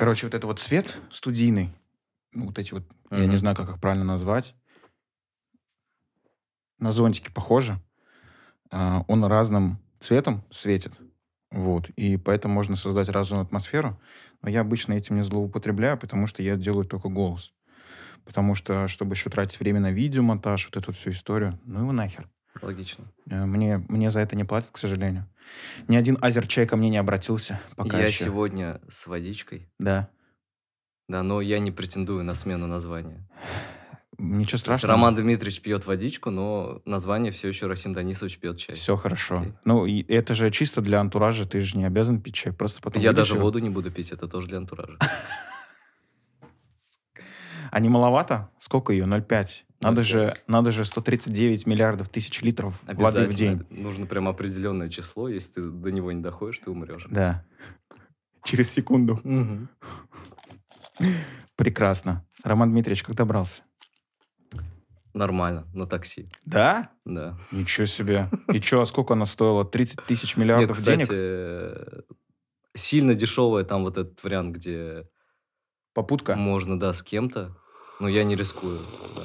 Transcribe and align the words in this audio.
Короче, 0.00 0.24
вот 0.24 0.34
это 0.34 0.46
вот 0.46 0.58
цвет 0.58 0.98
студийный, 1.10 1.74
ну, 2.32 2.46
вот 2.46 2.58
эти 2.58 2.72
вот, 2.72 2.84
я 3.10 3.26
не 3.26 3.36
знаю, 3.36 3.54
как 3.54 3.68
их 3.68 3.78
правильно 3.78 4.06
назвать, 4.06 4.54
на 6.78 6.90
зонтики 6.90 7.30
похоже. 7.30 7.78
А, 8.70 9.04
Он 9.08 9.22
разным 9.26 9.78
цветом 9.98 10.42
светит. 10.50 10.94
Вот. 11.50 11.90
И 11.96 12.16
поэтому 12.16 12.54
можно 12.54 12.76
создать 12.76 13.10
разную 13.10 13.42
атмосферу. 13.42 14.00
Но 14.40 14.48
я 14.48 14.62
обычно 14.62 14.94
этим 14.94 15.16
не 15.16 15.22
злоупотребляю, 15.22 15.98
потому 15.98 16.26
что 16.26 16.42
я 16.42 16.56
делаю 16.56 16.86
только 16.86 17.10
голос. 17.10 17.52
Потому 18.24 18.54
что, 18.54 18.88
чтобы 18.88 19.16
еще 19.16 19.28
тратить 19.28 19.60
время 19.60 19.80
на 19.80 19.90
видеомонтаж, 19.90 20.64
вот 20.64 20.82
эту 20.82 20.94
всю 20.94 21.10
историю, 21.10 21.60
ну 21.66 21.80
его 21.80 21.92
нахер. 21.92 22.26
Логично. 22.62 23.04
Э, 23.30 23.44
Мне, 23.46 23.78
мне 23.88 24.10
за 24.10 24.20
это 24.20 24.36
не 24.36 24.44
платят, 24.44 24.70
к 24.70 24.78
сожалению. 24.78 25.26
Ни 25.88 25.96
один 25.96 26.18
азерчай 26.20 26.66
ко 26.66 26.76
мне 26.76 26.90
не 26.90 26.98
обратился 26.98 27.60
пока 27.76 27.98
я 27.98 28.06
еще. 28.06 28.24
сегодня 28.24 28.80
с 28.88 29.06
водичкой. 29.06 29.68
Да. 29.78 30.08
Да, 31.08 31.22
но 31.22 31.40
я 31.40 31.58
не 31.58 31.70
претендую 31.72 32.22
на 32.24 32.34
смену 32.34 32.66
названия. 32.66 33.28
Ничего 34.18 34.58
страшного. 34.58 34.94
Роман 34.94 35.14
Дмитриевич 35.14 35.62
пьет 35.62 35.86
водичку, 35.86 36.30
но 36.30 36.82
название 36.84 37.32
все 37.32 37.48
еще 37.48 37.66
Расим 37.66 37.94
Данисович 37.94 38.38
пьет 38.38 38.58
чай. 38.58 38.76
Все 38.76 38.94
хорошо. 38.94 39.40
Окей. 39.40 39.52
Ну, 39.64 39.86
и 39.86 40.02
это 40.12 40.34
же 40.34 40.50
чисто 40.50 40.82
для 40.82 41.00
антуража, 41.00 41.46
ты 41.48 41.62
же 41.62 41.78
не 41.78 41.86
обязан 41.86 42.20
пить 42.20 42.34
чай, 42.34 42.52
просто 42.52 42.82
потом 42.82 43.02
Я 43.02 43.12
даже 43.14 43.34
его. 43.34 43.44
воду 43.44 43.58
не 43.60 43.70
буду 43.70 43.90
пить, 43.90 44.12
это 44.12 44.28
тоже 44.28 44.48
для 44.48 44.58
антуража. 44.58 44.98
А 47.72 47.78
не 47.78 47.88
маловато? 47.88 48.50
Сколько 48.58 48.92
ее? 48.92 49.04
0,5. 49.04 49.62
Надо 49.80 50.02
0,5. 50.02 50.04
же, 50.04 50.34
надо 50.46 50.70
же 50.72 50.84
139 50.84 51.66
миллиардов 51.66 52.08
тысяч 52.10 52.42
литров 52.42 52.78
воды 52.86 53.26
в 53.26 53.34
день. 53.34 53.64
Нужно 53.70 54.06
прям 54.06 54.28
определенное 54.28 54.88
число. 54.90 55.28
Если 55.28 55.54
ты 55.54 55.62
до 55.70 55.90
него 55.90 56.12
не 56.12 56.20
доходишь, 56.22 56.58
ты 56.58 56.70
умрешь. 56.70 57.06
Да. 57.10 57.44
Через 58.44 58.70
секунду. 58.70 59.18
Прекрасно. 61.56 62.24
Роман 62.42 62.70
Дмитриевич, 62.70 63.02
как 63.02 63.16
добрался? 63.16 63.62
Нормально, 65.12 65.66
на 65.74 65.86
такси. 65.86 66.30
Да? 66.44 66.90
Да. 67.04 67.36
Ничего 67.50 67.86
себе. 67.86 68.30
И 68.52 68.60
что, 68.60 68.84
сколько 68.84 69.14
она 69.14 69.26
стоила? 69.26 69.64
30 69.64 70.04
тысяч 70.06 70.36
Нет, 70.36 70.44
миллиардов 70.44 70.76
кстати, 70.78 70.98
денег? 70.98 71.08
э, 71.12 72.00
сильно 72.76 73.14
дешевая 73.14 73.64
там 73.64 73.82
вот 73.82 73.98
этот 73.98 74.22
вариант, 74.22 74.54
где 74.56 75.08
Попутка? 75.94 76.36
можно, 76.36 76.78
да, 76.78 76.92
с 76.92 77.02
кем-то. 77.02 77.56
Но 77.98 78.08
я 78.08 78.22
не 78.24 78.36
рискую. 78.36 78.78
да. 79.16 79.22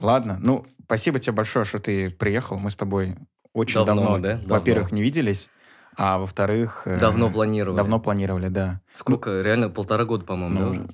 Ладно. 0.00 0.38
Ну, 0.40 0.66
спасибо 0.84 1.18
тебе 1.18 1.32
большое, 1.32 1.64
что 1.64 1.78
ты 1.78 2.10
приехал. 2.10 2.58
Мы 2.58 2.70
с 2.70 2.76
тобой 2.76 3.16
очень 3.52 3.84
Давно 3.84 4.02
давно, 4.02 4.18
да? 4.18 4.40
Во-первых, 4.46 4.92
не 4.92 5.02
виделись, 5.02 5.50
а 5.96 6.18
во-вторых... 6.18 6.82
э, 6.86 6.98
Давно 6.98 7.30
планировали. 7.30 7.76
Давно 7.76 7.98
планировали, 7.98 8.48
да. 8.48 8.80
Сколько? 8.92 9.42
Реально 9.42 9.68
полтора 9.68 10.04
года, 10.04 10.24
по-моему, 10.24 10.54
да, 10.58 10.64
Ну, 10.64 10.70
уже? 10.70 10.88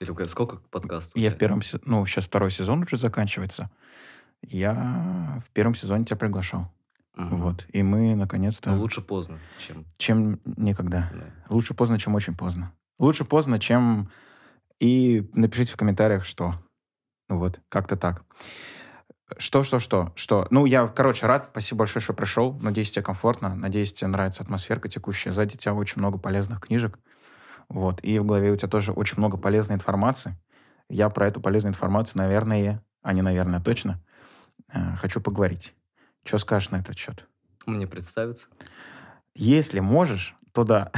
Или 0.00 0.26
сколько 0.26 0.56
у 0.72 1.18
Я 1.18 1.30
в 1.30 1.36
первом... 1.36 1.62
Ну, 1.84 2.06
сейчас 2.06 2.26
второй 2.26 2.50
сезон 2.50 2.82
уже 2.82 2.96
заканчивается. 2.96 3.70
Я 4.42 5.42
в 5.46 5.50
первом 5.50 5.74
сезоне 5.74 6.04
тебя 6.04 6.16
приглашал. 6.16 6.70
Мгм. 7.14 7.42
Вот. 7.42 7.66
И 7.72 7.82
мы, 7.82 8.14
наконец-то... 8.14 8.70
Но 8.70 8.78
лучше 8.78 9.00
поздно, 9.00 9.38
чем... 9.58 9.84
Чем 9.98 10.40
никогда. 10.44 11.10
да. 11.12 11.24
Лучше 11.48 11.74
поздно, 11.74 11.98
чем 11.98 12.14
очень 12.14 12.36
поздно. 12.36 12.72
Лучше 12.98 13.24
поздно, 13.24 13.58
чем... 13.58 14.10
И 14.80 15.28
напишите 15.32 15.72
в 15.72 15.76
комментариях, 15.76 16.24
что. 16.24 16.56
Ну 17.28 17.38
вот, 17.38 17.60
как-то 17.68 17.96
так. 17.96 18.24
Что, 19.38 19.64
что, 19.64 19.80
что, 19.80 20.12
что? 20.16 20.46
Ну, 20.50 20.66
я, 20.66 20.86
короче, 20.86 21.26
рад. 21.26 21.48
Спасибо 21.50 21.80
большое, 21.80 22.02
что 22.02 22.12
пришел. 22.12 22.52
Надеюсь, 22.60 22.90
тебе 22.90 23.02
комфортно. 23.02 23.54
Надеюсь, 23.54 23.92
тебе 23.92 24.08
нравится 24.08 24.42
атмосферка 24.42 24.88
текущая. 24.88 25.32
Сзади 25.32 25.56
тебя 25.56 25.74
очень 25.74 25.98
много 25.98 26.18
полезных 26.18 26.60
книжек. 26.60 26.98
Вот. 27.68 28.04
И 28.04 28.18
в 28.18 28.26
голове 28.26 28.52
у 28.52 28.56
тебя 28.56 28.68
тоже 28.68 28.92
очень 28.92 29.18
много 29.18 29.38
полезной 29.38 29.76
информации. 29.76 30.36
Я 30.90 31.08
про 31.08 31.26
эту 31.26 31.40
полезную 31.40 31.72
информацию, 31.72 32.18
наверное, 32.18 32.82
а 33.02 33.12
не 33.14 33.22
наверное, 33.22 33.60
точно, 33.60 34.02
э, 34.72 34.96
хочу 34.96 35.20
поговорить. 35.20 35.74
Что 36.24 36.38
скажешь 36.38 36.70
на 36.70 36.76
этот 36.76 36.96
счет? 36.96 37.26
Мне 37.66 37.86
представиться. 37.86 38.48
Если 39.34 39.80
можешь, 39.80 40.36
то 40.52 40.64
да, 40.64 40.92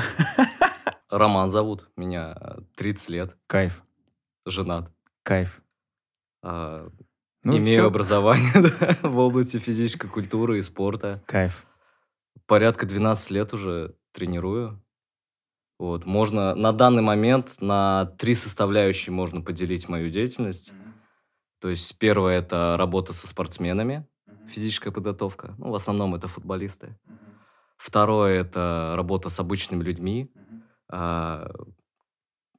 Роман 1.10 1.50
зовут. 1.50 1.88
Меня 1.96 2.36
э, 2.38 2.58
30 2.76 3.08
лет. 3.10 3.36
кайф, 3.46 3.82
Женат. 4.44 4.90
кайф. 5.22 5.62
А, 6.48 6.88
Ну, 7.42 7.58
Имею 7.58 7.80
всё. 7.82 7.86
образование 7.86 8.52
да, 8.80 8.96
в 9.02 9.18
области 9.18 9.58
физической 9.58 10.08
культуры 10.08 10.58
и 10.58 10.62
спорта. 10.62 11.22
Кайф. 11.26 11.66
Порядка 12.46 12.86
12 12.86 13.30
лет 13.32 13.52
уже 13.52 13.96
тренирую. 14.12 14.80
Вот, 15.78 16.06
можно 16.06 16.54
на 16.54 16.72
данный 16.72 17.02
момент 17.02 17.60
на 17.60 18.06
три 18.18 18.34
составляющие 18.34 19.12
можно 19.12 19.42
поделить 19.42 19.88
мою 19.88 20.08
деятельность. 20.10 20.72
То 21.60 21.68
есть 21.68 21.98
первое 21.98 22.38
это 22.38 22.76
работа 22.78 23.12
со 23.12 23.26
спортсменами, 23.26 24.06
физическая 24.48 24.92
подготовка. 24.92 25.54
Ну, 25.58 25.70
в 25.70 25.74
основном 25.74 26.14
это 26.14 26.28
футболисты. 26.28 26.98
Второе 27.76 28.40
это 28.40 28.94
работа 28.96 29.28
с 29.28 29.38
обычными 29.40 29.82
людьми, 29.82 30.32
а, 30.88 31.50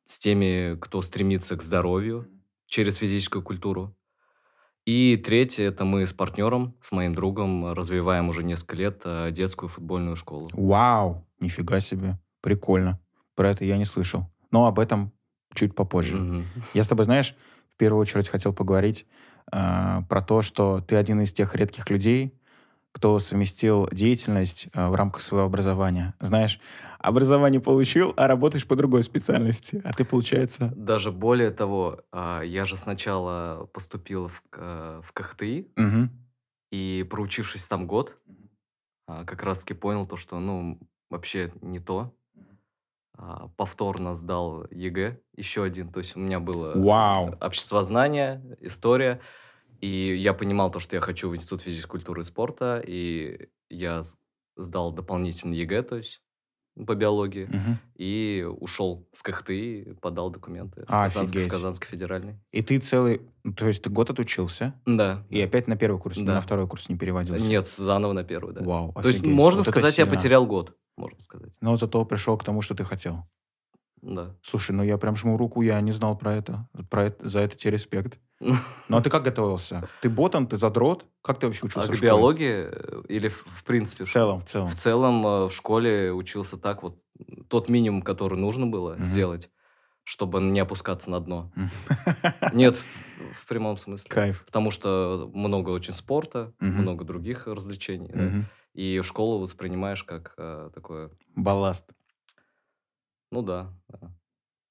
с 0.06 0.20
теми, 0.20 0.78
кто 0.80 1.02
стремится 1.02 1.56
к 1.56 1.64
здоровью 1.64 2.28
через 2.68 2.96
физическую 2.96 3.42
культуру. 3.42 3.96
И 4.86 5.18
третье 5.18 5.66
это 5.66 5.84
мы 5.84 6.06
с 6.06 6.14
партнером, 6.14 6.76
с 6.82 6.92
моим 6.94 7.14
другом 7.14 7.74
развиваем 7.74 8.30
уже 8.30 8.44
несколько 8.44 8.76
лет 8.78 9.02
а, 9.04 9.32
детскую 9.32 9.68
футбольную 9.68 10.16
школу. 10.16 10.50
Вау, 10.54 11.28
нифига 11.42 11.82
себе. 11.82 12.20
Прикольно. 12.42 13.00
Про 13.36 13.50
это 13.50 13.66
я 13.66 13.78
не 13.78 13.84
слышал. 13.84 14.32
Но 14.50 14.66
об 14.66 14.80
этом 14.80 15.12
чуть 15.54 15.76
попозже. 15.76 16.16
Мгм. 16.18 16.46
Я 16.74 16.84
с 16.84 16.88
тобой, 16.88 17.04
знаешь, 17.04 17.36
в 17.74 17.76
первую 17.76 18.02
очередь 18.02 18.30
хотел 18.30 18.54
поговорить 18.54 19.06
э, 19.52 20.02
про 20.08 20.22
то, 20.22 20.42
что 20.42 20.80
ты 20.80 20.96
один 20.96 21.22
из 21.22 21.34
тех 21.34 21.54
редких 21.54 21.90
людей, 21.90 22.34
кто 22.92 23.20
совместил 23.20 23.88
деятельность 23.92 24.68
э, 24.74 24.88
в 24.90 24.96
рамках 24.96 25.22
своего 25.22 25.46
образования. 25.46 26.16
Знаешь, 26.20 26.60
образование 27.00 27.62
получил, 27.62 28.14
а 28.18 28.28
работаешь 28.28 28.66
по 28.68 28.76
другой 28.76 29.04
специальности. 29.04 29.82
А 29.84 29.94
ты, 29.94 30.04
получается... 30.04 30.74
Даже 30.76 31.12
более 31.12 31.52
того, 31.52 32.02
а, 32.12 32.42
я 32.42 32.66
же 32.66 32.76
сначала 32.76 33.70
поступил 33.74 34.30
в, 34.30 34.42
в 34.52 35.12
КХТИ, 35.14 35.72
Мгм. 35.76 36.10
и 36.72 37.06
проучившись 37.10 37.68
там 37.68 37.86
год, 37.88 38.18
а, 39.08 39.26
как 39.26 39.44
раз-таки 39.44 39.74
понял 39.76 40.08
то, 40.08 40.18
что, 40.18 40.40
ну, 40.40 40.80
вообще 41.10 41.52
не 41.62 41.80
то. 41.80 42.14
А, 43.18 43.48
Повторно 43.58 44.14
сдал 44.14 44.66
ЕГЭ, 44.72 45.20
еще 45.36 45.64
один. 45.64 45.92
То 45.92 46.00
есть 46.00 46.16
у 46.16 46.20
меня 46.20 46.40
было 46.40 46.74
Вау. 46.76 47.36
обществознание, 47.42 48.58
история. 48.60 49.22
И 49.82 50.16
я 50.16 50.34
понимал 50.34 50.72
то, 50.72 50.80
что 50.80 50.96
я 50.96 51.02
хочу 51.02 51.30
в 51.30 51.36
Институт 51.36 51.62
физической 51.62 51.92
культуры 51.92 52.22
и 52.22 52.26
спорта. 52.26 52.82
И 52.86 53.50
я 53.70 54.04
сдал 54.56 54.92
дополнительный 54.92 55.58
ЕГЭ, 55.58 55.84
то 55.84 55.98
есть 55.98 56.22
по 56.86 56.94
биологии. 56.94 57.46
Мгм. 57.46 57.80
И 57.96 58.46
ушел 58.60 59.08
с 59.14 59.24
КХТИ, 59.24 59.98
подал 60.00 60.30
документы 60.30 60.84
в, 60.84 60.86
Казанский, 60.86 61.22
в 61.22 61.30
Офигеть. 61.42 61.52
Казанский 61.52 61.88
федеральный. 61.88 62.40
И 62.52 62.62
ты 62.62 62.80
целый... 62.80 63.22
ну, 63.44 63.54
То 63.54 63.68
есть 63.68 63.82
ты 63.82 63.90
год 63.90 64.12
отучился, 64.12 64.80
Да. 64.86 65.26
и 65.30 65.42
опять 65.42 65.68
на 65.68 65.76
первый 65.76 66.00
курс, 66.00 66.18
Да. 66.18 66.36
на 66.36 66.42
второй 66.42 66.68
курс 66.68 66.88
не 66.90 66.96
переводился? 66.98 67.44
Нет, 67.48 67.68
заново 67.68 68.14
на 68.14 68.24
первый, 68.24 68.54
да. 68.54 68.62
Вау, 68.62 68.94
То 68.94 69.08
есть, 69.08 69.20
офигеть. 69.20 69.36
можно 69.36 69.62
Вот 69.62 69.68
сказать, 69.70 69.98
я 69.98 70.06
потерял 70.06 70.46
год, 70.46 70.78
можно 70.98 71.20
сказать. 71.22 71.54
Но 71.62 71.76
зато 71.78 72.06
пришел 72.06 72.38
к 72.38 72.44
тому, 72.44 72.62
что 72.62 72.76
ты 72.76 72.84
хотел. 72.84 73.24
Да. 74.04 74.36
Слушай, 74.44 74.74
ну 74.74 74.84
я 74.84 75.00
прям 75.00 75.16
жму 75.16 75.36
руку, 75.38 75.64
я 75.64 75.82
не 75.82 75.92
знал 75.92 76.16
про 76.16 76.36
это. 76.36 76.70
Про 76.92 77.06
это 77.06 77.28
за 77.28 77.40
это 77.40 77.58
тебе 77.58 77.72
респект. 77.72 78.20
Ну 78.40 78.98
а 78.98 79.02
ты 79.02 79.10
как 79.10 79.24
готовился? 79.24 79.88
Ты 80.02 80.10
ботан, 80.10 80.48
ты 80.48 80.58
задрот? 80.58 81.06
Как 81.22 81.40
ты 81.40 81.48
вообще 81.48 81.62
А 81.64 81.68
учился 81.68 81.92
в 81.92 81.98
к 81.98 82.02
биологии 82.02 82.68
э, 82.72 83.02
или 83.10 83.28
в, 83.28 83.44
в 83.46 83.64
принципе? 83.64 84.06
В 84.06 84.12
целом, 84.12 84.42
в 84.42 84.46
целом. 84.46 84.70
В 84.70 84.76
целом 84.76 85.26
э, 85.28 85.46
в 85.48 85.52
школе 85.52 86.14
учился 86.14 86.58
так 86.58 86.84
вот, 86.84 87.02
тот 87.50 87.68
минимум, 87.70 88.02
который 88.02 88.38
нужно 88.38 88.68
было 88.68 88.94
Мгм. 88.94 89.06
сделать, 89.06 89.50
чтобы 90.04 90.40
не 90.42 90.60
опускаться 90.60 91.10
на 91.10 91.20
дно. 91.20 91.52
Нет, 92.54 92.78
в, 92.78 93.34
в 93.34 93.48
прямом 93.48 93.78
смысле. 93.78 94.10
Кайф. 94.10 94.46
Потому 94.46 94.72
что 94.72 95.30
много 95.34 95.72
очень 95.72 95.94
спорта, 95.94 96.54
Мгм. 96.60 96.82
много 96.84 97.04
других 97.04 97.48
развлечений. 97.48 98.10
да. 98.14 98.24
Мгм. 98.24 98.46
И 98.74 99.02
школу 99.02 99.40
воспринимаешь 99.40 100.04
как 100.04 100.36
э, 100.38 100.70
такое, 100.74 101.10
Балласт. 101.36 101.92
ну 103.32 103.42
да, 103.42 103.74
да. 103.90 104.12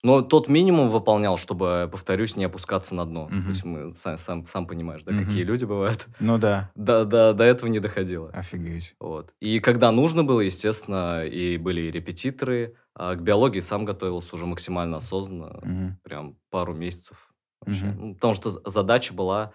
Но 0.06 0.22
тот 0.22 0.46
минимум 0.48 0.90
выполнял, 0.90 1.36
чтобы, 1.36 1.88
повторюсь, 1.90 2.36
не 2.36 2.44
опускаться 2.44 2.94
на 2.94 3.04
дно. 3.04 3.24
Мгм. 3.28 3.42
То 3.44 3.50
есть 3.50 3.64
мы, 3.64 3.78
са- 3.90 4.18
сам, 4.18 4.46
сам 4.46 4.66
понимаешь, 4.68 5.02
да, 5.02 5.10
Мгм. 5.12 5.24
какие 5.24 5.42
люди 5.42 5.64
бывают. 5.64 6.06
Ну 6.20 6.38
да, 6.38 6.70
До, 6.76 7.04
до, 7.04 7.32
до 7.34 7.42
этого 7.42 7.68
не 7.68 7.80
доходило. 7.80 8.30
офигеть. 8.30 8.94
Вот. 9.00 9.32
И 9.40 9.58
когда 9.58 9.90
нужно 9.90 10.22
было, 10.22 10.40
естественно, 10.42 11.24
и 11.24 11.56
были 11.58 11.80
и 11.80 11.90
репетиторы, 11.90 12.76
а 12.94 13.16
к 13.16 13.22
биологии 13.22 13.58
сам 13.60 13.84
готовился 13.84 14.36
уже 14.36 14.46
максимально 14.46 14.98
осознанно, 14.98 15.58
Мгм. 15.62 15.98
прям 16.02 16.36
пару 16.50 16.72
месяцев 16.72 17.32
вообще. 17.60 17.86
Мгм. 17.86 18.08
Ну, 18.08 18.14
потому 18.14 18.34
что 18.34 18.50
задача 18.70 19.12
была 19.12 19.52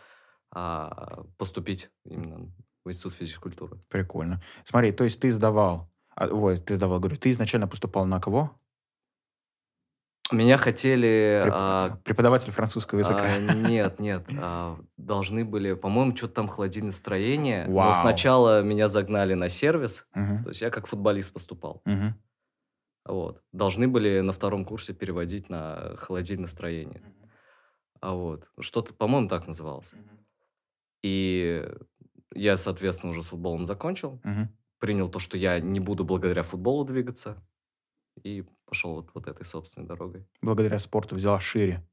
а, 0.54 1.24
поступить 1.38 1.90
именно 2.06 2.52
в 2.84 2.90
Институт 2.90 3.14
физической 3.14 3.44
культуры. 3.44 3.78
Прикольно. 3.88 4.42
Смотри, 4.66 4.92
то 4.92 5.06
есть 5.06 5.20
ты 5.22 5.32
сдавал... 5.32 5.90
а, 6.14 6.28
ой, 6.28 6.58
ты 6.58 6.76
сдавал, 6.76 7.00
говорю, 7.00 7.16
ты 7.16 7.30
изначально 7.32 7.68
поступал 7.70 8.06
на 8.06 8.20
кого? 8.20 8.52
Меня 10.32 10.58
хотели... 10.58 11.44
Преп- 11.46 11.52
а, 11.54 11.98
Преподаватель 12.04 12.52
французского 12.52 13.00
языка. 13.00 13.24
а, 13.24 13.40
нет, 13.70 14.00
нет. 14.00 14.26
а, 14.38 14.80
должны 14.98 15.44
были... 15.46 15.74
По-моему, 15.74 16.16
что-то 16.16 16.36
там 16.36 16.48
холодильное 16.48 16.92
строение. 16.92 17.66
Но 17.68 17.74
Вау. 17.76 18.02
сначала 18.02 18.62
меня 18.62 18.88
загнали 18.88 19.34
на 19.34 19.50
сервис. 19.50 20.08
Мгм, 20.16 20.44
То 20.44 20.50
есть 20.50 20.62
я 20.62 20.70
как 20.70 20.88
футболист 20.88 21.34
поступал. 21.34 21.82
мгм. 21.86 22.16
Вот. 23.06 23.42
Должны 23.52 23.88
были 23.88 24.20
на 24.22 24.32
втором 24.32 24.64
курсе 24.64 24.94
переводить 24.94 25.50
на 25.50 25.96
холодильное 25.98 26.48
строение. 26.48 27.02
А 28.00 28.14
вот. 28.14 28.48
Что-то, 28.60 28.94
по-моему, 28.94 29.28
так 29.28 29.48
называлось. 29.48 29.92
И 31.04 31.68
я, 32.34 32.58
соответственно, 32.58 33.12
уже 33.12 33.24
с 33.24 33.28
футболом 33.28 33.66
закончил. 33.66 34.20
Мгм. 34.24 34.50
Принял 34.80 35.10
то, 35.10 35.20
что 35.20 35.38
я 35.38 35.60
не 35.60 35.80
буду 35.80 36.04
благодаря 36.06 36.44
футболу 36.44 36.86
двигаться. 36.86 37.44
И 38.24 38.44
пошел 38.72 38.96
вот, 38.96 39.10
вот 39.14 39.28
этой 39.28 39.46
собственной 39.46 39.86
дорогой. 39.86 40.26
Благодаря 40.42 40.80
спорту 40.80 41.16
взяла 41.16 41.40
шире. 41.42 41.86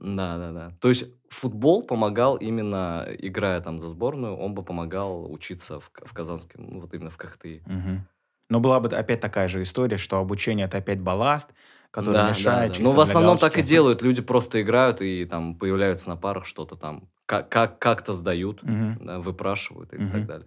Да, 0.00 0.36
да, 0.36 0.50
да. 0.52 0.72
То 0.80 0.88
есть 0.88 1.06
футбол 1.30 1.84
помогал 1.84 2.36
именно, 2.36 3.06
играя 3.18 3.60
там 3.60 3.80
за 3.80 3.88
сборную, 3.88 4.36
он 4.36 4.52
бы 4.54 4.62
помогал 4.64 5.32
учиться 5.32 5.78
в, 5.80 5.90
в 6.04 6.12
Казанском, 6.12 6.66
ну 6.68 6.80
вот 6.80 6.92
именно 6.92 7.10
в 7.10 7.16
КХТИ. 7.16 7.62
Мгм. 7.64 8.06
Но 8.50 8.60
была 8.60 8.80
бы 8.80 8.88
опять 8.88 9.20
такая 9.20 9.48
же 9.48 9.62
история, 9.62 9.96
что 9.98 10.18
обучение 10.18 10.66
это 10.66 10.78
опять 10.78 11.00
балласт, 11.00 11.50
который 11.92 12.14
Да, 12.16 12.22
да, 12.24 12.30
мешает 12.30 12.72
да. 12.72 12.74
чисто 12.74 12.90
Ну, 12.90 12.96
в 12.96 13.00
основном 13.00 13.38
так 13.38 13.52
и 13.52 13.56
галочки. 13.56 13.68
делают. 13.68 14.02
Люди 14.02 14.20
просто 14.22 14.60
играют 14.60 15.00
и 15.00 15.24
там 15.26 15.54
появляются 15.54 16.08
на 16.08 16.16
парах, 16.16 16.44
что-то 16.44 16.76
там 16.76 17.08
как- 17.24 17.48
как- 17.48 17.78
как-то 17.78 18.12
сдают, 18.14 18.60
да, 19.00 19.18
выпрашивают 19.20 19.92
и 19.94 19.98
Мгм. 19.98 20.10
так 20.12 20.26
далее. 20.26 20.46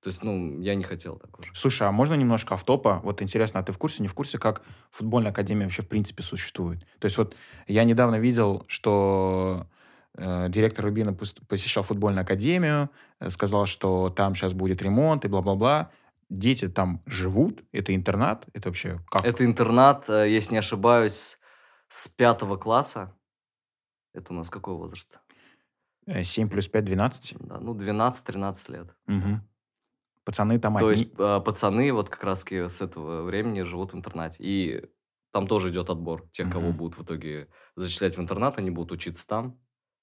То 0.00 0.10
есть, 0.10 0.22
ну, 0.22 0.60
я 0.60 0.74
не 0.76 0.84
хотел 0.84 1.16
так 1.18 1.38
уже. 1.40 1.50
Слушай, 1.54 1.88
а 1.88 1.92
можно 1.92 2.14
немножко 2.14 2.54
автопа? 2.54 3.00
Вот 3.02 3.20
интересно, 3.20 3.58
а 3.60 3.62
ты 3.64 3.72
в 3.72 3.78
курсе, 3.78 4.02
не 4.02 4.08
в 4.08 4.14
курсе, 4.14 4.38
как 4.38 4.62
футбольная 4.90 5.32
академия 5.32 5.64
вообще 5.64 5.82
в 5.82 5.88
принципе 5.88 6.22
существует? 6.22 6.86
То 7.00 7.06
есть 7.06 7.18
вот 7.18 7.34
я 7.66 7.82
недавно 7.84 8.16
видел, 8.20 8.64
что 8.68 9.66
э, 10.14 10.48
директор 10.50 10.84
Рубина 10.84 11.10
пос- 11.10 11.44
посещал 11.48 11.82
футбольную 11.82 12.22
академию, 12.22 12.90
э, 13.18 13.28
сказал, 13.30 13.66
что 13.66 14.08
там 14.10 14.36
сейчас 14.36 14.52
будет 14.52 14.82
ремонт 14.82 15.24
и 15.24 15.28
бла-бла-бла. 15.28 15.90
Дети 16.30 16.68
там 16.68 17.02
живут? 17.06 17.64
Это 17.72 17.92
интернат? 17.92 18.46
Это 18.52 18.68
вообще 18.68 19.00
как? 19.10 19.24
Это 19.24 19.44
интернат, 19.44 20.08
э, 20.08 20.30
если 20.30 20.52
не 20.52 20.58
ошибаюсь, 20.58 21.38
с 21.88 22.06
пятого 22.06 22.56
класса. 22.56 23.12
Это 24.14 24.32
у 24.32 24.36
нас 24.36 24.48
какой 24.48 24.74
возраст? 24.74 25.18
Э, 26.06 26.22
7 26.22 26.48
плюс 26.48 26.68
5, 26.68 26.84
12? 26.84 27.34
Да, 27.40 27.58
ну, 27.58 27.74
12-13 27.74 28.68
лет. 28.68 28.94
Мгм. 29.06 29.42
Пацаны 30.28 30.58
там 30.58 30.76
То 30.76 30.88
одни... 30.88 31.04
есть 31.04 31.14
э, 31.16 31.40
пацаны 31.42 31.90
вот 31.90 32.10
как 32.10 32.22
раз 32.22 32.44
с 32.44 32.82
этого 32.82 33.22
времени 33.22 33.62
живут 33.62 33.94
в 33.94 33.96
интернате. 33.96 34.36
И 34.40 34.84
там 35.32 35.46
тоже 35.46 35.70
идет 35.70 35.88
отбор. 35.88 36.28
Тех, 36.32 36.50
кого 36.52 36.68
Мгм. 36.68 36.76
будут 36.76 36.98
в 36.98 37.02
итоге 37.02 37.48
зачислять 37.76 38.18
в 38.18 38.20
интернат, 38.20 38.58
они 38.58 38.70
будут 38.70 38.92
учиться 38.92 39.26
там. 39.26 39.58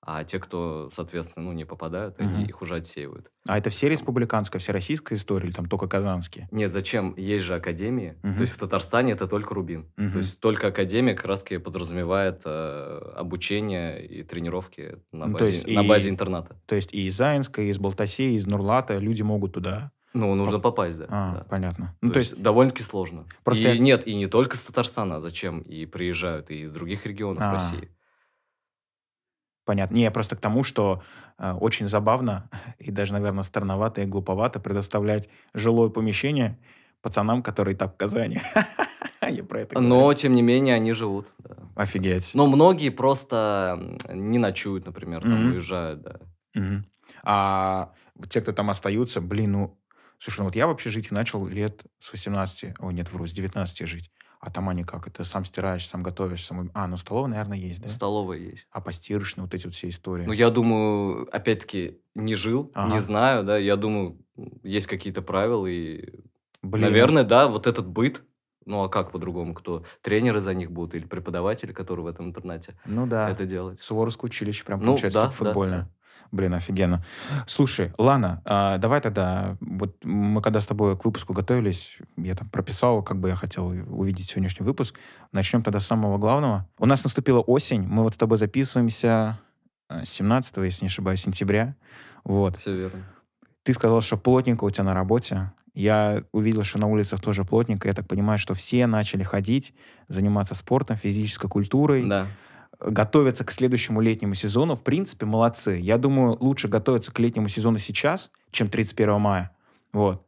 А 0.08 0.24
те, 0.24 0.38
кто, 0.40 0.92
соответственно, 0.96 1.46
ну, 1.46 1.52
не 1.54 1.66
попадают, 1.66 2.20
они 2.20 2.34
Мгм. 2.42 2.44
их 2.46 2.62
уже 2.62 2.76
отсеивают. 2.76 3.32
А 3.48 3.58
это 3.58 3.72
все 3.72 3.88
сам. 3.88 3.92
республиканская, 3.94 4.60
все 4.60 4.72
российская 4.72 5.16
история 5.16 5.48
или 5.48 5.54
там 5.54 5.68
только 5.68 5.88
казанские? 5.88 6.48
Нет, 6.52 6.72
зачем? 6.72 7.16
Есть 7.18 7.46
же 7.46 7.56
академии. 7.56 8.16
Мгм. 8.22 8.36
То 8.36 8.42
есть 8.42 8.54
в 8.54 8.58
Татарстане 8.58 9.14
это 9.14 9.28
только 9.28 9.54
Рубин. 9.56 9.92
Мгм. 9.98 10.12
То 10.12 10.18
есть 10.20 10.40
только 10.40 10.68
академия 10.68 11.14
как 11.16 11.26
раз-таки 11.26 11.58
подразумевает 11.58 12.42
э, 12.46 13.14
обучение 13.16 14.06
и 14.06 14.22
тренировки 14.24 15.00
на 15.12 15.26
Ну, 15.28 15.34
то 15.38 15.40
базе, 15.46 15.54
есть 15.54 15.68
на 15.68 15.82
и- 15.84 15.88
базе 15.88 16.10
интерната. 16.10 16.60
То 16.68 16.76
есть 16.76 16.94
и 16.94 17.08
из 17.08 17.16
Заинска, 17.18 17.62
и 17.64 17.70
из 17.70 17.80
Балтасей, 17.80 18.34
и 18.34 18.36
из 18.36 18.46
Нурлата 18.46 19.00
люди 19.00 19.24
могут 19.24 19.54
туда. 19.54 19.92
Ну, 20.16 20.34
нужно 20.36 20.60
попасть, 20.60 20.98
да. 20.98 21.06
А, 21.10 21.34
да. 21.40 21.44
понятно. 21.50 21.88
То, 22.00 22.08
Ну, 22.08 22.12
то 22.14 22.20
есть, 22.20 22.32
есть, 22.32 22.42
довольно-таки 22.42 22.84
сложно. 22.84 23.26
Просто 23.44 23.64
и 23.64 23.76
я- 23.76 23.78
нет, 23.78 24.08
и 24.08 24.16
не 24.16 24.28
только 24.28 24.56
с 24.58 24.64
Татарстана, 24.64 25.20
зачем? 25.22 25.60
И 25.62 25.86
приезжают 25.86 26.50
и 26.52 26.62
из 26.62 26.72
других 26.72 27.06
регионов 27.06 27.42
А. 27.42 27.52
России. 27.54 27.90
понятно. 29.66 29.96
Не, 29.96 30.04
я 30.04 30.12
просто 30.12 30.36
к 30.36 30.40
тому, 30.40 30.64
что 30.64 31.02
э, 31.38 31.52
очень 31.54 31.88
забавно 31.88 32.50
и 32.80 32.92
даже, 32.92 33.14
наверное, 33.14 33.44
странновато 33.44 34.02
и 34.02 34.06
глуповато 34.06 34.60
предоставлять 34.60 35.30
жилое 35.54 35.90
помещение 35.90 36.58
пацанам, 37.02 37.42
которые 37.44 37.76
так 37.76 37.94
в 37.94 37.98
Казани. 37.98 38.42
Я 39.28 39.44
про 39.44 39.62
это 39.62 39.80
Но, 39.82 40.02
говорю. 40.02 40.18
тем 40.20 40.36
не 40.36 40.42
менее, 40.44 40.76
они 40.76 40.94
живут. 40.94 41.28
да. 41.40 41.56
Офигеть. 41.76 42.32
Но 42.36 42.46
многие 42.48 42.90
просто 42.90 43.98
не 44.10 44.38
ночуют, 44.38 44.86
например, 44.86 45.22
там 45.24 45.34
Мгм. 45.34 45.52
уезжают, 45.54 46.02
да. 46.04 46.20
Мгм. 46.54 46.86
А 47.24 47.92
те, 48.30 48.42
кто 48.42 48.52
там 48.54 48.70
остаются, 48.70 49.20
блин, 49.22 49.52
ну, 49.52 49.78
слушай, 50.20 50.40
ну 50.40 50.46
вот 50.46 50.56
я 50.56 50.68
в 50.68 50.72
общежитии 50.72 51.14
начал 51.14 51.46
лет 51.48 51.84
с 52.00 52.12
18, 52.12 52.76
ой, 52.80 52.94
нет, 52.94 53.12
вру, 53.12 53.26
с 53.28 53.32
19 53.32 53.88
жить. 53.88 54.12
А 54.42 54.52
там 54.52 54.70
они 54.70 54.84
как? 54.84 55.08
Это 55.08 55.24
сам 55.26 55.44
стираешь, 55.46 55.88
сам 55.88 56.04
готовишь, 56.04 56.46
сам... 56.46 56.70
А, 56.76 56.88
ну 56.88 56.98
столовая, 56.98 57.32
наверное, 57.32 57.58
есть, 57.58 57.82
да? 57.82 57.90
Столовая 57.90 58.38
есть. 58.38 58.68
А 58.72 58.80
постирочные 58.80 59.44
вот 59.46 59.54
эти 59.56 59.66
вот 59.66 59.74
все 59.74 59.90
истории. 59.90 60.26
Ну, 60.26 60.34
я 60.34 60.52
думаю, 60.52 61.28
опять-таки, 61.36 62.00
не 62.14 62.36
жил, 62.36 62.72
Ага. 62.76 62.94
не 62.94 63.00
знаю, 63.00 63.44
да, 63.44 63.58
я 63.58 63.76
думаю, 63.76 64.20
есть 64.62 64.86
какие-то 64.88 65.22
правила, 65.24 65.66
и, 65.66 66.20
Блин, 66.62 66.84
наверное, 66.84 67.24
да, 67.24 67.48
вот 67.48 67.66
этот 67.66 67.88
быт, 67.88 68.22
ну, 68.66 68.84
а 68.84 68.90
как 68.90 69.12
по-другому, 69.12 69.54
кто? 69.56 69.84
Тренеры 70.02 70.42
за 70.42 70.54
них 70.54 70.72
будут 70.72 70.94
или 70.96 71.06
преподаватели, 71.06 71.72
которые 71.72 72.04
в 72.04 72.08
этом 72.08 72.28
интернате 72.28 72.76
Ну 72.86 73.08
да. 73.08 73.30
это 73.30 73.46
делают? 73.46 73.82
Суворовское 73.82 74.30
училище 74.30 74.64
прям 74.64 74.80
Ну, 74.80 74.88
получается 74.88 75.22
так 75.22 75.30
да, 75.32 75.36
футбольное. 75.36 75.80
да. 75.82 75.90
Блин, 76.32 76.54
офигенно. 76.54 77.04
Слушай, 77.48 77.94
Лана, 77.98 78.42
а, 78.46 78.78
давай 78.78 79.00
тогда, 79.00 79.58
вот 79.62 80.04
мы 80.04 80.42
когда 80.42 80.60
с 80.60 80.66
тобой 80.66 80.98
к 80.98 81.06
выпуску 81.06 81.34
готовились, 81.34 81.98
я 82.18 82.36
там 82.36 82.50
прописал, 82.50 83.04
как 83.04 83.20
бы 83.20 83.30
я 83.30 83.36
хотел 83.36 83.68
увидеть 83.68 84.30
сегодняшний 84.30 84.66
выпуск. 84.66 85.00
Начнем 85.32 85.62
тогда 85.62 85.80
с 85.80 85.88
самого 85.88 86.18
главного. 86.18 86.68
У 86.78 86.86
нас 86.86 87.04
наступила 87.04 87.40
осень, 87.40 87.84
мы 87.84 88.04
вот 88.04 88.16
с 88.16 88.18
тобой 88.18 88.38
записываемся 88.38 89.40
э, 89.90 90.04
17, 90.06 90.58
если 90.58 90.86
не 90.86 90.88
ошибаюсь, 90.88 91.22
сентября. 91.22 91.76
Вот. 92.24 92.58
Все 92.58 92.76
верно. 92.76 93.06
Ты 93.64 93.74
сказал, 93.74 94.02
что 94.02 94.18
плотненько 94.18 94.64
у 94.64 94.70
тебя 94.70 94.84
на 94.84 94.94
работе. 94.94 95.52
Я 95.74 96.24
увидел, 96.32 96.64
что 96.64 96.80
на 96.80 96.88
улицах 96.88 97.22
тоже 97.22 97.44
плотненько. 97.44 97.88
Я 97.88 97.94
так 97.94 98.08
понимаю, 98.08 98.40
что 98.40 98.54
все 98.54 98.88
начали 98.88 99.24
ходить, 99.24 99.74
заниматься 100.08 100.56
спортом, 100.56 100.98
физической 100.98 101.50
культурой 101.50 102.08
Да. 102.08 102.28
Готовятся 102.80 103.44
к 103.44 103.52
следующему 103.52 104.02
летнему 104.02 104.34
сезону, 104.34 104.76
в 104.76 104.84
принципе, 104.84 105.26
молодцы. 105.26 105.80
Я 105.82 105.98
думаю, 105.98 106.38
лучше 106.40 106.68
готовиться 106.68 107.12
к 107.12 107.20
летнему 107.20 107.50
сезону 107.50 107.80
сейчас, 107.80 108.32
чем 108.52 108.68
31 108.68 109.20
мая. 109.20 109.52
Вот. 109.94 110.26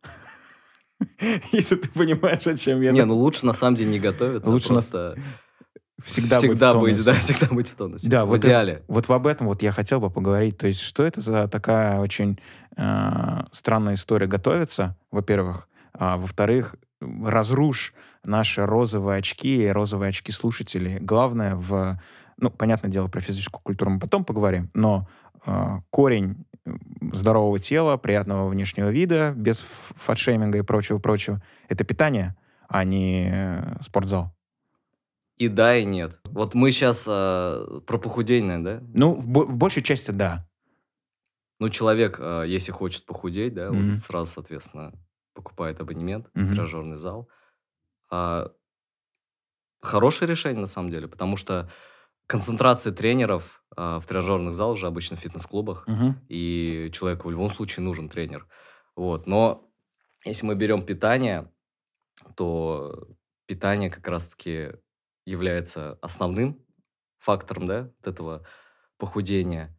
Если 1.52 1.76
ты 1.76 1.90
понимаешь, 1.90 2.48
о 2.48 2.58
чем 2.58 2.82
я. 2.82 2.92
Не, 2.92 3.06
ну 3.06 3.16
лучше 3.16 3.46
на 3.46 3.54
самом 3.54 3.76
деле 3.76 3.92
не 3.92 4.00
готовиться, 4.00 4.50
Лучше 4.50 4.70
просто 4.70 5.18
всегда, 6.04 6.38
всегда, 6.38 6.74
быть, 6.74 6.96
быть, 6.96 7.06
да, 7.06 7.14
всегда 7.16 7.48
быть 7.48 7.70
в 7.70 7.76
тонусе. 7.76 8.10
Да, 8.10 8.26
в 8.26 8.30
вот 8.30 8.40
идеале. 8.40 8.84
Вот 8.88 9.10
об 9.10 9.28
этом 9.28 9.48
вот 9.48 9.62
я 9.62 9.72
хотел 9.72 10.00
бы 10.00 10.10
поговорить. 10.10 10.58
То 10.58 10.68
есть, 10.68 10.82
что 10.82 11.04
это 11.04 11.22
за 11.22 11.48
такая 11.48 12.00
очень 12.00 12.40
э, 12.76 13.44
странная 13.52 13.96
история 13.96 14.28
готовиться, 14.28 14.96
во-первых. 15.12 15.68
А, 15.94 16.18
во-вторых, 16.18 16.76
разрушь 17.00 17.94
наши 18.24 18.66
розовые 18.66 19.20
очки, 19.20 19.68
розовые 19.70 20.10
очки 20.10 20.32
слушателей. 20.32 21.00
Главное 21.00 21.56
в... 21.56 22.00
Ну, 22.38 22.50
понятное 22.52 22.92
дело, 22.92 23.08
про 23.08 23.20
физическую 23.20 23.62
культуру 23.64 23.92
мы 23.92 24.00
потом 24.00 24.24
поговорим, 24.24 24.70
но 24.74 25.08
э, 25.46 25.78
корень 25.90 26.46
здорового 27.14 27.60
тела, 27.60 27.98
приятного 27.98 28.48
внешнего 28.50 28.90
вида, 28.90 29.34
без 29.36 29.66
фатшейминга 29.96 30.60
и 30.60 30.62
прочего-прочего, 30.62 31.42
это 31.70 31.84
питание, 31.84 32.36
а 32.68 32.84
не 32.84 33.30
э, 33.32 33.82
спортзал. 33.82 34.34
И 35.38 35.48
да, 35.50 35.76
и 35.78 35.86
нет. 35.86 36.20
Вот 36.26 36.56
мы 36.56 36.72
сейчас 36.72 37.04
про 37.04 37.98
похудение, 37.98 38.58
да? 38.58 38.82
Ну, 38.94 39.14
в, 39.16 39.28
бо- 39.28 39.46
в 39.46 39.56
большей 39.58 39.84
части 39.84 40.12
да. 40.12 40.40
Ну, 41.60 41.70
человек, 41.70 42.18
э, 42.20 42.44
если 42.48 42.72
хочет 42.72 43.06
похудеть, 43.06 43.54
да, 43.54 43.72
Мгм. 43.72 43.90
он 43.92 43.96
сразу, 43.96 44.32
соответственно, 44.32 44.94
покупает 45.34 45.80
абонемент 45.80 46.28
в 46.34 46.50
тренажерный 46.50 46.98
зал. 46.98 47.30
А, 48.10 48.52
хорошее 49.82 50.30
решение, 50.30 50.62
на 50.62 50.68
самом 50.68 50.92
деле, 50.92 51.08
потому 51.08 51.38
что 51.38 51.70
концентрация 52.28 52.94
тренеров 52.94 53.64
а, 53.76 54.00
в 54.00 54.06
тренажерных 54.08 54.54
залах 54.56 54.78
же 54.78 54.88
обычно 54.88 55.18
в 55.18 55.20
фитнес-клубах, 55.20 55.88
Мгм. 55.88 56.22
и 56.30 56.90
человеку 56.94 57.28
в 57.28 57.32
любом 57.32 57.50
случае 57.50 57.84
нужен 57.86 58.10
тренер. 58.10 58.48
Вот. 58.96 59.28
Но 59.28 59.70
если 60.26 60.46
мы 60.46 60.56
берем 60.56 60.86
питание, 60.86 61.52
то 62.36 63.08
питание 63.46 63.90
как 63.90 64.08
раз-таки 64.08 64.74
является 65.26 65.94
основным 66.02 66.66
фактором, 67.20 67.68
да, 67.68 67.84
вот 68.00 68.08
этого 68.08 68.48
похудения. 68.98 69.77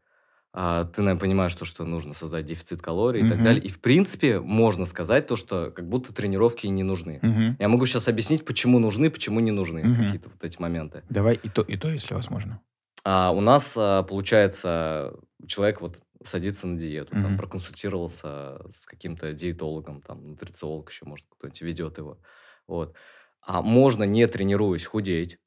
А, 0.55 0.85
ты, 0.85 1.03
наверное, 1.03 1.21
понимаешь, 1.21 1.55
то, 1.55 1.65
что 1.65 1.85
нужно 1.85 2.15
создать 2.15 2.47
дефицит 2.47 2.81
калорий 2.81 3.23
и 3.23 3.25
так 3.25 3.39
Мгм. 3.39 3.45
далее. 3.45 3.63
И, 3.63 3.69
в 3.69 3.81
принципе, 3.81 4.41
можно 4.41 4.85
сказать 4.87 5.27
то, 5.27 5.37
что 5.37 5.71
как 5.71 5.89
будто 5.89 6.13
тренировки 6.15 6.67
и 6.67 6.71
не 6.71 6.83
нужны. 6.83 7.23
Мгм. 7.23 7.59
Я 7.59 7.69
могу 7.69 7.87
сейчас 7.87 8.09
объяснить, 8.09 8.45
почему 8.45 8.79
нужны, 8.79 9.11
почему 9.11 9.41
не 9.41 9.51
нужны 9.51 9.81
Мгм. 9.83 9.95
какие-то 9.95 10.31
вот 10.31 10.43
эти 10.45 10.61
моменты. 10.61 11.05
Давай 11.09 11.35
и 11.35 11.49
то, 11.51 11.63
и 11.63 11.77
то, 11.77 11.89
если 11.91 12.15
возможно. 12.15 12.61
А 13.05 13.31
у 13.33 13.41
нас, 13.41 13.75
а, 13.77 14.03
получается, 14.03 15.15
человек 15.47 15.81
вот 15.81 15.99
садится 16.25 16.67
на 16.67 16.79
диету, 16.79 17.17
там, 17.17 17.21
Мгм. 17.21 17.37
проконсультировался 17.37 18.61
с 18.71 18.87
каким-то 18.87 19.33
диетологом, 19.33 20.03
там, 20.03 20.27
нутрициолог 20.27 20.91
еще, 20.91 21.05
может, 21.05 21.27
кто-нибудь 21.29 21.61
ведет 21.63 21.99
его. 21.99 22.19
Вот. 22.67 22.97
А 23.41 23.63
можно, 23.63 24.03
не 24.05 24.27
тренируясь, 24.27 24.85
худеть. 24.87 25.39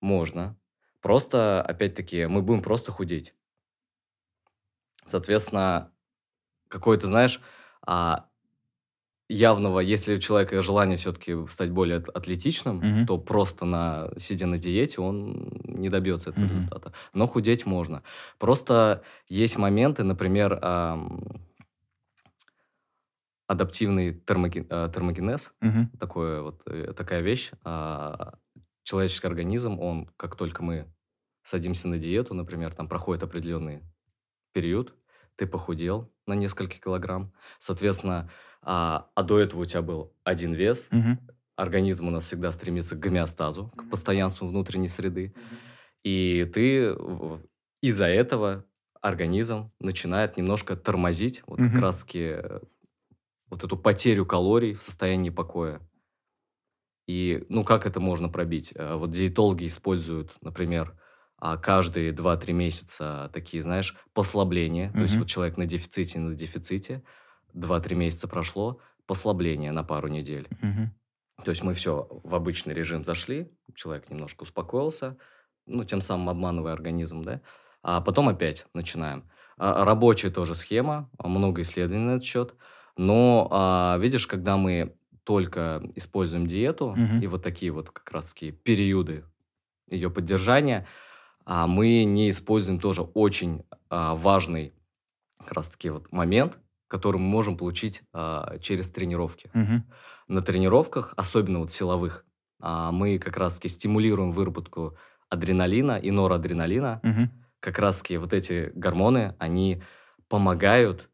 Можно. 0.00 0.58
Просто, 1.02 1.62
опять-таки, 1.62 2.26
мы 2.26 2.42
будем 2.42 2.62
просто 2.62 2.92
худеть. 2.92 3.34
Соответственно, 5.06 5.92
какое-то, 6.68 7.06
знаешь, 7.06 7.40
а, 7.86 8.26
явного, 9.28 9.78
если 9.80 10.14
у 10.14 10.18
человека 10.18 10.60
желание 10.60 10.96
все-таки 10.96 11.36
стать 11.48 11.70
более 11.70 11.98
атлетичным, 11.98 12.78
Мгм. 12.78 13.06
то 13.06 13.16
просто 13.18 13.64
на, 13.64 14.10
сидя 14.18 14.46
на 14.46 14.58
диете 14.58 15.00
он 15.00 15.52
не 15.64 15.88
добьется 15.88 16.30
этого 16.30 16.44
Мгм. 16.44 16.56
результата. 16.56 16.92
Но 17.14 17.26
худеть 17.26 17.64
можно. 17.64 18.02
Просто 18.38 19.02
есть 19.28 19.56
моменты, 19.56 20.02
например, 20.02 20.58
ам, 20.62 21.22
адаптивный 23.46 24.12
термоген- 24.12 24.66
а, 24.70 24.88
термогенез, 24.88 25.52
Мгм. 25.60 25.90
такое 25.98 26.40
вот, 26.42 26.62
э, 26.66 26.92
такая 26.96 27.20
вещь. 27.20 27.50
А, 27.64 28.34
человеческий 28.82 29.26
организм, 29.28 29.78
он, 29.80 30.08
как 30.16 30.36
только 30.36 30.62
мы 30.62 30.92
садимся 31.44 31.88
на 31.88 31.98
диету, 31.98 32.34
например, 32.34 32.74
там 32.74 32.88
проходит 32.88 33.22
определенный 33.22 33.82
период, 34.52 34.94
ты 35.36 35.46
похудел 35.46 36.12
на 36.26 36.34
несколько 36.34 36.78
килограмм, 36.78 37.32
соответственно, 37.58 38.30
а, 38.62 39.10
а 39.14 39.22
до 39.22 39.38
этого 39.38 39.62
у 39.62 39.64
тебя 39.64 39.82
был 39.82 40.14
один 40.24 40.52
вес, 40.54 40.90
Мгм. 40.90 41.18
организм 41.56 42.08
у 42.08 42.10
нас 42.10 42.24
всегда 42.26 42.52
стремится 42.52 42.96
к 42.96 43.00
гомеостазу, 43.00 43.72
к 43.76 43.88
постоянству 43.88 44.48
внутренней 44.48 44.88
среды, 44.88 45.34
и 46.04 46.50
ты 46.54 46.94
из-за 47.82 48.06
этого 48.06 48.66
организм 49.00 49.72
начинает 49.80 50.36
немножко 50.36 50.76
тормозить 50.76 51.42
вот 51.46 51.62
как 51.62 51.66
Мгм. 51.66 51.80
раз-таки 51.80 52.20
э, 52.20 52.60
вот 53.50 53.64
эту 53.64 53.76
потерю 53.76 54.26
калорий 54.26 54.74
в 54.74 54.82
состоянии 54.82 55.30
покоя. 55.30 55.80
И, 57.06 57.44
ну, 57.48 57.64
как 57.64 57.86
это 57.86 58.00
можно 58.00 58.28
пробить? 58.28 58.72
Э, 58.74 58.94
Вот 58.96 59.10
диетологи 59.10 59.66
используют, 59.66 60.32
например, 60.42 60.99
а, 61.40 61.56
каждые 61.56 62.12
2-3 62.12 62.52
месяца 62.52 63.30
такие, 63.32 63.62
знаешь, 63.62 63.96
послабления. 64.12 64.92
То 64.92 65.00
есть 65.00 65.16
вот 65.16 65.28
человек 65.28 65.56
на 65.56 65.66
дефиците, 65.66 66.18
на 66.18 66.34
дефиците, 66.34 67.02
2-3 67.54 67.94
месяца 67.94 68.28
прошло, 68.28 68.80
послабление 69.06 69.72
на 69.72 69.82
пару 69.82 70.08
недель. 70.08 70.46
Мгм. 70.60 70.94
То 71.44 71.50
есть 71.50 71.62
мы 71.62 71.74
все 71.74 72.06
в 72.10 72.34
обычный 72.34 72.74
режим 72.74 73.04
зашли, 73.04 73.50
человек 73.74 74.10
немножко 74.10 74.42
успокоился, 74.42 75.16
ну, 75.66 75.84
тем 75.84 76.00
самым 76.00 76.28
обманывая 76.28 76.72
организм, 76.72 77.22
да, 77.22 77.40
а 77.82 78.00
потом 78.00 78.28
опять 78.28 78.66
начинаем. 78.74 79.24
А, 79.56 79.84
Рабочая 79.84 80.30
тоже 80.30 80.54
схема, 80.54 81.10
много 81.18 81.62
исследований 81.62 82.04
на 82.04 82.10
этот 82.12 82.24
счет, 82.24 82.54
но 82.96 83.48
а, 83.50 83.96
видишь, 83.98 84.26
когда 84.26 84.56
мы 84.56 84.94
только 85.24 85.82
используем 85.94 86.46
диету 86.46 86.94
Мгм. 86.96 87.20
и 87.20 87.26
вот 87.26 87.42
такие 87.42 87.72
вот 87.72 87.90
как 87.90 88.10
раз-таки 88.10 88.50
периоды 88.50 89.24
ее 89.88 90.10
поддержания, 90.10 90.86
а, 91.44 91.66
мы 91.66 92.04
не 92.04 92.30
используем 92.30 92.78
тоже 92.80 93.02
очень 93.02 93.62
а, 93.88 94.14
важный 94.14 94.72
как 95.38 95.52
раз-таки 95.52 95.90
вот 95.90 96.12
момент, 96.12 96.58
который 96.88 97.16
мы 97.18 97.26
можем 97.28 97.56
получить 97.56 98.02
а, 98.12 98.58
через 98.58 98.90
тренировки 98.90 99.50
Мгм. 99.54 99.84
на 100.28 100.42
тренировках, 100.42 101.14
особенно 101.16 101.60
вот 101.60 101.70
силовых, 101.70 102.24
а, 102.60 102.92
мы 102.92 103.18
как 103.18 103.36
раз-таки 103.36 103.68
стимулируем 103.68 104.32
выработку 104.32 104.96
адреналина 105.28 105.98
и 105.98 106.10
норадреналина. 106.10 107.00
Мгм. 107.02 107.30
Как 107.60 107.78
раз-таки 107.78 108.16
вот 108.16 108.32
эти 108.32 108.70
гормоны, 108.74 109.34
они 109.38 109.82
помогают 110.28 111.08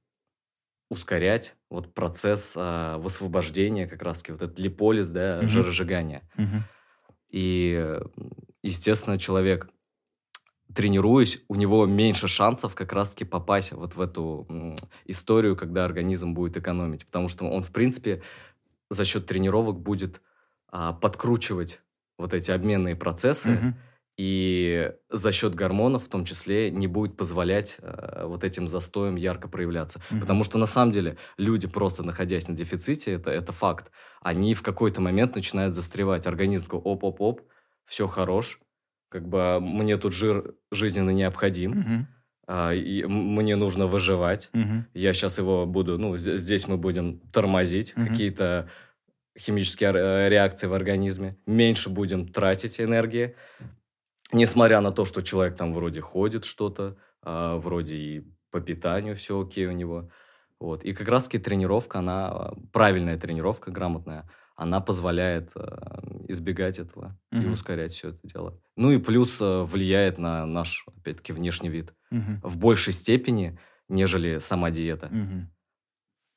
ускорять 0.90 1.56
вот 1.70 1.94
процесс 1.94 2.54
а, 2.56 2.98
высвобождения, 2.98 3.86
как 3.86 4.02
раз-таки 4.02 4.32
вот 4.32 4.42
этот 4.42 4.58
липолиз, 4.58 5.10
да, 5.10 5.38
Мгм. 5.38 5.48
жиросжигания. 5.48 6.22
Мгм. 6.36 6.62
И, 7.30 7.98
естественно, 8.62 9.18
человек, 9.18 9.68
тренируясь, 10.74 11.40
у 11.48 11.54
него 11.54 11.86
меньше 11.86 12.28
шансов 12.28 12.74
как 12.74 12.92
раз-таки 12.92 13.24
попасть 13.24 13.72
вот 13.72 13.94
в 13.94 14.00
эту 14.00 14.76
историю, 15.06 15.56
когда 15.56 15.84
организм 15.84 16.34
будет 16.34 16.56
экономить. 16.56 17.06
Потому 17.06 17.28
что 17.28 17.46
он, 17.46 17.62
в 17.62 17.70
принципе, 17.70 18.22
за 18.90 19.04
счет 19.04 19.26
тренировок 19.26 19.80
будет 19.80 20.20
а, 20.68 20.92
подкручивать 20.92 21.80
вот 22.18 22.34
эти 22.34 22.50
обменные 22.50 22.96
процессы, 22.96 23.50
Мгм. 23.50 23.76
и 24.18 24.92
за 25.10 25.32
счет 25.32 25.54
гормонов 25.54 26.04
в 26.04 26.08
том 26.08 26.24
числе 26.24 26.70
не 26.70 26.86
будет 26.86 27.16
позволять 27.16 27.76
э, 27.80 28.24
вот 28.24 28.44
этим 28.44 28.66
застоям 28.68 29.16
ярко 29.16 29.48
проявляться. 29.48 30.00
Мгм. 30.10 30.20
Потому 30.20 30.44
что 30.44 30.58
на 30.58 30.66
самом 30.66 30.92
деле 30.92 31.18
люди, 31.36 31.68
просто 31.68 32.02
находясь 32.02 32.48
на 32.48 32.54
дефиците, 32.54 33.12
это, 33.12 33.30
это 33.30 33.52
факт, 33.52 33.90
они 34.22 34.54
в 34.54 34.62
какой-то 34.62 35.00
момент 35.02 35.34
начинают 35.34 35.74
застревать. 35.74 36.26
Организм 36.26 36.64
такой, 36.64 36.80
оп-оп-оп, 36.80 37.42
все 37.84 38.06
хорош, 38.06 38.58
как 39.16 39.26
бы 39.28 39.60
мне 39.60 39.96
тут 39.96 40.12
жир 40.12 40.56
жизненно 40.70 41.08
необходим, 41.08 41.70
Мгм. 41.70 42.06
а, 42.46 42.74
и 42.74 43.02
мне 43.06 43.56
нужно 43.56 43.86
выживать. 43.86 44.50
Мгм. 44.52 44.84
Я 44.92 45.14
сейчас 45.14 45.38
его 45.38 45.64
буду, 45.64 45.96
ну, 45.96 46.18
здесь 46.18 46.68
мы 46.68 46.76
будем 46.76 47.20
тормозить 47.32 47.96
Мгм. 47.96 48.08
какие-то 48.08 48.68
химические 49.38 49.92
э, 49.94 50.28
реакции 50.28 50.66
в 50.66 50.74
организме, 50.74 51.38
меньше 51.46 51.88
будем 51.88 52.28
тратить 52.28 52.78
энергии, 52.78 53.36
несмотря 54.32 54.82
на 54.82 54.90
то, 54.90 55.06
что 55.06 55.22
человек 55.22 55.56
там 55.56 55.72
вроде 55.72 56.02
ходит 56.02 56.44
что-то, 56.44 56.98
а, 57.22 57.56
вроде 57.56 57.96
и 57.96 58.24
по 58.50 58.60
питанию 58.60 59.16
все 59.16 59.40
окей 59.40 59.64
у 59.66 59.72
него. 59.72 60.10
Вот. 60.60 60.84
И 60.84 60.92
как 60.92 61.08
раз-таки 61.08 61.38
тренировка, 61.38 62.00
она, 62.00 62.28
а, 62.28 62.54
правильная 62.70 63.16
тренировка, 63.16 63.70
грамотная, 63.70 64.28
она 64.56 64.80
позволяет 64.80 65.50
а, 65.54 66.00
избегать 66.28 66.78
этого 66.78 67.18
и 67.32 67.36
Мгм. 67.36 67.52
ускорять 67.52 67.92
все 67.92 68.08
это 68.10 68.18
дело. 68.24 68.60
Ну 68.76 68.90
и 68.90 68.98
плюс 68.98 69.38
а, 69.40 69.64
влияет 69.64 70.18
на 70.18 70.46
наш, 70.46 70.84
опять-таки, 70.98 71.32
внешний 71.32 71.68
вид 71.68 71.94
Мгм. 72.10 72.40
в 72.42 72.56
большей 72.56 72.92
степени, 72.92 73.58
нежели 73.88 74.38
сама 74.38 74.70
диета. 74.70 75.08
Мгм. 75.08 75.52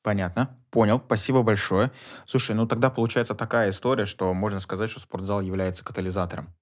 Понятно. 0.02 0.58
Понял. 0.70 1.02
Спасибо 1.04 1.42
большое. 1.42 1.90
Слушай, 2.26 2.56
ну 2.56 2.66
тогда 2.66 2.90
получается 2.90 3.34
такая 3.34 3.70
история, 3.70 4.06
что 4.06 4.32
можно 4.32 4.60
сказать, 4.60 4.90
что 4.90 5.00
спортзал 5.00 5.40
является 5.42 5.84
катализатором. 5.84 6.54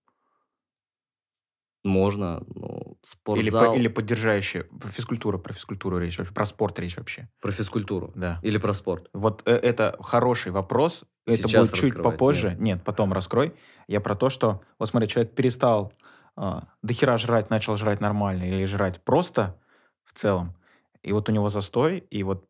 Можно, 1.85 2.43
ну, 2.55 2.78
спортзал... 3.03 3.73
по- 3.73 3.79
или 3.79 3.89
поддержащая. 3.89 4.67
Физкультура, 4.93 5.39
про 5.39 5.53
физкультуру 5.53 5.99
речь 5.99 6.19
вообще, 6.19 6.33
про 6.33 6.47
спорт 6.47 6.79
речь 6.79 6.97
вообще. 6.97 7.29
Про 7.41 7.51
физкультуру. 7.51 8.13
Да. 8.15 8.41
Или 8.43 8.59
про 8.59 8.73
спорт. 8.75 9.09
Вот 9.13 9.43
э, 9.47 9.53
это 9.55 9.97
хороший 10.01 10.53
вопрос. 10.53 11.05
Это 11.27 11.49
Сейчас 11.49 11.71
будет 11.71 11.81
чуть 11.81 12.03
попозже. 12.03 12.57
Нет. 12.59 12.83
потом 12.85 13.13
раскрой. 13.13 13.55
Я 13.87 14.01
про 14.01 14.15
то, 14.15 14.31
что, 14.31 14.63
вот 14.79 14.89
смотри, 14.89 15.09
человек 15.09 15.35
перестал 15.35 15.93
э, 16.37 16.61
дохера 16.83 17.19
жрать, 17.19 17.51
начал 17.51 17.77
жрать 17.77 18.01
нормально 18.01 18.45
или 18.45 18.65
жрать 18.65 19.03
просто 19.03 19.59
в 20.05 20.13
целом. 20.15 20.55
И 21.03 21.13
вот 21.13 21.29
у 21.29 21.33
него 21.33 21.49
застой, 21.49 21.99
и 22.11 22.23
вот 22.23 22.49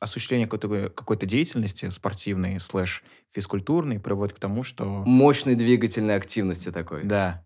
осуществление 0.00 0.48
какой-то, 0.48 0.90
какой-то 0.90 1.26
деятельности 1.26 1.88
спортивной 1.90 2.58
слэш 2.60 3.04
физкультурной 3.30 4.00
приводит 4.00 4.36
к 4.36 4.40
тому, 4.40 4.64
что... 4.64 4.84
Мощной 4.84 5.54
двигательной 5.54 6.16
активности 6.16 6.72
такой. 6.72 7.04
Да. 7.04 7.44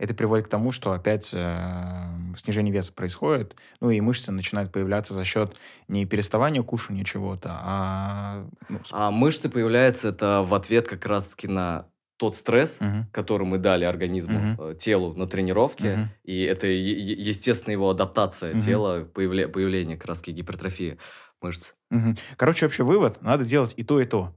Это 0.00 0.14
приводит 0.14 0.46
к 0.46 0.48
тому, 0.48 0.72
что 0.72 0.92
опять 0.92 1.28
э, 1.34 2.06
снижение 2.38 2.72
веса 2.72 2.90
происходит, 2.90 3.54
ну 3.82 3.90
и 3.90 4.00
мышцы 4.00 4.32
начинают 4.32 4.72
появляться 4.72 5.12
за 5.12 5.26
счет 5.26 5.54
не 5.88 6.06
переставания 6.06 6.62
кушания 6.62 7.04
чего-то, 7.04 7.50
а... 7.52 8.46
ну, 8.70 8.78
сп- 8.78 8.88
А 8.92 9.10
мышцы 9.10 9.50
появляются 9.50 10.08
это 10.08 10.42
в 10.42 10.54
ответ 10.54 10.88
как 10.88 11.04
раз-таки 11.04 11.48
на 11.48 11.86
тот 12.16 12.34
стресс, 12.34 12.78
Мгм. 12.80 13.08
который 13.12 13.46
мы 13.46 13.58
дали 13.58 13.84
организму, 13.84 14.38
Мгм. 14.38 14.62
э, 14.70 14.74
телу 14.74 15.12
на 15.14 15.26
тренировке, 15.26 15.96
Мгм. 15.96 16.08
и 16.24 16.42
это 16.44 16.66
е- 16.66 16.98
е- 16.98 17.28
естественная 17.28 17.74
его 17.76 17.90
адаптация 17.90 18.52
Мгм. 18.54 18.60
тела, 18.62 19.00
появля- 19.04 19.48
появление 19.48 19.98
как 19.98 20.06
раз-таки 20.08 20.32
гипертрофии 20.32 20.96
мышц. 21.42 21.74
Мгм. 21.90 22.16
Короче, 22.38 22.64
общий 22.64 22.84
вывод, 22.84 23.20
надо 23.20 23.44
делать 23.44 23.74
и 23.76 23.84
то, 23.84 24.00
и 24.00 24.06
то. 24.06 24.34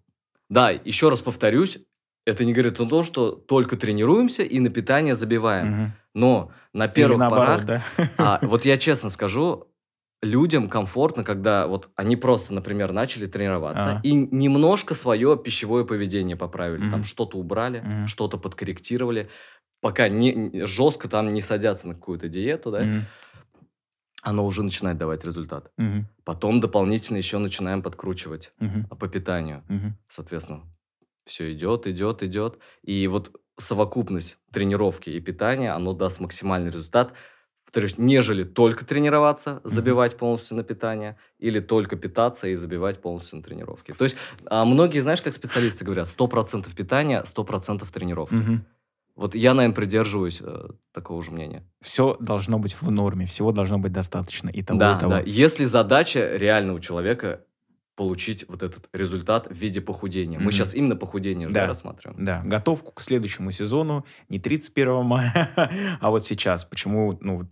Да, 0.50 0.72
еще 0.72 1.08
раз 1.08 1.20
повторюсь, 1.20 1.80
это 2.26 2.46
не 2.46 2.54
говорит 2.54 2.80
о 2.80 2.86
том, 2.86 3.04
что 3.04 3.32
только 3.32 3.76
тренируемся 3.78 4.44
и 4.44 4.60
на 4.60 4.70
питание 4.70 5.16
забиваем. 5.16 5.68
Мгм. 5.68 5.92
Но 6.14 6.52
на 6.74 6.86
Или 6.86 6.94
первых 6.94 7.20
наоборот, 7.20 7.46
порах 7.48 7.66
да? 7.66 7.84
А, 8.18 8.40
вот 8.44 8.66
я 8.66 8.78
честно 8.78 9.10
скажу, 9.10 9.68
людям 10.22 10.70
комфортно, 10.70 11.24
когда 11.24 11.68
вот 11.68 11.90
они 11.96 12.16
просто, 12.16 12.54
например, 12.54 12.94
начали 12.94 13.26
тренироваться 13.26 13.92
Ага. 13.92 14.00
и 14.04 14.14
немножко 14.14 14.94
свое 14.94 15.38
пищевое 15.38 15.86
поведение 15.86 16.38
поправили. 16.38 16.82
Там 16.82 17.00
Мгм. 17.00 17.04
что-то 17.04 17.38
убрали, 17.38 17.80
Мгм. 17.82 18.08
что-то 18.08 18.38
подкорректировали, 18.38 19.30
пока 19.82 20.08
не, 20.08 20.66
жестко 20.66 21.10
там 21.10 21.34
не 21.34 21.42
садятся 21.42 21.90
на 21.90 21.96
какую-то 21.96 22.30
диету, 22.30 22.72
да, 22.72 22.80
Мгм. 22.84 23.06
оно 24.22 24.46
уже 24.46 24.64
начинает 24.64 24.98
давать 24.98 25.26
результат. 25.26 25.72
Мгм. 25.78 26.08
Потом 26.24 26.62
дополнительно 26.62 27.18
еще 27.18 27.38
начинаем 27.40 27.82
подкручивать 27.82 28.54
Мгм. 28.60 28.86
по 28.86 29.08
питанию. 29.10 29.64
Мгм. 29.68 29.98
Соответственно, 30.08 30.62
все 31.26 31.52
идет, 31.52 31.88
идет, 31.88 32.24
идет. 32.24 32.60
И 32.84 33.08
вот 33.08 33.40
совокупность 33.58 34.38
тренировки 34.52 35.10
и 35.10 35.20
питания, 35.20 35.74
оно 35.74 35.94
даст 35.94 36.20
максимальный 36.20 36.72
результат, 36.72 37.14
повторюсь, 37.66 37.98
нежели 37.98 38.44
только 38.44 38.86
тренироваться, 38.86 39.62
забивать 39.64 40.18
полностью 40.18 40.58
на 40.58 40.64
питание, 40.64 41.18
или 41.40 41.60
только 41.60 41.96
питаться 41.96 42.48
и 42.48 42.56
забивать 42.56 43.02
полностью 43.02 43.38
на 43.38 43.44
тренировки. 43.44 43.94
То 43.94 44.04
есть 44.04 44.16
а, 44.46 44.66
многие, 44.66 45.00
знаешь, 45.00 45.22
как 45.22 45.34
специалисты 45.34 45.84
говорят, 45.84 46.08
100% 46.08 46.74
питания, 46.76 47.24
100% 47.24 47.92
тренировки. 47.92 48.36
Мгм. 48.36 48.66
Вот 49.16 49.36
я, 49.36 49.54
наверное, 49.54 49.76
придерживаюсь 49.76 50.42
э, 50.42 50.70
такого 50.92 51.22
же 51.22 51.32
мнения. 51.32 51.64
Все 51.82 52.18
должно 52.20 52.58
быть 52.58 52.76
в 52.82 52.90
норме, 52.90 53.28
всего 53.28 53.52
должно 53.52 53.78
быть 53.78 53.92
достаточно. 53.92 54.50
И 54.50 54.64
того, 54.64 54.80
да, 54.80 54.98
и 54.98 55.00
того. 55.00 55.14
да. 55.14 55.22
Если 55.22 55.66
задача 55.66 56.36
реально 56.36 56.74
у 56.74 56.80
человека 56.80 57.46
получить 57.96 58.46
вот 58.48 58.64
этот 58.64 58.90
результат 58.94 59.48
в 59.48 59.54
виде 59.54 59.80
похудения. 59.82 60.40
Мы 60.40 60.46
Мгм. 60.46 60.52
сейчас 60.54 60.74
именно 60.74 60.96
похудение 60.96 61.50
Да. 61.50 61.68
рассматриваем. 61.68 62.24
Да, 62.26 62.42
готовку 62.44 62.92
к 62.92 63.02
следующему 63.02 63.52
сезону 63.52 64.06
не 64.30 64.40
31 64.40 65.04
мая, 65.04 65.50
а 66.02 66.10
вот 66.10 66.26
сейчас. 66.26 66.66
Почему, 66.66 67.18
ну, 67.22 67.48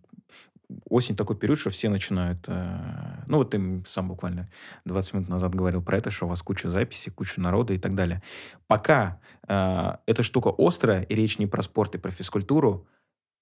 осень 0.90 1.16
такой 1.16 1.36
период, 1.36 1.60
что 1.60 1.70
все 1.70 1.90
начинают... 1.90 2.40
э, 2.48 3.24
ну, 3.28 3.38
вот 3.38 3.52
ты 3.52 3.84
сам 3.88 4.08
буквально 4.08 4.50
20 4.86 5.14
минут 5.14 5.30
назад 5.30 5.54
говорил 5.54 5.82
про 5.84 5.98
это, 5.98 6.10
что 6.12 6.26
у 6.26 6.30
вас 6.30 6.42
куча 6.42 6.70
записей, 6.70 7.12
куча 7.12 7.40
народа 7.42 7.74
и 7.74 7.78
так 7.78 7.94
далее. 7.94 8.24
Пока 8.68 9.20
э, 9.48 9.96
эта 10.06 10.24
штука 10.24 10.52
острая, 10.58 11.02
и 11.04 11.14
речь 11.14 11.38
не 11.40 11.46
про 11.46 11.62
спорт 11.62 11.96
и 11.96 11.98
про 12.00 12.10
физкультуру, 12.10 12.88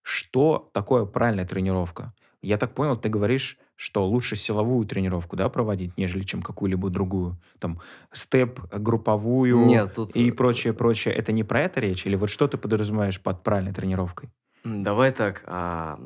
что 0.01 0.69
такое 0.73 1.05
правильная 1.05 1.45
тренировка? 1.45 2.13
Я 2.41 2.57
так 2.57 2.73
понял, 2.73 2.95
ты 2.97 3.09
говоришь, 3.09 3.57
что 3.79 4.05
лучше 4.05 4.35
силовую 4.35 4.85
тренировку, 4.85 5.37
да, 5.37 5.47
проводить, 5.49 5.97
нежели 5.97 6.23
чем 6.23 6.41
какую-либо 6.41 6.89
другую. 6.89 7.39
Там, 7.59 7.79
степ, 8.11 8.59
групповую, 8.73 9.59
Нет, 9.67 9.93
тут... 9.93 10.15
и 10.15 10.31
э, 10.31 10.31
прочее, 10.31 10.73
прочее. 10.73 11.13
Это 11.13 11.31
не 11.31 11.43
про 11.43 11.61
это 11.61 11.79
речь? 11.79 12.05
Или 12.05 12.15
вот 12.17 12.29
что 12.29 12.47
ты 12.47 12.57
подразумеваешь 12.57 13.21
под 13.21 13.41
правильной 13.43 13.73
тренировкой? 13.73 14.29
Давай 14.63 15.11
так, 15.11 15.43
а, 15.45 15.97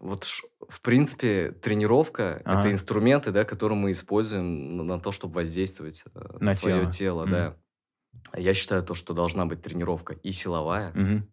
вот 0.00 0.24
ш- 0.24 0.46
в 0.68 0.80
принципе 0.82 1.52
тренировка 1.52 2.42
Ага. 2.44 2.58
это 2.58 2.72
инструменты, 2.72 3.30
да, 3.30 3.44
которые 3.44 3.78
мы 3.78 3.92
используем 3.92 4.76
на, 4.76 4.82
на 4.82 5.00
то, 5.00 5.12
чтобы 5.12 5.34
воздействовать 5.34 6.02
э, 6.14 6.38
на, 6.40 6.40
На 6.46 6.52
свое 6.52 6.80
тело. 6.80 6.90
тело, 6.90 7.26
Мгм. 7.26 7.30
да. 7.32 7.56
Я 8.36 8.54
считаю 8.54 8.82
то, 8.84 8.94
что 8.94 9.14
должна 9.14 9.46
быть 9.46 9.62
тренировка 9.62 10.14
и 10.14 10.32
силовая, 10.32 10.92
Мгм, 10.94 11.28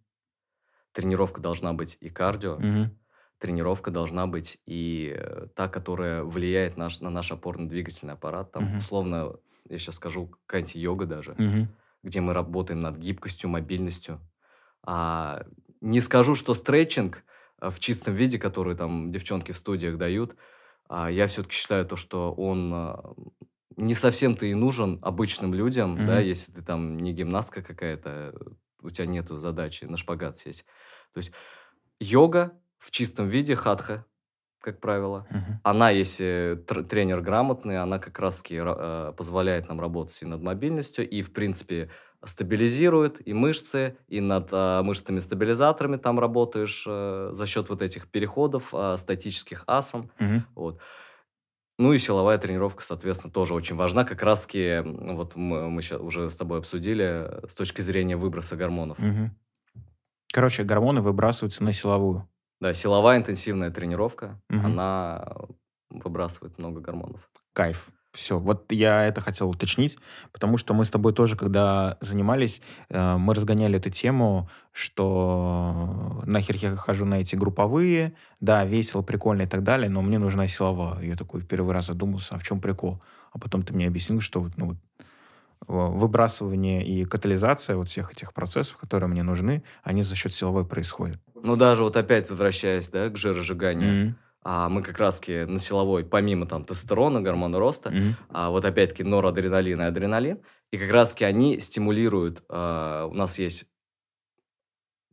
тренировка 0.91 1.41
должна 1.41 1.73
быть 1.73 1.97
и 2.01 2.09
кардио, 2.09 2.57
мгм, 2.57 2.97
тренировка 3.39 3.91
должна 3.91 4.27
быть 4.27 4.59
и 4.65 5.13
э, 5.15 5.47
та, 5.55 5.67
которая 5.67 6.23
влияет 6.23 6.77
наш, 6.77 6.99
на 7.01 7.09
наш 7.09 7.31
опорно-двигательный 7.31 8.13
аппарат. 8.13 8.51
Там, 8.51 8.63
Мгм. 8.63 8.79
условно, 8.79 9.35
я 9.69 9.77
сейчас 9.77 9.95
скажу, 9.95 10.27
какая-нибудь 10.45 10.75
йога 10.75 11.05
даже, 11.05 11.37
мгм. 11.37 11.67
где 12.03 12.21
мы 12.21 12.33
работаем 12.33 12.81
над 12.81 12.97
гибкостью, 12.97 13.49
мобильностью. 13.49 14.19
А, 14.83 15.45
не 15.81 16.01
скажу, 16.01 16.35
что 16.35 16.53
стретчинг 16.53 17.23
а, 17.59 17.69
в 17.69 17.79
чистом 17.79 18.15
виде, 18.15 18.39
который 18.39 18.75
там 18.75 19.11
девчонки 19.11 19.51
в 19.51 19.57
студиях 19.57 19.97
дают, 19.97 20.35
а, 20.89 21.11
я 21.11 21.27
все-таки 21.27 21.55
считаю 21.55 21.85
то, 21.85 21.95
что 21.95 22.33
он 22.33 22.71
а, 22.73 23.13
не 23.75 23.93
совсем-то 23.93 24.45
и 24.45 24.53
нужен 24.53 24.99
обычным 25.01 25.53
людям, 25.53 26.05
да, 26.05 26.19
Мгм. 26.19 26.27
если 26.29 26.51
ты 26.51 26.61
там 26.63 26.97
не 26.97 27.13
гимнастка 27.13 27.61
какая-то, 27.61 28.33
у 28.81 28.89
тебя 28.89 29.05
нету 29.05 29.39
задачи 29.39 29.85
на 29.85 29.97
шпагат 29.97 30.37
сесть. 30.37 30.65
То 31.13 31.19
есть 31.19 31.31
йога 31.99 32.59
в 32.87 32.91
чистом 32.91 33.27
виде, 33.27 33.55
хатха, 33.55 34.05
как 34.61 34.79
правило, 34.79 35.27
Мгм. 35.29 35.59
она, 35.63 35.89
если 35.89 36.63
тр- 36.65 36.83
тренер 36.83 37.19
грамотный, 37.21 37.77
она 37.81 37.99
как 37.99 38.17
раз-таки 38.19 38.55
ра- 38.55 39.09
э, 39.09 39.13
позволяет 39.13 39.67
нам 39.67 39.79
работать 39.81 40.21
и 40.21 40.25
над 40.25 40.41
мобильностью, 40.41 41.07
и, 41.07 41.21
в 41.21 41.33
принципе, 41.33 41.89
стабилизирует 42.23 43.25
и 43.27 43.33
мышцы, 43.33 43.97
и 44.07 44.21
над 44.21 44.47
э, 44.51 44.81
мышцами-стабилизаторами 44.83 45.97
там 45.97 46.17
работаешь 46.19 46.85
э, 46.87 47.31
за 47.33 47.45
счет 47.45 47.69
вот 47.69 47.81
этих 47.81 48.07
переходов 48.09 48.73
э, 48.73 48.95
статических 48.97 49.63
асан. 49.67 50.09
Мгм. 50.19 50.45
Вот. 50.55 50.79
Ну 51.77 51.93
и 51.93 51.99
силовая 51.99 52.37
тренировка, 52.37 52.81
соответственно, 52.83 53.31
тоже 53.33 53.53
очень 53.53 53.75
важна. 53.75 54.03
Как 54.05 54.23
раз-таки, 54.23 54.81
вот 54.83 55.35
мы, 55.35 55.69
мы 55.69 55.81
ща 55.81 55.97
уже 55.97 56.29
с 56.31 56.35
тобой 56.35 56.59
обсудили, 56.59 57.03
э, 57.05 57.47
с 57.49 57.53
точки 57.53 57.81
зрения 57.81 58.15
выброса 58.15 58.55
гормонов. 58.55 58.97
Мгм. 58.97 59.35
Короче, 60.33 60.63
гормоны 60.63 61.01
выбрасываются 61.01 61.63
на 61.63 61.73
силовую. 61.73 62.27
Да, 62.59 62.73
силовая 62.73 63.17
интенсивная 63.17 63.69
тренировка, 63.71 64.41
Мгм. 64.49 64.65
она 64.65 65.33
выбрасывает 65.89 66.57
много 66.57 66.81
гормонов. 66.81 67.29
Кайф. 67.53 67.89
Все. 68.13 68.39
Вот 68.39 68.71
я 68.71 69.05
это 69.05 69.21
хотел 69.21 69.47
уточнить, 69.49 69.97
потому 70.31 70.57
что 70.57 70.73
мы 70.73 70.85
с 70.85 70.89
тобой 70.89 71.13
тоже, 71.13 71.35
когда 71.37 71.97
занимались, 72.01 72.61
э, 72.89 73.17
мы 73.17 73.35
разгоняли 73.35 73.77
эту 73.77 73.91
тему, 73.91 74.49
что 74.71 76.21
нахер 76.25 76.55
я 76.55 76.75
хожу 76.75 77.05
на 77.05 77.15
эти 77.21 77.35
групповые, 77.35 78.13
да, 78.39 78.65
весело, 78.65 79.03
прикольно 79.03 79.43
и 79.43 79.45
так 79.45 79.63
далее, 79.63 79.89
но 79.89 80.01
мне 80.01 80.17
нужна 80.17 80.47
силовая. 80.47 81.01
Я 81.03 81.15
такой 81.15 81.41
в 81.41 81.47
первый 81.47 81.73
раз 81.73 81.87
задумался, 81.87 82.35
а 82.35 82.39
в 82.39 82.43
чем 82.43 82.59
прикол? 82.59 83.01
А 83.33 83.37
потом 83.39 83.61
ты 83.61 83.73
мне 83.73 83.87
объяснил, 83.87 84.19
что 84.19 84.41
вот, 84.41 84.53
ну, 84.57 84.65
вот, 84.67 84.77
выбрасывание 85.67 86.85
и 86.85 87.03
катализация 87.05 87.75
вот 87.75 87.89
всех 87.89 88.11
этих 88.11 88.33
процессов, 88.33 88.77
которые 88.77 89.09
мне 89.09 89.23
нужны, 89.23 89.63
они 89.83 90.01
за 90.01 90.15
счет 90.15 90.33
силовой 90.33 90.65
происходят. 90.65 91.19
Ну, 91.43 91.55
даже 91.55 91.83
вот 91.83 91.95
опять 91.95 92.29
возвращаясь, 92.29 92.89
да, 92.89 93.09
к 93.09 93.17
жиросжиганию, 93.17 93.93
Мгм. 93.93 94.15
а 94.43 94.69
мы 94.69 94.81
как 94.81 94.97
раз-таки 94.99 95.45
на 95.45 95.59
силовой, 95.59 96.05
помимо 96.05 96.45
там 96.45 96.63
тестостерона, 96.65 97.21
гормона 97.21 97.59
роста, 97.59 97.91
Мгм. 97.91 98.15
а 98.29 98.49
вот 98.49 98.65
опять-таки 98.65 99.03
норадреналин 99.03 99.81
и 99.81 99.85
адреналин, 99.85 100.39
и 100.71 100.77
как 100.77 100.89
раз-таки 100.91 101.25
они 101.25 101.59
стимулируют, 101.59 102.43
а, 102.49 103.05
у 103.05 103.13
нас 103.13 103.39
есть 103.39 103.65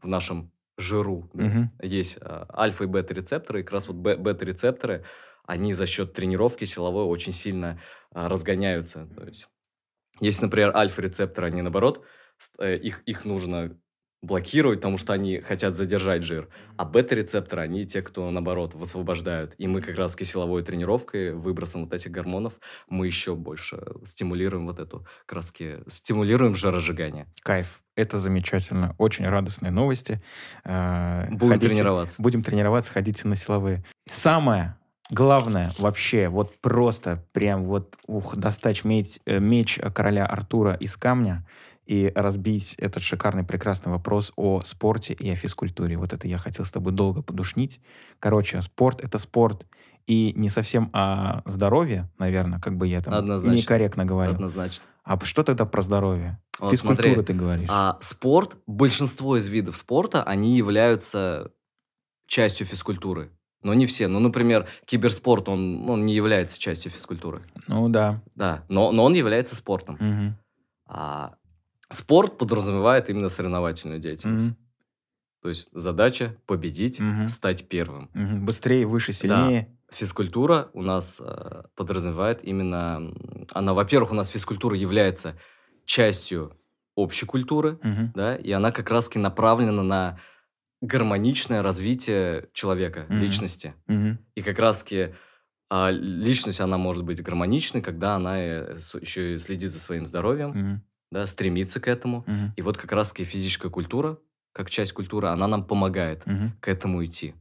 в 0.02 0.06
нашем 0.06 0.52
жиру, 0.76 1.30
да, 1.34 1.44
Мгм. 1.44 1.70
есть 1.82 2.18
а, 2.20 2.46
альфа 2.56 2.84
и 2.84 2.86
бета-рецепторы, 2.86 3.60
и 3.60 3.62
как 3.62 3.72
раз 3.72 3.88
вот 3.88 3.96
бе- 3.96 4.16
бета-рецепторы, 4.16 5.04
они 5.46 5.72
за 5.74 5.86
счет 5.86 6.12
тренировки 6.14 6.64
силовой 6.64 7.04
очень 7.04 7.32
сильно 7.32 7.80
а, 8.12 8.28
разгоняются. 8.28 9.06
То 9.16 9.24
есть, 9.24 9.48
если, 10.20 10.44
например, 10.46 10.76
альфа-рецепторы, 10.76 11.48
они 11.48 11.62
наоборот, 11.62 12.04
э, 12.58 12.76
их, 12.76 13.02
их 13.06 13.24
нужно 13.24 13.78
блокировать, 14.24 14.78
потому 14.80 14.98
что 14.98 15.12
они 15.12 15.40
хотят 15.40 15.74
задержать 15.74 16.22
жир. 16.22 16.48
А 16.76 16.84
бета-рецепторы, 16.84 17.62
они 17.62 17.86
те, 17.86 18.02
кто, 18.02 18.30
наоборот, 18.30 18.74
высвобождают. 18.74 19.54
И 19.58 19.66
мы 19.66 19.80
как 19.80 19.96
раз 19.96 20.16
силовой 20.24 20.62
тренировкой, 20.62 21.34
выбросом 21.34 21.84
вот 21.84 21.92
этих 21.92 22.10
гормонов, 22.10 22.54
мы 22.88 23.06
еще 23.06 23.34
больше 23.34 23.84
стимулируем 24.04 24.66
вот 24.66 24.78
эту, 24.78 25.06
раз 25.26 25.52
стимулируем 25.88 26.56
жиросжигание. 26.56 27.26
Кайф. 27.42 27.82
Это 27.96 28.18
замечательно. 28.18 28.96
Очень 28.98 29.26
радостные 29.26 29.70
новости. 29.70 30.20
Э, 30.64 31.28
Будем 31.30 31.54
ходите- 31.54 31.68
тренироваться. 31.68 32.20
Будем 32.20 32.42
тренироваться, 32.42 32.92
ходите 32.92 33.28
на 33.28 33.36
силовые. 33.36 33.84
Самое 34.08 34.76
главное 35.10 35.72
вообще, 35.78 36.28
вот 36.28 36.58
просто 36.60 37.24
прям 37.32 37.64
вот, 37.64 37.94
ух, 38.06 38.36
достать 38.36 38.84
меч, 38.84 39.18
э, 39.26 39.38
меч 39.38 39.78
короля 39.94 40.26
Артура 40.26 40.72
из 40.74 40.96
камня 40.96 41.46
и 41.86 42.10
разбить 42.14 42.74
этот 42.78 43.02
шикарный, 43.02 43.44
прекрасный 43.44 43.92
вопрос 43.92 44.32
о 44.36 44.62
спорте 44.62 45.12
и 45.12 45.30
о 45.30 45.36
физкультуре. 45.36 45.96
Вот 45.96 46.12
это 46.12 46.26
я 46.28 46.38
хотел 46.38 46.64
с 46.64 46.70
тобой 46.70 46.92
долго 46.92 47.22
подушнить. 47.22 47.80
Короче, 48.18 48.60
спорт— 48.62 49.00
это 49.02 49.18
спорт. 49.18 49.66
И 50.06 50.34
не 50.36 50.50
совсем 50.50 50.90
о 50.92 51.40
здоровье, 51.46 52.10
наверное, 52.18 52.60
как 52.60 52.76
бы 52.76 52.86
я 52.86 53.00
там 53.00 53.14
Однозначно. 53.14 53.56
некорректно 53.56 54.04
говорил. 54.04 54.34
Однозначно. 54.34 54.84
А 55.02 55.18
что 55.24 55.42
тогда 55.42 55.64
про 55.64 55.80
здоровье? 55.80 56.38
Вот 56.58 56.70
Физкультура, 56.70 57.06
смотри, 57.08 57.24
ты 57.24 57.32
говоришь. 57.32 57.68
А 57.70 57.98
спорт, 58.00 58.56
большинство 58.66 59.38
из 59.38 59.48
видов 59.48 59.76
спорта, 59.76 60.22
они 60.22 60.56
являются 60.56 61.52
частью 62.26 62.66
физкультуры. 62.66 63.30
Но 63.62 63.72
не 63.72 63.86
все. 63.86 64.08
Ну, 64.08 64.18
например, 64.20 64.66
киберспорт, 64.84 65.48
он, 65.48 65.88
он 65.88 66.04
не 66.04 66.14
является 66.14 66.58
частью 66.58 66.92
физкультуры. 66.92 67.42
Ну 67.66 67.88
да. 67.88 68.22
Да, 68.34 68.64
но, 68.68 68.92
но 68.92 69.04
он 69.04 69.14
является 69.14 69.56
спортом. 69.56 69.96
Мгм. 69.98 70.38
А 70.86 71.34
спорт 71.90 72.38
подразумевает 72.38 73.10
именно 73.10 73.28
соревновательную 73.28 73.98
деятельность. 74.00 74.48
Мгм. 74.48 74.56
То 75.42 75.48
есть 75.50 75.68
задача 75.72 76.36
победить, 76.46 77.00
Мгм. 77.00 77.28
стать 77.28 77.68
первым. 77.68 78.10
Мгм. 78.14 78.46
Быстрее, 78.46 78.86
выше, 78.86 79.12
сильнее. 79.12 79.68
Физкультура 79.90 80.70
у 80.72 80.82
нас 80.82 81.18
э, 81.20 81.62
подразумевает 81.76 82.42
именно... 82.42 83.12
Она, 83.52 83.74
во-первых, 83.74 84.12
у 84.12 84.14
нас 84.14 84.28
физкультура 84.28 84.76
является 84.76 85.38
частью 85.84 86.56
общей 86.96 87.26
культуры, 87.26 87.78
Мгм. 87.82 88.12
да, 88.14 88.36
и 88.36 88.50
она 88.52 88.72
как 88.72 88.90
раз-таки 88.90 89.18
направлена 89.18 89.82
на 89.82 90.18
гармоничное 90.80 91.62
развитие 91.62 92.48
человека, 92.52 93.06
Мгм. 93.08 93.20
личности. 93.20 93.74
Мгм. 93.86 94.18
И 94.34 94.42
как 94.42 94.58
раз-таки 94.58 95.14
а, 95.70 95.90
личность, 95.90 96.60
она 96.60 96.76
может 96.78 97.04
быть 97.04 97.22
гармоничной, 97.22 97.82
когда 97.82 98.14
она 98.16 98.38
э, 98.38 98.78
еще 99.00 99.34
и 99.34 99.38
следит 99.38 99.72
за 99.72 99.78
своим 99.80 100.06
здоровьем, 100.06 100.50
Мгм. 100.50 100.82
Да, 101.14 101.26
стремится 101.26 101.80
к 101.80 101.88
этому. 101.88 102.24
Мгм. 102.26 102.52
И 102.56 102.62
вот 102.62 102.76
как 102.76 102.92
раз-таки 102.92 103.24
физическая 103.24 103.70
культура, 103.70 104.18
как 104.52 104.68
часть 104.68 104.92
культуры, 104.92 105.28
она 105.28 105.46
нам 105.46 105.64
помогает 105.64 106.26
Мгм. 106.26 106.52
к 106.60 106.68
этому 106.68 107.02
идти. 107.04 107.34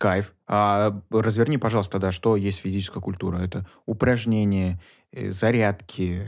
Кайф. 0.00 0.32
А 0.46 1.00
разверни, 1.10 1.58
пожалуйста, 1.58 1.98
да, 1.98 2.12
что 2.12 2.36
есть 2.36 2.60
физическая 2.60 3.02
культура? 3.02 3.38
Это 3.38 3.66
упражнения, 3.84 4.80
э, 5.12 5.30
зарядки, 5.32 6.26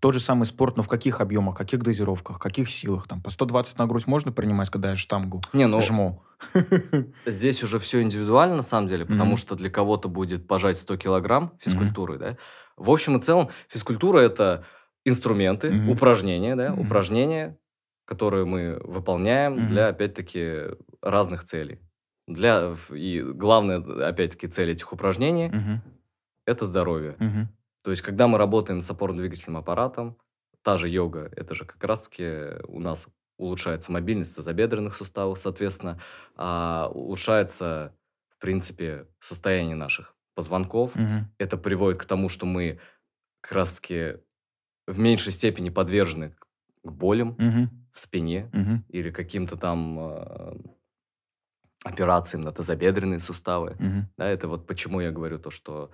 тот 0.00 0.12
же 0.12 0.20
самый 0.20 0.44
спорт, 0.44 0.76
но 0.76 0.82
в 0.82 0.88
каких 0.88 1.20
объемах, 1.20 1.56
каких 1.56 1.82
дозировках, 1.82 2.38
каких 2.38 2.68
силах? 2.70 3.06
Там 3.08 3.22
по 3.22 3.30
120 3.30 3.78
на 3.78 3.86
грудь 3.86 4.06
можно 4.06 4.32
принимать, 4.32 4.68
когда 4.70 4.90
я 4.90 4.96
штангу 4.96 5.40
Не, 5.52 5.66
ну, 5.66 5.80
жму? 5.80 6.22
здесь 7.26 7.62
уже 7.62 7.78
все 7.78 8.02
индивидуально, 8.02 8.56
на 8.56 8.62
самом 8.62 8.88
деле, 8.88 9.06
потому 9.06 9.30
Мгм. 9.30 9.36
что 9.36 9.54
для 9.54 9.70
кого-то 9.70 10.08
будет 10.08 10.48
пожать 10.48 10.76
100 10.78 10.96
килограмм 10.96 11.52
физкультуры, 11.60 12.18
да. 12.18 12.36
В 12.76 12.90
общем 12.90 13.16
и 13.16 13.22
целом, 13.22 13.50
физкультура– 13.68 14.18
это 14.20 14.64
инструменты, 15.04 15.70
Мгм. 15.72 15.90
упражнения, 15.92 16.56
да, 16.56 16.72
Мгм. 16.72 16.80
упражнения, 16.80 17.58
которые 18.04 18.44
мы 18.44 18.78
выполняем 18.84 19.56
Мгм. 19.56 19.68
для, 19.70 19.88
опять-таки, 19.88 20.76
разных 21.00 21.44
целей. 21.44 21.80
Для, 22.28 22.74
и 22.92 23.22
главная, 23.22 23.78
опять-таки, 24.08 24.46
цель 24.48 24.70
этих 24.70 24.92
упражнений 24.92 25.48
Мгм.– 25.48 25.82
это 26.46 26.66
здоровье. 26.66 27.16
Мгм. 27.18 27.48
То 27.82 27.90
есть, 27.90 28.02
когда 28.02 28.28
мы 28.28 28.38
работаем 28.38 28.82
с 28.82 28.90
опорно-двигательным 28.90 29.58
аппаратом, 29.58 30.18
та 30.62 30.76
же 30.76 30.88
йога, 30.88 31.30
это 31.36 31.54
же 31.54 31.64
как 31.64 31.82
раз-таки 31.84 32.62
у 32.68 32.78
нас 32.80 33.06
улучшается 33.38 33.90
мобильность 33.90 34.36
тазобедренных 34.36 34.94
суставов, 34.94 35.38
соответственно, 35.38 36.00
а, 36.36 36.88
улучшается, 36.94 37.96
в 38.30 38.38
принципе, 38.38 39.08
состояние 39.20 39.74
наших 39.74 40.14
позвонков. 40.36 40.94
Мгм. 40.94 41.32
Это 41.38 41.56
приводит 41.56 42.00
к 42.00 42.04
тому, 42.04 42.28
что 42.28 42.46
мы 42.46 42.78
как 43.40 43.52
раз-таки 43.52 44.18
в 44.86 44.98
меньшей 44.98 45.32
степени 45.32 45.70
подвержены 45.70 46.30
к 46.84 46.90
болям 46.90 47.36
Мгм. 47.38 47.70
в 47.92 47.98
спине 48.00 48.50
Мгм. 48.52 48.84
или 48.88 49.10
каким-то 49.10 49.56
там 49.56 49.98
э, 50.00 50.54
операциям 51.84 52.42
на 52.44 52.52
тазобедренные 52.52 53.20
суставы. 53.20 53.76
Мгм. 53.78 54.08
Да, 54.16 54.26
это 54.28 54.48
вот 54.48 54.66
почему 54.66 55.00
я 55.00 55.10
говорю 55.10 55.38
то, 55.38 55.50
что 55.50 55.90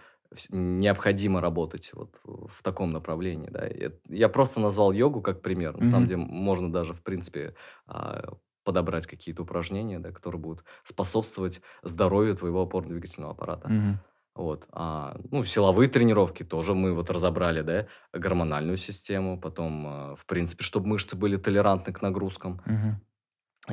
необходимо 0.50 1.40
работать 1.40 1.90
вот 1.94 2.20
в 2.24 2.62
таком 2.62 2.92
направлении. 2.92 3.48
Да. 3.48 3.66
Я, 4.08 4.28
просто 4.28 4.60
назвал 4.60 4.92
йогу 4.92 5.22
как 5.22 5.40
пример. 5.40 5.76
На 5.78 5.86
самом 5.86 6.06
деле 6.06 6.18
можно 6.20 6.70
даже, 6.70 6.92
в 6.92 7.02
принципе, 7.02 7.54
а, 7.86 8.34
подобрать 8.62 9.06
какие-то 9.06 9.42
упражнения, 9.44 9.98
да, 9.98 10.12
которые 10.12 10.38
будут 10.40 10.64
способствовать 10.84 11.62
здоровью 11.82 12.36
твоего 12.36 12.60
опорно-двигательного 12.60 13.30
аппарата. 13.30 13.68
Мгм. 13.68 13.98
Вот. 14.38 14.66
А, 14.70 15.16
ну, 15.32 15.44
силовые 15.44 15.88
тренировки 15.88 16.44
тоже 16.44 16.72
мы 16.72 16.94
вот 16.94 17.10
разобрали, 17.10 17.62
да, 17.62 17.86
гормональную 18.12 18.76
систему, 18.76 19.36
потом, 19.40 19.84
а, 19.86 20.14
в 20.14 20.24
принципе, 20.26 20.62
чтобы 20.62 20.86
мышцы 20.86 21.16
были 21.16 21.36
толерантны 21.36 21.92
к 21.92 22.00
нагрузкам, 22.02 22.60
Мгм. 22.64 23.00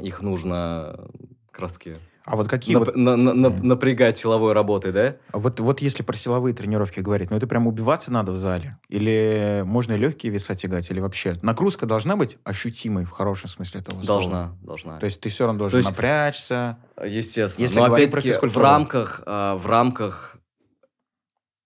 их 0.02 0.22
нужно 0.24 0.96
э, 0.98 1.08
как 1.52 1.72
таки 1.72 1.94
А 2.26 2.36
вот 2.36 2.48
какие 2.48 2.76
нап- 2.76 2.80
вот, 2.86 2.96
на- 2.96 3.16
на- 3.16 3.34
на- 3.34 3.50
Мгм. 3.52 3.68
напрягать 3.68 4.18
силовой 4.18 4.54
работой, 4.54 4.92
да? 4.92 5.18
а 5.32 5.38
вот, 5.38 5.60
вот 5.60 5.82
если 5.82 6.02
про 6.02 6.16
силовые 6.18 6.56
тренировки 6.56 7.00
говорить, 7.00 7.30
ну 7.30 7.38
это 7.38 7.46
прям 7.46 7.68
убиваться 7.68 8.12
надо 8.12 8.32
в 8.32 8.36
зале? 8.36 8.80
Или 8.90 9.62
можно 9.68 9.94
легкие 9.96 10.32
веса 10.34 10.56
тягать? 10.56 10.90
Или 10.90 11.00
вообще 11.00 11.36
нагрузка 11.44 11.86
должна 11.86 12.16
быть 12.16 12.40
ощутимой 12.44 13.06
в 13.06 13.12
хорошем 13.12 13.50
смысле 13.50 13.82
этого 13.82 14.02
слова? 14.02 14.08
Должна, 14.08 14.56
должна. 14.64 14.98
То 15.00 15.06
есть 15.06 15.22
ты 15.22 15.30
все 15.30 15.46
равно 15.46 15.60
должен 15.60 15.78
есть- 15.78 15.90
напрячься. 15.92 16.80
Естественно. 17.06 17.62
Если 17.66 17.80
Но 17.80 17.86
говорим 17.86 18.10
про 18.10 18.18
опять-таки 18.18 18.30
в 18.30 18.34
физкультуру. 18.34 18.66
рамках, 18.66 19.22
а, 19.28 19.56
в 19.58 19.68
рамках 19.68 20.38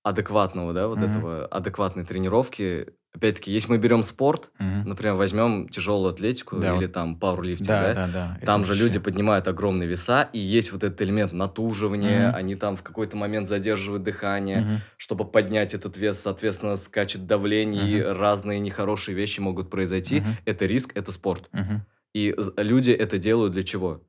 адекватного, 0.03 0.73
да, 0.73 0.87
вот 0.87 0.99
Мгм. 0.99 1.09
этого, 1.09 1.45
адекватной 1.45 2.05
тренировки, 2.05 2.87
опять-таки, 3.13 3.51
если 3.51 3.71
мы 3.71 3.77
берем 3.79 4.03
спорт, 4.03 4.49
Мгм. 4.59 4.89
например, 4.89 5.15
возьмем 5.15 5.67
тяжелую 5.67 6.11
атлетику 6.13 6.57
Да, 6.57 6.75
или 6.75 6.85
вот. 6.85 6.93
там 6.93 7.15
пауэрлифтинг, 7.19 7.67
Да, 7.67 7.93
да, 7.93 8.07
да, 8.07 8.37
да. 8.39 8.45
Там 8.45 8.63
же 8.63 8.69
вообще- 8.71 8.83
люди 8.83 8.99
поднимают 8.99 9.47
огромные 9.47 9.89
веса, 9.89 10.29
и 10.31 10.39
есть 10.39 10.71
вот 10.71 10.83
этот 10.83 11.01
элемент 11.01 11.33
натуживания, 11.33 12.27
Мгм. 12.29 12.35
они 12.35 12.55
там 12.55 12.77
в 12.77 12.83
какой-то 12.83 13.17
момент 13.17 13.47
задерживают 13.49 14.03
дыхание, 14.03 14.61
Мгм. 14.61 14.81
чтобы 14.97 15.25
поднять 15.25 15.73
этот 15.73 15.97
вес, 15.97 16.19
соответственно, 16.19 16.75
скачет 16.77 17.25
давление, 17.27 17.89
и 17.89 18.01
Мгм. 18.01 18.17
разные 18.19 18.59
нехорошие 18.59 19.15
вещи 19.15 19.39
могут 19.41 19.69
произойти. 19.69 20.21
Мгм. 20.21 20.37
Это 20.45 20.65
риск, 20.65 20.91
это 20.95 21.11
спорт. 21.11 21.49
Мгм. 21.51 21.85
И 22.13 22.35
люди 22.57 22.91
это 22.91 23.17
делают 23.17 23.53
для 23.53 23.63
чего? 23.63 24.01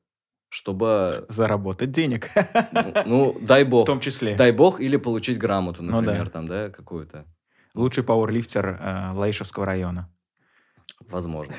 Чтобы, 0.51 1.25
Заработать 1.29 1.93
денег. 1.93 2.29
ну, 2.73 2.93
ну, 3.07 3.39
дай 3.41 3.65
В 3.65 3.69
бог, 3.69 3.87
том 3.87 4.01
числе. 4.01 4.35
дай 4.35 4.51
бог, 4.53 4.81
или 4.81 4.97
получить 4.97 5.39
грамоту, 5.39 5.83
Ну 5.83 5.93
да. 5.93 6.01
например, 6.01 6.29
там, 6.29 6.49
да, 6.49 6.71
какую-то. 6.71 7.25
Лучший 7.75 8.03
пауэрлифтер 8.03 8.67
э, 8.81 9.11
Лаишевского 9.15 9.65
района. 9.65 10.13
Возможно. 11.09 11.55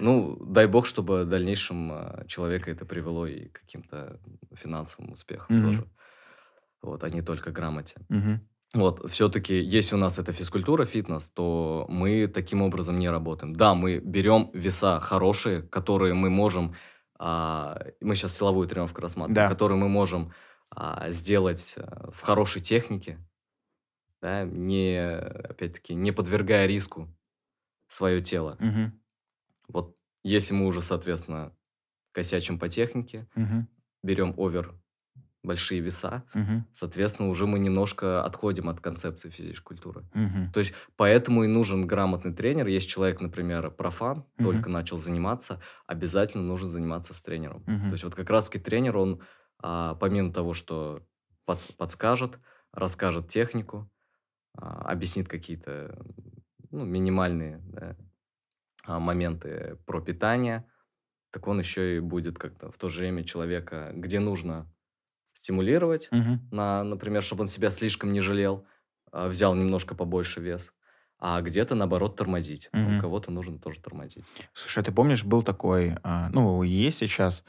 Ну, 0.00 0.36
дай 0.46 0.66
бог, 0.66 0.86
чтобы 0.86 1.24
в 1.24 1.28
дальнейшем 1.28 1.92
а, 1.92 2.24
человека 2.26 2.70
это 2.70 2.84
привело 2.86 3.26
и 3.26 3.48
к 3.48 3.60
каким-то 3.60 4.18
финансовым 4.54 5.12
успехам 5.12 5.56
Мгм. 5.56 5.66
тоже. 5.66 5.84
Вот, 6.82 7.04
а 7.04 7.10
не 7.10 7.22
только 7.22 7.50
грамоте. 7.52 7.96
Мгм. 8.08 8.40
Вот, 8.74 9.10
все-таки, 9.10 9.60
если 9.60 9.94
у 9.94 9.98
нас 9.98 10.18
это 10.18 10.32
физкультура, 10.32 10.86
фитнес, 10.86 11.28
то 11.28 11.84
мы 11.90 12.26
таким 12.26 12.62
образом 12.62 12.98
не 12.98 13.10
работаем. 13.10 13.54
Да, 13.54 13.74
мы 13.74 13.98
берем 13.98 14.50
веса 14.54 14.98
хорошие, 15.00 15.62
которые 15.62 16.14
мы 16.14 16.30
можем, 16.30 16.74
а, 17.24 17.78
мы 18.00 18.16
сейчас 18.16 18.36
силовую 18.36 18.66
тренировку 18.66 19.00
рассматриваем, 19.00 19.48
Да. 19.48 19.54
которые 19.54 19.78
мы 19.78 19.88
можем 19.88 20.32
а, 20.70 21.12
сделать 21.12 21.74
а, 21.78 22.10
в 22.10 22.20
хорошей 22.20 22.60
технике, 22.60 23.24
да, 24.20 24.44
не, 24.44 24.98
опять-таки, 25.00 25.94
не 25.94 26.10
подвергая 26.10 26.66
риску 26.66 27.08
свое 27.88 28.20
тело. 28.20 28.56
Мгм. 28.58 29.00
Вот 29.68 29.96
если 30.24 30.54
мы 30.54 30.66
уже, 30.66 30.82
соответственно, 30.82 31.56
косячим 32.12 32.58
по 32.58 32.68
технике, 32.68 33.28
Мгм. 33.36 33.68
берем 34.02 34.34
овер 34.36 34.74
большие 35.42 35.80
веса, 35.80 36.24
Мгм. 36.34 36.64
соответственно, 36.72 37.28
уже 37.28 37.46
мы 37.46 37.58
немножко 37.58 38.24
отходим 38.24 38.68
от 38.68 38.80
концепции 38.80 39.30
физической 39.30 39.64
культуры. 39.64 40.04
Мгм. 40.14 40.52
То 40.52 40.60
есть 40.60 40.72
поэтому 40.96 41.44
и 41.44 41.48
нужен 41.48 41.86
грамотный 41.86 42.32
тренер. 42.32 42.66
Если 42.66 42.88
человек, 42.88 43.20
например, 43.20 43.70
профан, 43.70 44.24
Мгм. 44.38 44.44
только 44.44 44.70
начал 44.70 44.98
заниматься, 44.98 45.60
обязательно 45.86 46.44
нужно 46.44 46.68
заниматься 46.68 47.14
с 47.14 47.22
тренером. 47.22 47.64
Мгм. 47.66 47.90
То 47.90 47.92
есть 47.92 48.04
вот 48.04 48.14
как 48.14 48.30
раз-таки 48.30 48.58
тренер, 48.62 48.96
он 48.96 49.20
а, 49.64 49.94
помимо 49.94 50.32
того, 50.32 50.54
что 50.54 51.02
подс- 51.46 51.72
подскажет, 51.76 52.38
расскажет 52.72 53.28
технику, 53.28 53.90
а, 54.56 54.82
объяснит 54.90 55.28
какие-то 55.28 56.04
ну, 56.70 56.84
минимальные 56.84 57.60
да, 57.64 57.96
а, 58.84 58.98
моменты 59.00 59.78
про 59.86 60.00
питание, 60.00 60.68
так 61.30 61.48
он 61.48 61.58
еще 61.60 61.96
и 61.96 62.00
будет 62.00 62.38
как-то 62.38 62.70
в 62.70 62.78
то 62.78 62.88
же 62.88 63.00
время 63.00 63.24
человека, 63.24 63.92
где 63.94 64.20
нужно 64.20 64.72
стимулировать, 65.42 66.08
Мгм. 66.12 66.40
на, 66.52 66.84
например, 66.84 67.22
чтобы 67.22 67.42
он 67.42 67.48
себя 67.48 67.70
слишком 67.70 68.12
не 68.12 68.20
жалел, 68.20 68.64
а, 69.10 69.28
взял 69.28 69.54
немножко 69.54 69.94
побольше 69.96 70.40
вес, 70.40 70.72
а 71.18 71.40
где-то, 71.42 71.74
наоборот, 71.74 72.16
тормозить. 72.16 72.68
Мгм. 72.72 72.98
У 72.98 73.00
кого-то 73.00 73.32
нужно 73.32 73.58
тоже 73.58 73.80
тормозить. 73.80 74.24
Слушай, 74.54 74.78
а 74.80 74.82
ты 74.84 74.92
помнишь, 74.92 75.24
был 75.24 75.42
такой, 75.42 75.94
а, 76.04 76.28
ну, 76.32 76.62
есть 76.62 76.98
сейчас 76.98 77.44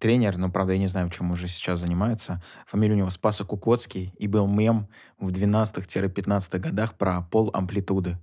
тренер, 0.00 0.38
но, 0.38 0.50
правда, 0.50 0.72
я 0.72 0.78
не 0.78 0.88
знаю, 0.88 1.10
чем 1.10 1.30
уже 1.30 1.48
сейчас 1.48 1.80
занимается. 1.80 2.42
Фамилия 2.66 2.94
у 2.94 2.98
него 2.98 3.10
Спаса 3.10 3.44
Кукоцкий, 3.44 4.12
и 4.18 4.26
был 4.26 4.48
мем 4.48 4.88
в 5.18 5.30
12-15 5.30 6.58
годах 6.58 6.94
про 6.94 7.20
пол 7.22 7.50
амплитуды. 7.52 8.18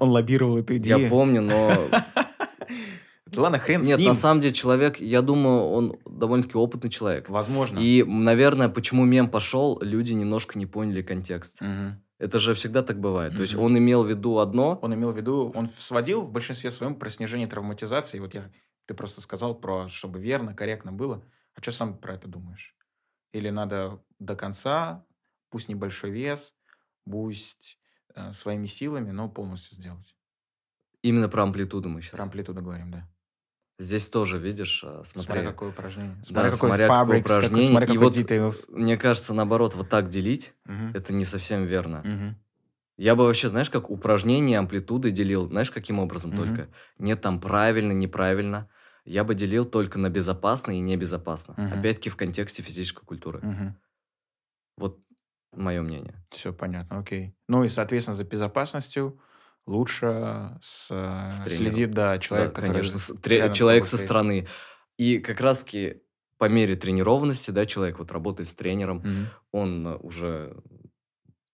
Он 0.00 0.10
лоббировал 0.10 0.58
эту 0.58 0.76
идею. 0.76 0.98
Я 0.98 1.08
помню, 1.08 1.40
но... 1.40 1.72
Ладно, 3.36 3.58
хрен 3.58 3.80
Нет, 3.80 3.96
с 3.96 3.98
ним. 3.98 4.08
на 4.08 4.14
самом 4.14 4.40
деле 4.40 4.54
человек, 4.54 5.00
я 5.00 5.22
думаю, 5.22 5.64
он 5.64 5.98
довольно-таки 6.04 6.56
опытный 6.56 6.90
человек. 6.90 7.28
Возможно. 7.28 7.78
И, 7.78 8.02
наверное, 8.04 8.68
почему 8.68 9.04
мем 9.04 9.30
пошел, 9.30 9.78
люди 9.80 10.12
немножко 10.12 10.58
не 10.58 10.66
поняли 10.66 11.02
контекст. 11.02 11.60
Мгм. 11.60 12.02
Это 12.18 12.38
же 12.38 12.54
всегда 12.54 12.82
так 12.82 13.00
бывает. 13.00 13.34
То 13.34 13.42
есть 13.42 13.54
он 13.56 13.76
имел 13.76 14.04
в 14.04 14.08
виду 14.08 14.38
одно, 14.38 14.78
Он 14.80 14.94
имел 14.94 15.10
в 15.12 15.16
виду, 15.16 15.52
он 15.56 15.66
сводил 15.66 16.22
в 16.22 16.30
большинстве 16.30 16.70
своем 16.70 16.94
про 16.94 17.10
снижение 17.10 17.48
травматизации. 17.48 18.20
Вот 18.20 18.34
я, 18.34 18.50
ты 18.86 18.94
просто 18.94 19.20
сказал 19.20 19.56
про, 19.56 19.88
чтобы 19.88 20.20
верно, 20.20 20.54
корректно 20.54 20.92
было. 20.92 21.24
А 21.54 21.62
что 21.62 21.72
сам 21.72 21.98
про 21.98 22.14
это 22.14 22.28
думаешь? 22.28 22.76
Или 23.32 23.50
надо 23.50 24.00
до 24.20 24.36
конца, 24.36 25.04
пусть 25.50 25.68
небольшой 25.68 26.10
вес, 26.10 26.54
пусть 27.04 27.78
э, 28.14 28.30
своими 28.32 28.66
силами, 28.66 29.10
но 29.10 29.28
полностью 29.28 29.74
сделать? 29.76 30.14
именно 31.02 31.28
про 31.28 31.42
амплитуду 31.42 31.88
мы 31.88 32.00
сейчас. 32.00 32.12
Про 32.12 32.24
амплитуду 32.24 32.62
говорим, 32.62 32.90
да. 32.90 33.08
Здесь 33.78 34.08
тоже, 34.08 34.38
видишь, 34.38 34.84
а, 34.84 35.02
смотри. 35.04 35.32
Смотря 35.32 35.50
какое 35.50 35.70
упражнение. 35.70 36.14
Да, 36.16 36.24
Смотря 36.24 36.50
какой 36.50 36.68
смотря 36.68 36.86
какое 36.88 36.98
фабрикс, 36.98 37.22
какой- 37.30 37.38
упражнение. 37.38 37.70
смотря 37.70 37.84
И 37.86 37.96
какой 37.96 38.04
вот, 38.04 38.16
details. 38.16 38.64
Мне 38.68 38.96
кажется, 38.96 39.34
наоборот, 39.34 39.74
вот 39.74 39.88
так 39.88 40.08
делить, 40.08 40.54
Мгм. 40.66 40.92
это 40.94 41.12
не 41.12 41.24
совсем 41.24 41.64
верно. 41.64 42.02
Мгм. 42.04 42.36
Я 42.98 43.16
бы 43.16 43.24
вообще, 43.24 43.48
знаешь, 43.48 43.70
как 43.70 43.90
упражнения, 43.90 44.58
амплитуды 44.58 45.10
делил, 45.10 45.48
знаешь, 45.48 45.70
каким 45.70 45.98
образом 45.98 46.30
Мгм. 46.30 46.38
только? 46.38 46.68
Нет 46.98 47.20
там 47.22 47.40
правильно, 47.40 47.92
неправильно. 47.92 48.68
Я 49.04 49.24
бы 49.24 49.34
делил 49.34 49.64
только 49.64 49.98
на 49.98 50.10
безопасно 50.10 50.70
и 50.72 50.78
небезопасно. 50.80 51.54
Мгм. 51.56 51.78
Опять-таки 51.80 52.10
в 52.10 52.16
контексте 52.16 52.62
физической 52.62 53.04
культуры. 53.04 53.40
Мгм. 53.42 53.76
Вот 54.76 55.00
мое 55.52 55.82
мнение. 55.82 56.22
Все 56.30 56.52
понятно, 56.52 56.98
окей. 56.98 57.34
Ну 57.48 57.64
и, 57.64 57.68
соответственно, 57.68 58.14
за 58.16 58.24
безопасностью 58.24 59.18
лучше 59.66 60.58
с, 60.62 60.88
э, 60.90 61.30
С 61.30 61.44
следит, 61.54 61.90
да, 61.92 62.18
человек, 62.18 62.50
Да, 62.50 62.54
который 62.54 62.72
конечно, 62.72 62.98
с- 62.98 63.14
тре- 63.20 63.52
человек 63.54 63.84
со 63.84 63.96
стоит. 63.96 64.06
стороны. 64.08 64.48
И 64.98 65.18
как 65.18 65.40
раз-таки 65.40 66.02
по 66.38 66.48
мере 66.48 66.76
тренированности, 66.76 67.50
да, 67.52 67.64
человек 67.64 67.98
вот 67.98 68.10
работает 68.12 68.48
с 68.48 68.54
тренером, 68.54 68.98
Мгм. 68.98 69.26
он 69.52 69.86
э, 69.86 69.96
уже 69.96 70.56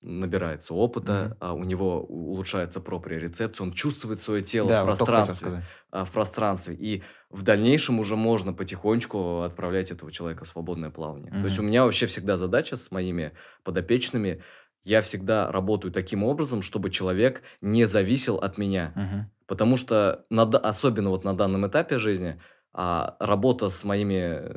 набирается 0.01 0.75
опыта, 0.75 1.25
Мгм. 1.25 1.37
а 1.41 1.55
у 1.55 1.65
него 1.65 2.01
улучшается 2.05 2.81
проприорецепция, 2.81 3.65
он 3.65 3.73
чувствует 3.73 4.21
свое 4.21 4.43
тело 4.43 4.69
Да, 4.69 4.83
в 4.83 4.87
пространстве, 4.87 5.63
а, 5.91 6.05
в 6.05 6.13
пространстве, 6.13 6.77
и 6.77 7.03
в 7.31 7.43
дальнейшем 7.43 7.99
уже 7.99 8.15
можно 8.15 8.53
потихонечку 8.53 9.41
отправлять 9.43 9.91
этого 9.91 10.13
человека 10.13 10.45
в 10.45 10.49
свободное 10.49 10.91
плавание. 10.91 11.33
То 11.33 11.45
есть 11.47 11.59
у 11.59 11.63
меня 11.65 11.85
вообще 11.85 12.07
всегда 12.07 12.37
задача 12.37 12.77
с 12.77 12.93
моими 12.93 13.33
подопечными, 13.65 14.43
я 14.89 15.03
всегда 15.03 15.53
работаю 15.53 15.93
таким 15.93 16.25
образом, 16.25 16.63
чтобы 16.63 16.91
человек 16.91 17.43
не 17.61 17.85
зависел 17.87 18.37
от 18.37 18.59
меня. 18.59 18.93
Мгм. 18.97 19.31
Потому 19.47 19.77
что 19.77 20.27
на 20.31 20.43
особенно 20.43 21.11
вот 21.11 21.25
на 21.25 21.37
данном 21.37 21.67
этапе 21.67 21.99
жизни 21.99 22.41
а, 22.73 23.17
работа 23.21 23.69
с 23.69 23.85
моими, 23.85 24.51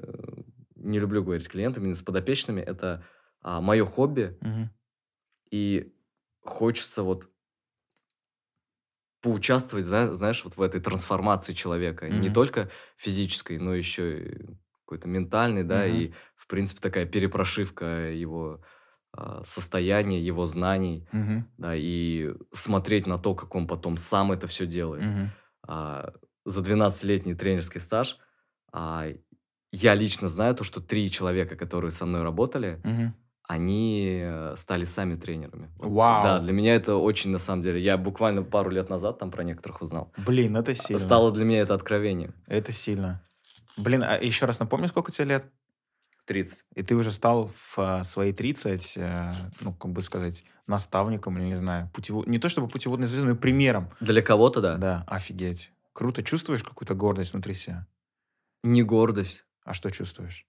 не 0.75 0.99
люблю 0.99 1.23
говорить 1.23 1.49
клиентами, 1.49 1.93
с 1.93 2.01
подопечными, 2.01 2.61
это 2.61 3.03
а, 3.41 3.61
мое 3.61 3.85
хобби, 3.85 4.37
Мгм. 4.41 4.69
и 5.51 5.93
хочется 6.41 7.03
вот 7.03 7.29
поучаствовать, 9.21 9.85
зна- 9.85 10.15
знаешь, 10.15 10.43
вот 10.43 10.57
в 10.57 10.61
этой 10.61 10.81
трансформации 10.81 11.53
человека. 11.53 12.09
Не 12.09 12.29
Мгм. 12.29 12.33
только 12.33 12.69
физической, 12.97 13.59
но 13.59 13.73
еще 13.75 14.19
и 14.25 14.45
какой-то 14.83 15.07
ментальной, 15.07 15.63
да, 15.63 15.85
Мгм. 15.85 15.87
и, 15.87 16.11
в 16.35 16.47
принципе, 16.47 16.81
такая 16.81 17.05
перепрошивка 17.05 18.09
его 18.11 18.61
а, 19.13 19.43
состояния, 19.45 20.19
его 20.21 20.45
знаний, 20.45 21.07
Мгм. 21.11 21.47
да, 21.57 21.75
и 21.75 22.33
смотреть 22.53 23.07
на 23.07 23.17
то, 23.17 23.35
как 23.35 23.55
он 23.55 23.67
потом 23.67 23.97
сам 23.97 24.31
это 24.31 24.47
все 24.47 24.65
делает. 24.65 25.03
Мгм. 25.03 25.29
А, 25.67 26.13
за 26.45 26.61
12-летний 26.61 27.35
тренерский 27.35 27.79
стаж 27.81 28.17
а, 28.73 29.05
я 29.71 29.95
лично 29.95 30.29
знаю 30.29 30.55
то, 30.55 30.63
что 30.63 30.81
три 30.81 31.09
человека, 31.09 31.55
которые 31.55 31.91
со 31.91 32.05
мной 32.05 32.23
работали, 32.23 32.81
Мгм. 32.83 33.13
они 33.47 34.19
э, 34.23 34.55
стали 34.57 34.85
сами 34.85 35.15
тренерами. 35.15 35.69
Вау. 35.77 36.23
Да, 36.23 36.39
для 36.39 36.53
меня 36.53 36.73
это 36.75 36.95
очень, 36.95 37.31
на 37.31 37.37
самом 37.39 37.61
деле, 37.63 37.79
я 37.81 37.97
буквально 37.97 38.43
пару 38.43 38.69
лет 38.69 38.89
назад 38.89 39.19
там 39.19 39.29
про 39.31 39.43
некоторых 39.43 39.81
узнал. 39.81 40.11
Блин, 40.17 40.55
это 40.57 40.73
сильно. 40.75 41.03
Стало 41.03 41.31
для 41.31 41.43
меня 41.45 41.59
это 41.59 41.73
откровением. 41.73 42.33
Это 42.47 42.71
сильно. 42.71 43.21
Блин, 43.77 44.03
а 44.03 44.17
еще 44.17 44.45
раз 44.45 44.59
напомни, 44.59 44.87
сколько 44.87 45.11
тебе 45.11 45.25
лет? 45.25 45.45
30. 46.31 46.65
И 46.75 46.81
ты 46.81 46.95
уже 46.95 47.11
стал 47.11 47.51
в 47.53 47.77
а, 47.79 48.03
свои 48.05 48.31
30, 48.31 48.93
э, 48.95 49.33
ну, 49.59 49.73
как 49.73 49.91
бы 49.91 50.01
сказать, 50.01 50.45
наставником 50.65 51.37
или, 51.37 51.45
не 51.45 51.55
знаю, 51.55 51.89
путево... 51.93 52.23
не 52.25 52.39
то 52.39 52.47
чтобы 52.47 52.69
путеводной 52.69 53.07
звездой, 53.07 53.27
но 53.29 53.35
и 53.35 53.37
примером. 53.37 53.89
Для 53.99 54.21
кого-то, 54.21 54.61
да. 54.61 54.77
Да, 54.77 55.03
офигеть. 55.07 55.73
Круто. 55.91 56.23
Чувствуешь 56.23 56.63
какую-то 56.63 56.95
гордость 56.95 57.33
внутри 57.33 57.53
себя? 57.53 57.85
Не 58.63 58.81
гордость. 58.83 59.43
А 59.65 59.73
что 59.73 59.91
чувствуешь? 59.91 60.47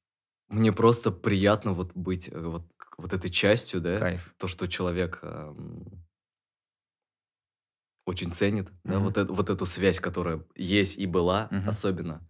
Мне 0.48 0.72
просто 0.72 1.10
приятно 1.10 1.72
вот 1.72 1.92
быть 1.94 2.28
э, 2.28 2.38
вот, 2.38 2.64
вот 2.96 3.12
этой 3.12 3.30
частью, 3.30 3.80
да, 3.80 3.98
Кайф. 3.98 4.34
то, 4.38 4.46
что 4.46 4.68
человек 4.68 5.18
эм, 5.22 6.04
очень 8.06 8.32
ценит, 8.32 8.68
да, 8.84 8.94
Мгм. 8.94 9.04
вот, 9.04 9.16
эту, 9.16 9.34
вот 9.34 9.50
эту 9.50 9.66
связь, 9.66 9.98
которая 9.98 10.44
есть 10.54 10.98
и 10.98 11.06
была, 11.06 11.48
Мгм. 11.50 11.68
особенно. 11.68 12.28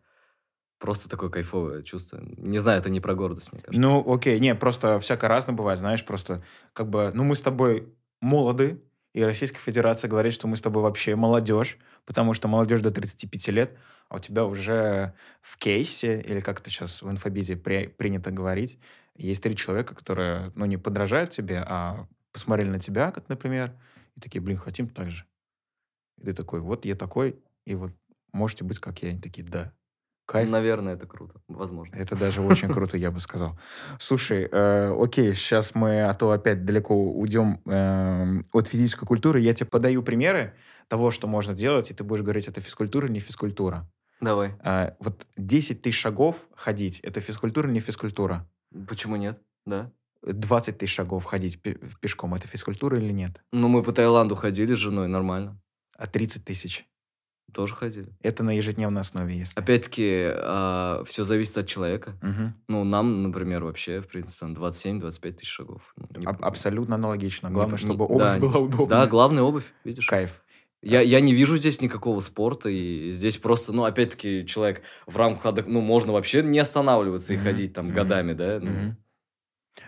Просто 0.83 1.09
такое 1.09 1.31
кайфовое 1.31 1.85
чувство. 1.85 2.21
Не 2.39 2.59
знаю, 2.59 2.81
это 2.81 2.91
не 2.91 2.99
про 2.99 3.15
гордость, 3.15 3.53
мне 3.53 3.63
кажется. 3.63 3.81
Ну, 3.81 4.03
окей, 4.13 4.41
не, 4.41 4.53
просто 4.57 4.99
всяко 4.99 5.29
разно 5.29 5.53
бывает, 5.53 5.79
знаешь, 5.79 6.05
просто 6.05 6.43
как 6.73 6.91
бы, 6.91 7.13
ну, 7.15 7.23
мы 7.23 7.37
с 7.37 7.41
тобой 7.41 7.95
молоды, 8.21 8.83
и 9.15 9.23
Российская 9.23 9.61
Федерация 9.61 10.09
говорит, 10.09 10.33
что 10.35 10.49
мы 10.49 10.57
с 10.57 10.61
тобой 10.61 10.83
вообще 10.83 11.15
молодежь, 11.15 11.79
потому 12.05 12.35
что 12.35 12.49
молодежь 12.49 12.81
до 12.81 12.91
35 12.91 13.53
лет, 13.53 13.79
а 14.09 14.17
у 14.17 14.19
тебя 14.19 14.45
уже 14.45 15.15
в 15.41 15.57
кейсе, 15.57 16.21
или 16.21 16.41
как 16.41 16.59
это 16.59 16.69
сейчас 16.69 17.01
в 17.01 17.09
инфобизе 17.09 17.57
при- 17.57 17.87
принято 17.87 18.33
говорить, 18.33 18.81
есть 19.15 19.41
три 19.41 19.55
человека, 19.55 19.95
которые, 19.95 20.51
ну, 20.57 20.65
не 20.65 20.79
подражают 20.79 21.31
тебе, 21.31 21.63
а 21.65 22.09
посмотрели 22.33 22.71
на 22.71 22.81
тебя, 22.81 23.13
как, 23.13 23.29
например, 23.29 23.73
и 24.17 24.21
такие, 24.21 24.41
блин, 24.41 24.57
хотим 24.57 24.89
так 24.89 25.13
же. 25.13 25.27
И 26.19 26.25
ты 26.25 26.33
такой, 26.33 26.59
вот 26.59 26.85
я 26.85 26.97
такой, 26.97 27.39
и 27.67 27.77
вот 27.77 27.93
можете 28.33 28.65
быть 28.65 28.81
как 28.81 29.01
я. 29.05 29.11
Они 29.11 29.21
такие, 29.21 29.47
да. 29.47 29.73
Кайф. 30.33 30.51
Наверное, 30.51 30.95
это 30.95 31.07
круто. 31.07 31.41
Возможно. 31.49 31.95
Это 31.95 32.17
даже 32.17 32.41
очень 32.41 32.69
круто, 32.73 32.97
я 32.97 33.11
бы 33.11 33.19
сказал. 33.19 33.59
Слушай, 33.99 34.49
э, 34.51 34.97
окей, 34.99 35.35
сейчас 35.35 35.75
мы, 35.75 36.03
а 36.03 36.15
то 36.15 36.31
опять 36.31 36.65
далеко 36.65 36.95
уйдем 36.95 37.61
эм, 37.67 38.45
от 38.53 38.67
физической 38.67 39.05
культуры. 39.07 39.41
Я 39.41 39.53
тебе 39.53 39.67
подаю 39.67 40.03
примеры 40.03 40.55
того, 40.89 41.11
что 41.11 41.27
можно 41.27 41.55
делать, 41.55 41.91
и 41.91 41.95
ты 41.95 42.03
будешь 42.03 42.23
говорить, 42.23 42.49
это 42.49 42.61
физкультура 42.61 43.07
или 43.07 43.15
не 43.15 43.21
физкультура. 43.21 43.87
Давай. 44.21 44.55
А, 44.61 44.95
вот 45.01 45.27
10 45.37 45.83
тысяч 45.83 46.01
шагов 46.01 46.37
ходить, 46.55 47.01
это 47.01 47.21
физкультура 47.21 47.67
или 47.67 47.75
не 47.75 47.81
физкультура? 47.81 48.49
Почему 48.89 49.17
нет? 49.17 49.39
Да. 49.67 49.91
20 50.23 50.79
тысяч 50.79 50.95
шагов 50.95 51.25
ходить 51.25 51.61
пе- 51.61 51.79
пешком, 52.01 52.35
это 52.35 52.47
физкультура 52.49 52.97
или 52.99 53.13
нет? 53.13 53.43
Ну, 53.53 53.69
мы 53.69 53.83
по 53.83 53.93
Таиланду 53.93 54.35
ходили 54.37 54.75
с 54.75 54.79
женой, 54.79 55.09
нормально. 55.09 55.61
А 55.99 56.07
30 56.07 56.45
тысяч? 56.45 56.87
Тоже 57.53 57.75
ходили. 57.75 58.09
Это 58.23 58.43
на 58.43 58.57
ежедневной 58.57 59.03
основе, 59.03 59.37
если. 59.37 59.59
Опять-таки, 59.59 60.31
все 61.07 61.25
зависит 61.25 61.59
от 61.59 61.67
человека. 61.67 62.15
Мгм. 62.23 62.55
Ну, 62.69 62.85
нам, 62.85 63.23
например, 63.23 63.65
вообще, 63.65 64.01
в 64.01 64.09
принципе, 64.09 64.41
там 64.41 64.55
27-25 64.55 65.33
тысяч 65.39 65.51
шагов. 65.51 65.93
Ну, 65.97 66.09
не- 66.21 66.27
Аб- 66.27 66.43
абсолютно 66.45 66.95
аналогично. 66.95 67.51
Главное, 67.51 67.79
не- 67.79 67.85
чтобы 67.85 68.05
обувь 68.07 68.19
да, 68.19 68.39
была 68.39 68.59
удобная. 68.59 68.87
Да, 68.89 69.07
главная 69.07 69.43
обувь, 69.43 69.73
видишь. 69.85 70.07
Кайф. 70.07 70.43
Я, 70.85 71.01
я 71.01 71.21
не 71.21 71.33
вижу 71.33 71.57
здесь 71.59 71.81
никакого 71.81 72.19
спорта, 72.21 72.69
и 72.69 73.13
здесь 73.13 73.39
просто, 73.39 73.73
ну, 73.73 73.85
опять-таки, 73.85 74.45
человек 74.47 74.83
в 75.07 75.17
рамках, 75.17 75.65
ну, 75.67 75.81
можно 75.81 76.13
вообще 76.13 76.43
не 76.43 76.59
останавливаться 76.59 77.33
и 77.33 77.37
Мгм, 77.37 77.45
ходить 77.45 77.73
там 77.73 77.87
мгм, 77.87 77.95
годами, 77.95 78.33
да? 78.33 78.59
Ну, 78.61 78.71
Мгм. 78.71 78.97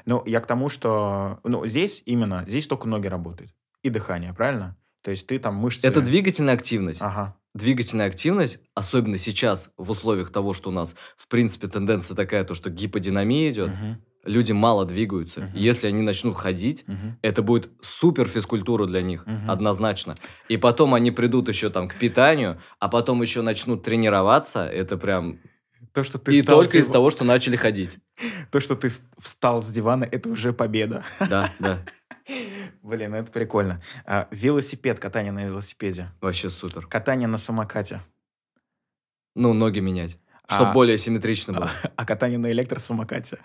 Ну, 0.06 0.22
я 0.24 0.40
к 0.40 0.46
тому, 0.46 0.68
что... 0.68 1.40
Ну, 1.44 1.66
здесь 1.66 2.02
именно, 2.06 2.44
здесь 2.46 2.66
только 2.66 2.88
ноги 2.88 3.06
работают. 3.06 3.52
И 3.82 3.90
дыхание, 3.90 4.32
правильно? 4.32 4.76
То 5.02 5.10
есть 5.10 5.26
ты 5.26 5.38
там 5.38 5.56
мышцы... 5.56 5.86
Это 5.86 6.00
двигательная 6.00 6.54
активность. 6.54 7.02
Ага. 7.02 7.36
Двигательная 7.54 8.06
активность, 8.08 8.58
особенно 8.74 9.16
сейчас, 9.16 9.70
в 9.76 9.88
условиях 9.92 10.30
того, 10.30 10.52
что 10.54 10.70
у 10.70 10.72
нас, 10.72 10.96
в 11.16 11.28
принципе, 11.28 11.68
тенденция 11.68 12.16
такая, 12.16 12.42
то, 12.42 12.52
что 12.52 12.68
гиподинамия 12.68 13.48
идет, 13.50 13.68
Мгм, 13.70 14.02
люди 14.24 14.50
мало 14.50 14.84
двигаются. 14.84 15.42
Мгм. 15.42 15.50
Если 15.54 15.86
они 15.86 16.02
начнут 16.02 16.36
ходить, 16.36 16.82
мгм. 16.88 17.16
это 17.22 17.42
будет 17.42 17.70
супер 17.80 18.26
физкультура 18.26 18.86
для 18.86 19.02
них, 19.02 19.24
Мгм. 19.26 19.48
однозначно. 19.48 20.16
И 20.48 20.56
потом 20.56 20.94
они 20.94 21.12
придут 21.12 21.48
еще 21.48 21.70
там 21.70 21.88
к 21.88 21.94
питанию, 21.96 22.60
а 22.80 22.88
потом 22.88 23.22
еще 23.22 23.40
начнут 23.42 23.84
тренироваться. 23.84 24.66
Это 24.66 24.96
прям... 24.96 25.38
То, 25.92 26.02
что 26.02 26.18
ты 26.18 26.36
И 26.36 26.42
только 26.42 26.72
с 26.72 26.74
из 26.74 26.86
того, 26.88 27.10
что 27.10 27.22
начали 27.22 27.54
ходить. 27.54 27.98
То, 28.50 28.58
что 28.58 28.74
ты 28.74 28.88
встал 29.18 29.62
с 29.62 29.68
дивана, 29.68 30.02
это 30.02 30.28
уже 30.28 30.52
победа. 30.52 31.04
Да, 31.20 31.52
да. 31.60 31.78
Блин, 32.82 33.10
ну 33.10 33.16
это 33.18 33.30
прикольно. 33.30 33.82
А, 34.06 34.28
велосипед, 34.30 34.98
катание 34.98 35.32
на 35.32 35.44
велосипеде. 35.44 36.08
Вообще 36.20 36.48
супер. 36.50 36.86
Катание 36.86 37.28
на 37.28 37.38
самокате. 37.38 38.00
Ну, 39.34 39.52
ноги 39.52 39.80
менять. 39.80 40.18
Чтобы 40.48 40.70
А- 40.70 40.72
более 40.72 40.98
симметрично 40.98 41.52
было. 41.54 41.70
А 41.96 42.04
катание 42.04 42.38
на 42.38 42.50
электросамокате. 42.50 43.38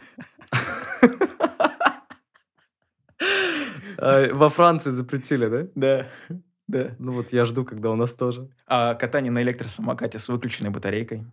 А, 3.97 4.33
Во 4.33 4.49
Франции 4.49 4.91
запретили, 4.91 5.47
да? 5.47 5.67
Да, 5.75 6.07
да. 6.67 6.95
Ну 6.99 7.11
вот 7.13 7.33
я 7.33 7.45
жду, 7.45 7.65
когда 7.65 7.91
у 7.91 7.95
нас 7.95 8.13
тоже. 8.13 8.49
А 8.65 8.95
катание 8.95 9.31
на 9.31 9.41
электросамокате 9.41 10.19
с 10.19 10.29
выключенной 10.29 10.69
батарейкой. 10.69 11.25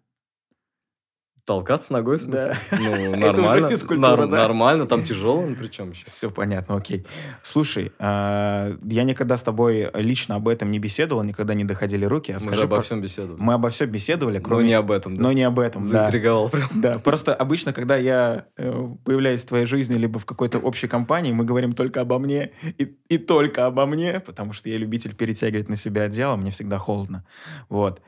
Толкаться 1.46 1.92
ногой, 1.92 2.18
в 2.18 2.22
смысле? 2.22 2.56
Да. 2.70 2.76
Ну, 2.78 2.90
Это 2.92 3.32
уже 3.32 3.42
нормально. 3.42 3.68
физкультура, 3.68 4.16
Нар- 4.16 4.28
да? 4.28 4.36
Нормально, 4.38 4.86
там 4.86 5.04
тяжело, 5.04 5.46
ну 5.46 5.54
причем 5.54 5.94
сейчас. 5.94 6.12
Все 6.12 6.28
понятно, 6.28 6.74
окей. 6.74 7.06
Слушай, 7.44 7.92
а, 8.00 8.76
я 8.82 9.04
никогда 9.04 9.36
с 9.36 9.42
тобой 9.44 9.88
лично 9.94 10.34
об 10.34 10.48
этом 10.48 10.72
не 10.72 10.80
беседовал, 10.80 11.22
никогда 11.22 11.54
не 11.54 11.62
доходили 11.64 12.04
руки. 12.04 12.32
А 12.32 12.34
Мы 12.34 12.40
скажи, 12.40 12.58
же 12.58 12.64
обо 12.64 12.76
про- 12.76 12.82
всем 12.82 13.00
беседовали. 13.00 13.40
Мы 13.40 13.54
обо 13.54 13.70
всем 13.70 13.88
беседовали, 13.90 14.38
Но 14.38 14.44
кроме... 14.44 14.66
не 14.66 14.74
об 14.74 14.90
этом, 14.90 15.14
да? 15.14 15.22
Но 15.22 15.32
не 15.32 15.44
об 15.44 15.60
этом, 15.60 15.84
да. 15.84 15.88
Заинтриговал 15.88 16.48
прям. 16.48 16.68
Да, 16.74 16.98
просто 16.98 17.32
обычно, 17.32 17.72
когда 17.72 17.96
я 17.96 18.46
э, 18.56 18.88
появляюсь 19.04 19.42
в 19.42 19.46
твоей 19.46 19.66
жизни, 19.66 19.94
либо 19.94 20.18
в 20.18 20.26
какой-то 20.26 20.58
общей 20.58 20.88
компании, 20.88 21.30
мы 21.30 21.44
говорим 21.44 21.74
только 21.74 22.00
обо 22.00 22.18
мне 22.18 22.50
и, 22.76 22.96
и 23.08 23.18
только 23.18 23.66
обо 23.66 23.86
мне, 23.86 24.18
потому 24.18 24.52
что 24.52 24.68
я 24.68 24.78
любитель 24.78 25.14
перетягивать 25.14 25.68
на 25.68 25.76
себя 25.76 26.02
одеяло, 26.02 26.34
мне 26.34 26.50
всегда 26.50 26.78
холодно. 26.78 27.24
Вот. 27.68 28.02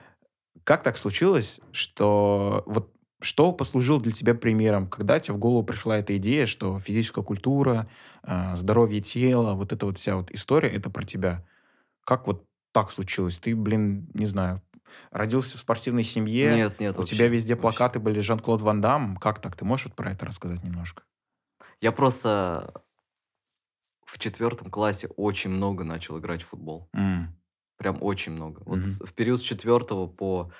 Как 0.64 0.83
так 0.83 0.98
случилось, 0.98 1.61
что 1.70 2.64
вот 2.66 2.90
что 3.20 3.52
послужило 3.52 4.00
для 4.00 4.12
тебя 4.12 4.35
примером? 4.35 4.88
Когда 4.88 5.20
тебе 5.20 5.35
в 5.35 5.38
голову 5.38 5.64
пришла 5.64 5.98
эта 5.98 6.16
идея, 6.18 6.46
что 6.46 6.78
физическая 6.81 7.24
культура, 7.24 7.88
э, 8.22 8.57
здоровье 8.57 9.00
тела, 9.00 9.54
вот 9.54 9.72
эта 9.72 9.87
вот 9.87 9.98
вся 9.98 10.16
вот 10.16 10.31
история, 10.31 10.70
это 10.70 10.90
про 10.90 11.04
тебя? 11.04 11.46
Как 12.04 12.26
вот 12.26 12.46
так 12.72 12.90
случилось? 12.92 13.38
Ты, 13.38 13.57
блин, 13.57 14.09
не 14.14 14.26
знаю, 14.26 14.62
родился 15.11 15.59
в 15.59 15.61
спортивной 15.61 16.04
семье, 16.04 16.54
Нет, 16.54 16.81
нет, 16.81 16.96
у 16.96 17.02
вообще, 17.02 17.04
тебя 17.04 17.28
везде 17.28 17.57
вообще. 17.57 17.62
плакаты 17.62 18.00
были 18.00 18.20
Жан-Клод 18.20 18.62
Ван 18.62 18.81
Дам. 18.81 19.16
Как 19.18 19.40
так? 19.40 19.57
Ты 19.57 19.64
можешь 19.64 19.87
вот 19.87 19.96
про 19.96 20.11
это 20.12 20.26
рассказать 20.26 20.64
немножко? 20.64 21.04
Я 21.81 21.92
просто 21.92 22.72
в 24.04 24.18
четвертом 24.18 24.70
классе 24.70 25.09
очень 25.16 25.50
много 25.50 25.85
начал 25.85 26.18
играть 26.18 26.42
в 26.42 26.46
футбол. 26.46 26.90
М, 26.94 27.38
Прям 27.78 28.02
очень 28.02 28.33
много. 28.33 28.62
Вот 28.66 28.87
Мгм. 28.87 28.87
с- 28.87 29.04
в 29.07 29.14
период 29.14 29.40
с 29.40 29.44
четвертого 29.44 30.07
по 30.09 30.52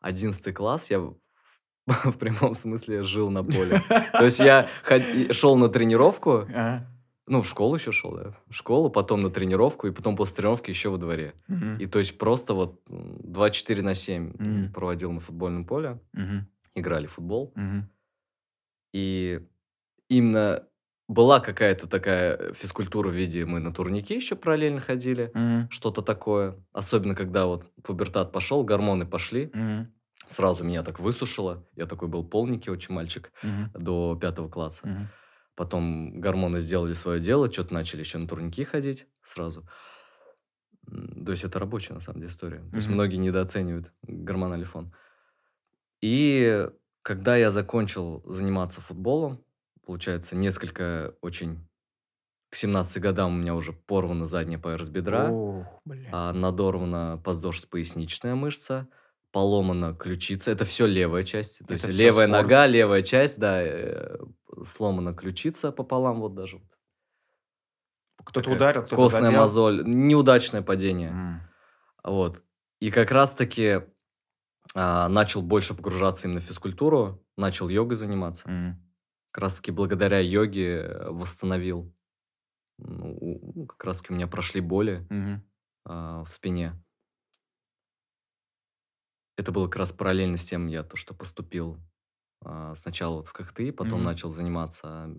одиннадцатый 0.00 0.52
класс 0.54 0.90
я 0.90 1.14
в 2.04 2.12
прямом 2.18 2.54
смысле 2.54 3.02
жил 3.02 3.30
на 3.30 3.42
поле. 3.42 3.80
То 4.12 4.24
есть 4.24 4.38
я 4.38 4.68
шел 5.32 5.56
на 5.56 5.68
тренировку, 5.68 6.48
ну, 7.26 7.42
в 7.42 7.46
школу 7.48 7.74
еще 7.76 7.92
шел, 7.92 8.12
да, 8.16 8.34
в 8.48 8.54
школу, 8.54 8.90
потом 8.90 9.22
на 9.22 9.30
тренировку, 9.30 9.86
и 9.86 9.92
потом 9.92 10.16
после 10.16 10.36
тренировки 10.36 10.70
еще 10.70 10.90
во 10.90 10.98
дворе. 10.98 11.34
И 11.78 11.86
то 11.86 11.98
есть 11.98 12.18
просто 12.18 12.54
вот 12.54 12.80
м, 12.88 13.18
24 13.22 13.82
на 13.82 13.94
7 13.94 14.34
Мгм. 14.38 14.72
проводил 14.72 15.12
на 15.12 15.20
футбольном 15.20 15.64
поле, 15.64 15.98
играли 16.74 17.06
в 17.06 17.12
футбол. 17.12 17.52
И 18.92 19.40
именно 20.08 20.66
была 21.08 21.40
какая-то 21.40 21.86
такая 21.88 22.52
физкультура 22.54 23.08
в 23.08 23.14
виде, 23.14 23.44
мы 23.44 23.60
на 23.60 23.72
турники 23.72 24.14
еще 24.14 24.36
параллельно 24.36 24.80
ходили, 24.80 25.30
Мгм. 25.34 25.68
что-то 25.70 26.02
такое. 26.02 26.56
Особенно, 26.72 27.14
когда 27.14 27.46
вот 27.46 27.64
пубертат 27.82 28.32
пошел, 28.32 28.62
гормоны 28.64 29.06
пошли, 29.06 29.50
Мгм. 29.54 29.92
Сразу 30.28 30.64
меня 30.64 30.82
так 30.82 31.00
высушило. 31.00 31.66
Я 31.76 31.86
такой 31.86 32.08
был 32.08 32.24
полненький 32.24 32.70
очень 32.72 32.94
мальчик 32.94 33.32
Мгм. 33.42 33.70
до 33.74 34.18
пятого 34.20 34.48
класса. 34.48 34.88
Мгм. 34.88 35.08
Потом 35.54 36.20
гормоны 36.20 36.60
сделали 36.60 36.94
свое 36.94 37.20
дело, 37.20 37.52
что-то 37.52 37.74
начали 37.74 38.00
еще 38.00 38.18
на 38.18 38.26
турники 38.26 38.64
ходить 38.64 39.06
сразу. 39.22 39.66
То 41.24 41.30
есть 41.30 41.44
это 41.44 41.58
рабочая, 41.58 41.94
на 41.94 42.00
самом 42.00 42.20
деле, 42.20 42.30
история. 42.30 42.58
То 42.70 42.76
есть 42.76 42.86
Мгм. 42.88 42.94
многие 42.94 43.16
недооценивают 43.16 43.92
гормональный 44.02 44.66
фон. 44.66 44.92
И 46.00 46.68
когда 47.02 47.36
я 47.36 47.50
закончил 47.50 48.22
заниматься 48.26 48.80
футболом, 48.80 49.44
получается, 49.84 50.36
несколько 50.36 51.14
очень... 51.20 51.68
К 52.50 52.56
17 52.56 52.98
годам 53.00 53.32
у 53.32 53.36
меня 53.38 53.54
уже 53.54 53.72
порвана 53.72 54.26
задняя 54.26 54.58
пояс 54.58 54.86
бедра, 54.90 55.30
бля. 55.86 56.10
а 56.12 56.32
надорвана 56.34 57.18
подвздошно-поясничная 57.24 58.34
мышца, 58.34 58.88
поломана 59.32 59.94
ключица. 59.94 60.50
Это 60.52 60.64
все 60.64 60.86
левая 60.86 61.22
часть. 61.24 61.58
То 61.66 61.74
Это 61.74 61.86
есть 61.88 61.98
левая 61.98 62.28
спорт. 62.28 62.42
нога, 62.42 62.66
левая 62.66 63.02
часть, 63.02 63.38
да, 63.38 63.62
э, 63.62 64.18
сломана 64.64 65.14
ключица 65.14 65.72
пополам, 65.72 66.20
вот 66.20 66.34
даже. 66.34 66.60
Кто-то 68.24 68.50
ударил, 68.52 68.82
кто-то 68.82 68.96
Костная 68.96 69.22
задел. 69.26 69.40
мозоль. 69.40 69.82
Неудачное 69.84 70.62
падение. 70.62 71.10
М. 71.10 71.40
Вот. 72.04 72.42
И 72.80 72.90
как 72.90 73.10
раз-таки 73.10 73.80
а, 74.74 75.08
начал 75.08 75.42
больше 75.42 75.74
погружаться 75.74 76.28
именно 76.28 76.40
в 76.40 76.44
физкультуру, 76.44 77.24
начал 77.36 77.68
йогой 77.68 77.96
заниматься. 77.96 78.48
М. 78.48 78.76
Как 79.32 79.42
раз-таки 79.42 79.72
благодаря 79.72 80.18
йоге 80.20 80.76
э, 80.82 81.08
восстановил. 81.10 81.92
Ну, 82.78 83.66
как 83.66 83.82
раз-таки 83.84 84.12
у 84.12 84.16
меня 84.16 84.26
прошли 84.26 84.60
боли 84.60 85.06
Мгм. 85.10 85.42
а, 85.84 86.24
в 86.24 86.30
спине. 86.32 86.80
Это 89.42 89.52
было 89.52 89.66
как 89.66 89.76
раз 89.76 89.92
параллельно 89.92 90.36
с 90.36 90.44
тем, 90.44 90.68
я 90.68 90.84
то, 90.84 90.96
что 90.96 91.14
поступил 91.14 91.78
а, 92.44 92.74
сначала 92.76 93.16
вот 93.18 93.28
в 93.28 93.32
КХТИ, 93.32 93.72
потом 93.72 94.00
Мгм. 94.00 94.04
начал 94.04 94.30
заниматься, 94.30 95.10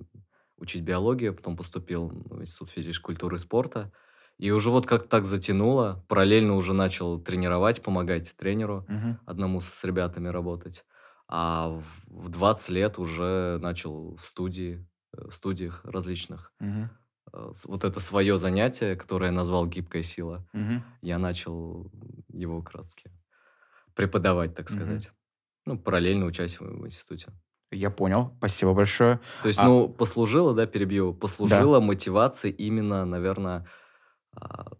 учить 0.58 0.84
биологию, 0.84 1.36
потом 1.36 1.58
поступил 1.58 2.10
в 2.10 2.42
Институт 2.42 2.70
физической 2.70 3.04
культуры 3.06 3.36
и 3.38 3.40
спорта. 3.40 3.92
И 4.40 4.52
уже 4.52 4.72
вот 4.72 4.86
как 4.88 5.10
так 5.10 5.26
затянуло, 5.26 6.06
параллельно 6.08 6.56
уже 6.56 6.74
начал 6.74 7.20
тренировать, 7.22 7.84
помогать 7.84 8.36
тренеру, 8.38 8.88
Мгм. 8.88 9.18
одному 9.26 9.62
с 9.62 9.84
ребятами 9.84 10.30
работать. 10.30 10.86
А 11.28 11.70
в 11.70 11.86
в 12.26 12.30
20 12.30 12.70
лет 12.70 13.00
уже 13.00 13.58
начал 13.62 14.16
в 14.16 14.22
студии, 14.26 14.88
э, 15.18 15.30
в 15.30 15.34
студиях 15.36 15.84
различных. 15.86 16.54
С- 17.32 17.66
Вот 17.66 17.84
это 17.84 18.00
свое 18.00 18.38
занятие, 18.38 18.96
которое 18.96 19.28
я 19.28 19.32
назвал 19.32 19.68
«Гибкая 19.68 20.04
сила», 20.04 20.48
Мгм. 20.54 20.84
я 21.02 21.20
начал 21.20 21.92
его 22.30 22.62
краски 22.64 23.12
преподавать, 23.96 24.56
так 24.56 24.70
сказать. 24.70 25.12
Ну, 25.66 25.78
параллельно 25.78 26.26
учась 26.26 26.60
в, 26.60 26.64
в 26.64 26.86
институте. 26.86 27.28
Я 27.72 27.90
понял. 27.90 28.34
Спасибо 28.38 28.74
большое. 28.74 29.20
То 29.42 29.48
есть, 29.48 29.60
А- 29.60 29.66
ну, 29.68 29.90
послужило, 29.90 30.54
да, 30.54 30.66
перебью, 30.68 31.14
послужило 31.14 31.80
мотивацией 31.80 32.54
именно, 32.54 33.06
наверное, 33.06 33.66
а, 34.36 34.74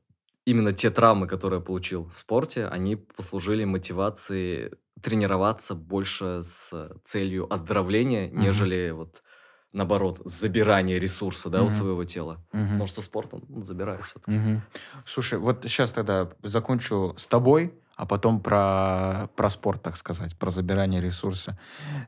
именно 0.46 0.74
те 0.74 0.90
травмы, 0.92 1.28
которые 1.28 1.60
я 1.60 1.66
получил 1.66 2.10
в 2.10 2.18
спорте, 2.18 2.68
они 2.68 2.96
послужили 2.96 3.64
мотивацией 3.66 4.72
тренироваться 5.02 5.76
больше 5.76 6.42
с 6.44 6.72
целью 7.04 7.52
оздоровления, 7.52 8.28
Мгм. 8.30 8.40
нежели 8.42 8.92
вот 8.92 9.24
наоборот, 9.72 10.22
забирание 10.26 11.00
ресурса, 11.00 11.50
да, 11.50 11.62
у 11.64 11.66
Мгм. 11.66 11.72
своего 11.72 12.04
тела. 12.06 12.46
Мгм. 12.52 12.66
Потому 12.68 12.86
что 12.88 13.02
спорт, 13.02 13.34
он 13.34 13.64
забирает 13.64 14.04
все 14.04 14.20
Мгм. 14.28 14.62
Слушай, 15.06 15.40
вот 15.40 15.64
сейчас 15.64 15.92
тогда 15.92 16.30
закончу 16.44 17.16
с 17.18 17.26
тобой, 17.28 17.74
а 17.96 18.06
потом 18.06 18.42
про, 18.42 19.30
про 19.36 19.50
спорт, 19.50 19.84
так 19.84 19.98
сказать, 19.98 20.38
про 20.38 20.50
забирание 20.52 21.02
ресурса. 21.02 21.60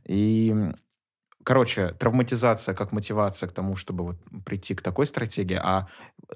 И, 0.06 0.56
короче, 1.44 1.90
травматизация 1.94 2.74
как 2.76 2.92
мотивация 2.92 3.48
к 3.50 3.54
тому, 3.54 3.76
чтобы 3.76 4.04
вот 4.04 4.18
прийти 4.46 4.74
к 4.76 4.82
такой 4.82 5.06
стратегии, 5.08 5.60
а 5.62 5.88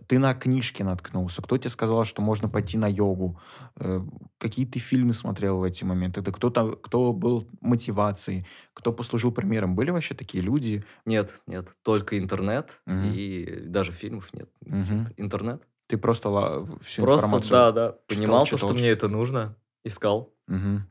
ты 0.07 0.19
на 0.19 0.33
книжки 0.33 0.83
наткнулся, 0.83 1.41
кто 1.41 1.57
тебе 1.57 1.69
сказал, 1.71 2.05
что 2.05 2.21
можно 2.21 2.49
пойти 2.49 2.77
на 2.77 2.87
йогу, 2.87 3.39
Э, 3.81 4.01
какие 4.39 4.65
ты 4.65 4.79
фильмы 4.79 5.13
смотрел 5.13 5.57
в 5.59 5.63
эти 5.63 5.83
моменты, 5.85 6.21
да 6.21 6.31
кто, 6.31 6.49
там, 6.49 6.75
кто 6.75 7.13
был 7.13 7.47
мотивацией, 7.61 8.45
кто 8.73 8.93
послужил 8.93 9.31
примером, 9.31 9.75
были 9.75 9.91
вообще 9.91 10.15
такие 10.15 10.43
люди? 10.43 10.83
Нет, 11.05 11.41
нет, 11.47 11.69
только 11.83 12.17
интернет 12.19 12.81
Мгм. 12.85 13.13
и 13.15 13.61
даже 13.65 13.91
фильмов 13.91 14.33
нет. 14.33 14.49
Мгм. 14.65 15.13
Интернет. 15.17 15.63
Ты 15.89 15.97
просто 15.97 16.67
всю 16.81 17.01
Просто, 17.03 17.25
информацию... 17.25 17.51
да, 17.51 17.71
да, 17.71 17.91
понимал, 18.07 18.41
то, 18.41 18.45
читал, 18.45 18.69
что 18.69 18.73
мне 18.75 18.89
это 18.89 19.07
нужно, 19.07 19.55
искал. 19.83 20.35
Мгм. 20.47 20.87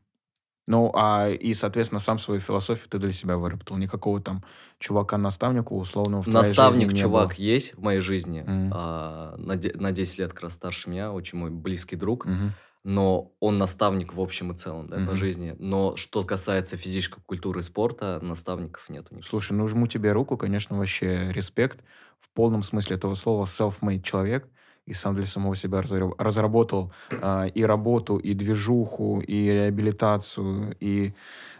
Ну, 0.67 0.91
а 0.93 1.29
и, 1.29 1.53
соответственно, 1.55 1.99
сам 1.99 2.19
свою 2.19 2.39
философию 2.41 2.87
ты 2.89 2.99
для 2.99 3.11
себя 3.11 3.37
выработал. 3.37 3.77
Никакого 3.77 4.21
там 4.21 4.43
чувака-наставника 4.77 5.73
условного 5.73 6.21
в 6.21 6.27
Наставник, 6.27 6.93
чувак, 6.93 7.39
есть 7.39 7.75
в 7.75 7.81
моей 7.81 8.01
жизни. 8.01 8.41
Мгм. 8.45 8.71
а, 8.73 9.35
на, 9.37 9.55
на 9.55 9.91
10 9.91 10.19
лет 10.19 10.33
как 10.33 10.43
раз 10.43 10.53
старше 10.53 10.89
меня, 10.89 11.11
очень 11.11 11.39
мой 11.39 11.49
близкий 11.49 11.95
друг. 11.95 12.25
Мгм. 12.25 12.53
Но 12.83 13.33
он 13.39 13.57
наставник 13.57 14.13
в 14.13 14.21
общем 14.21 14.51
и 14.51 14.57
целом, 14.57 14.87
да, 14.89 14.97
по 14.97 15.01
Мгм. 15.01 15.15
жизни. 15.15 15.55
Но 15.59 15.95
что 15.95 16.23
касается 16.23 16.77
физической 16.77 17.21
культуры 17.25 17.61
и 17.61 17.63
спорта, 17.63 18.19
наставников 18.21 18.89
нету 18.89 19.07
никаких. 19.15 19.29
Слушай, 19.29 19.53
ну 19.53 19.67
жму 19.67 19.87
тебе 19.87 20.11
руку, 20.11 20.37
конечно, 20.37 20.77
вообще 20.77 21.31
респект. 21.31 21.79
В 22.19 22.29
полном 22.33 22.63
смысле 22.63 22.95
этого 22.95 23.15
слова 23.15 23.45
self-made 23.45 24.01
человек. 24.03 24.47
И 24.89 24.93
сам 24.93 25.15
для 25.15 25.25
самого 25.27 25.55
себя 25.55 25.81
разра- 25.81 26.15
разработал 26.17 26.91
а, 27.21 27.45
и 27.45 27.63
работу, 27.63 28.17
и 28.17 28.33
движуху, 28.33 29.21
и 29.21 29.51
реабилитацию, 29.51 30.75
и 30.79 31.13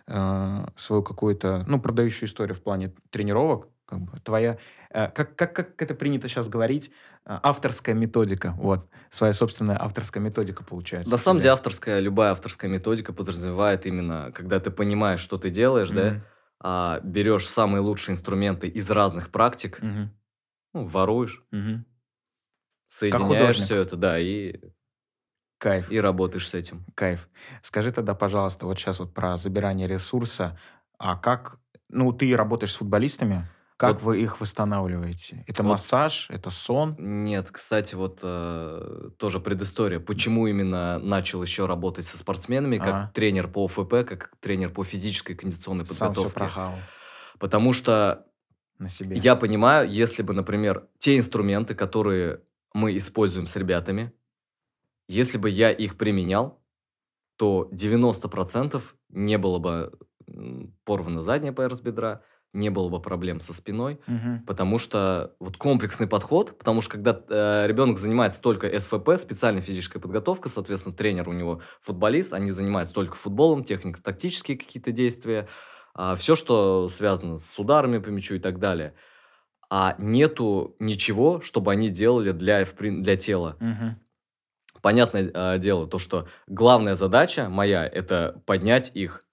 а, 0.08 0.68
свою 0.76 1.04
какую-то, 1.04 1.64
ну, 1.68 1.80
продающую 1.80 2.28
историю 2.28 2.56
в 2.56 2.62
плане 2.64 2.92
тренировок. 3.12 3.68
Как 3.86 4.00
бы 4.02 4.20
твоя, 4.20 4.58
э, 4.92 5.10
как, 5.10 5.36
как, 5.36 5.54
как 5.56 5.82
это 5.82 5.94
принято 5.96 6.28
сейчас 6.28 6.48
говорить, 6.50 6.92
а, 7.26 7.40
авторская 7.44 7.94
методика. 7.96 8.54
Вот, 8.58 8.88
своя 9.10 9.34
собственная 9.34 9.80
авторская 9.80 10.24
методика 10.24 10.64
получается. 10.64 11.12
На 11.12 11.18
самом 11.18 11.40
деле 11.40 11.52
авторская, 11.52 12.00
любая 12.00 12.32
авторская 12.32 12.70
методика 12.72 13.14
подразумевает 13.14 13.86
именно, 13.86 14.32
когда 14.34 14.60
ты 14.60 14.72
понимаешь, 14.72 15.20
что 15.20 15.38
ты 15.38 15.50
делаешь, 15.52 15.90
да, 15.92 16.10
Мгм. 16.10 16.22
а, 16.62 17.00
берешь 17.04 17.48
самые 17.48 17.82
лучшие 17.82 18.14
инструменты 18.14 18.68
из 18.68 18.90
разных 18.92 19.30
практик, 19.32 19.80
Мгм. 19.82 20.10
ну, 20.74 20.86
воруешь, 20.88 21.44
Мгм. 21.52 21.86
Соединяешь 22.90 23.56
все 23.56 23.78
это, 23.78 23.96
да, 23.96 24.20
и, 24.20 24.56
Кайф. 25.60 25.90
и 25.92 26.02
работаешь 26.02 26.50
с 26.50 26.54
этим. 26.54 26.86
Кайф. 26.96 27.30
Скажи 27.64 27.92
тогда, 27.92 28.14
пожалуйста, 28.16 28.66
вот 28.66 28.78
сейчас 28.78 29.00
вот 29.00 29.14
про 29.14 29.38
забирание 29.38 29.88
ресурса. 29.88 30.58
А 30.98 31.16
как, 31.16 31.60
ну, 31.88 32.12
ты 32.12 32.36
работаешь 32.36 32.74
с 32.74 32.76
футболистами, 32.78 33.46
как 33.78 33.94
Вот- 33.94 34.02
вы 34.04 34.22
их 34.22 34.42
восстанавливаете? 34.42 35.46
Это 35.48 35.64
Вот- 35.64 35.70
массаж, 35.70 36.28
это 36.30 36.50
сон? 36.50 36.96
Нет, 36.98 37.50
кстати, 37.52 37.96
вот 37.96 38.20
э, 38.24 39.10
тоже 39.18 39.40
предыстория. 39.40 40.02
Почему 40.02 40.48
именно 40.48 41.00
начал 41.00 41.42
еще 41.42 41.66
работать 41.66 42.06
со 42.06 42.18
спортсменами, 42.18 42.78
как 42.78 42.88
Ага. 42.88 43.12
тренер 43.14 43.48
по 43.48 43.64
ОФП, 43.66 44.04
как 44.06 44.32
тренер 44.42 44.72
по 44.72 44.84
физической 44.84 45.34
кондиционной 45.36 45.86
Сам 45.86 45.96
все 45.96 46.24
подготовке? 46.24 46.36
прохавал 46.36 46.80
Потому 47.40 47.72
что 47.72 48.26
на 48.80 48.90
себе. 48.90 49.18
я 49.18 49.38
понимаю, 49.38 49.90
если 49.90 50.24
бы, 50.24 50.34
например, 50.34 50.88
те 50.98 51.18
инструменты, 51.18 51.74
которые 51.74 52.42
мы 52.74 52.96
используем 52.98 53.48
с 53.48 53.56
ребятами, 53.56 54.14
если 55.08 55.38
бы 55.38 55.50
я 55.50 55.72
их 55.72 55.98
применял, 55.98 56.62
то 57.38 57.70
90% 57.72 58.82
не 59.10 59.38
было 59.38 59.60
бы 59.60 59.98
порвана 60.86 61.22
задняя 61.22 61.54
пояс 61.54 61.82
бедра, 61.82 62.22
не 62.54 62.70
было 62.70 62.90
бы 62.90 63.02
проблем 63.02 63.42
со 63.42 63.54
спиной, 63.54 64.00
Мгм. 64.08 64.44
Потому 64.46 64.80
что 64.80 65.36
вот 65.40 65.58
комплексный 65.58 66.08
подход, 66.08 66.58
потому 66.58 66.82
что 66.82 66.92
когда 66.92 67.24
э, 67.30 67.68
ребенок 67.68 68.00
занимается 68.00 68.42
только 68.42 68.80
СФП, 68.80 69.12
специальная 69.18 69.62
физическая 69.62 70.02
подготовка, 70.02 70.50
соответственно, 70.50 70.96
тренер 70.96 71.30
у 71.30 71.34
него 71.34 71.62
футболист, 71.82 72.34
они 72.34 72.52
занимаются 72.52 72.94
только 72.94 73.16
футболом, 73.16 73.64
технико-тактические 73.64 74.58
какие-то 74.58 74.92
действия, 74.92 75.48
все, 76.18 76.36
что 76.36 76.88
связано 76.90 77.40
с 77.40 77.60
ударами 77.60 77.98
по 77.98 78.10
мячу 78.10 78.36
и 78.36 78.40
так 78.40 78.60
далее. 78.60 78.94
А 79.70 79.96
нету 80.00 80.76
ничего, 80.80 81.42
чтобы 81.42 81.72
они 81.72 81.90
делали 81.90 82.32
для, 82.32 82.66
в 82.66 82.74
для 82.76 83.16
тела. 83.16 83.58
Мгм. 83.60 84.00
Понятное 84.82 85.30
э, 85.34 85.60
дело, 85.60 85.88
то, 85.88 86.00
что 86.00 86.28
главная 86.48 86.96
задача 86.96 87.50
моя– 87.50 87.86
это 87.94 88.42
поднять 88.46 88.92
их 88.94 89.26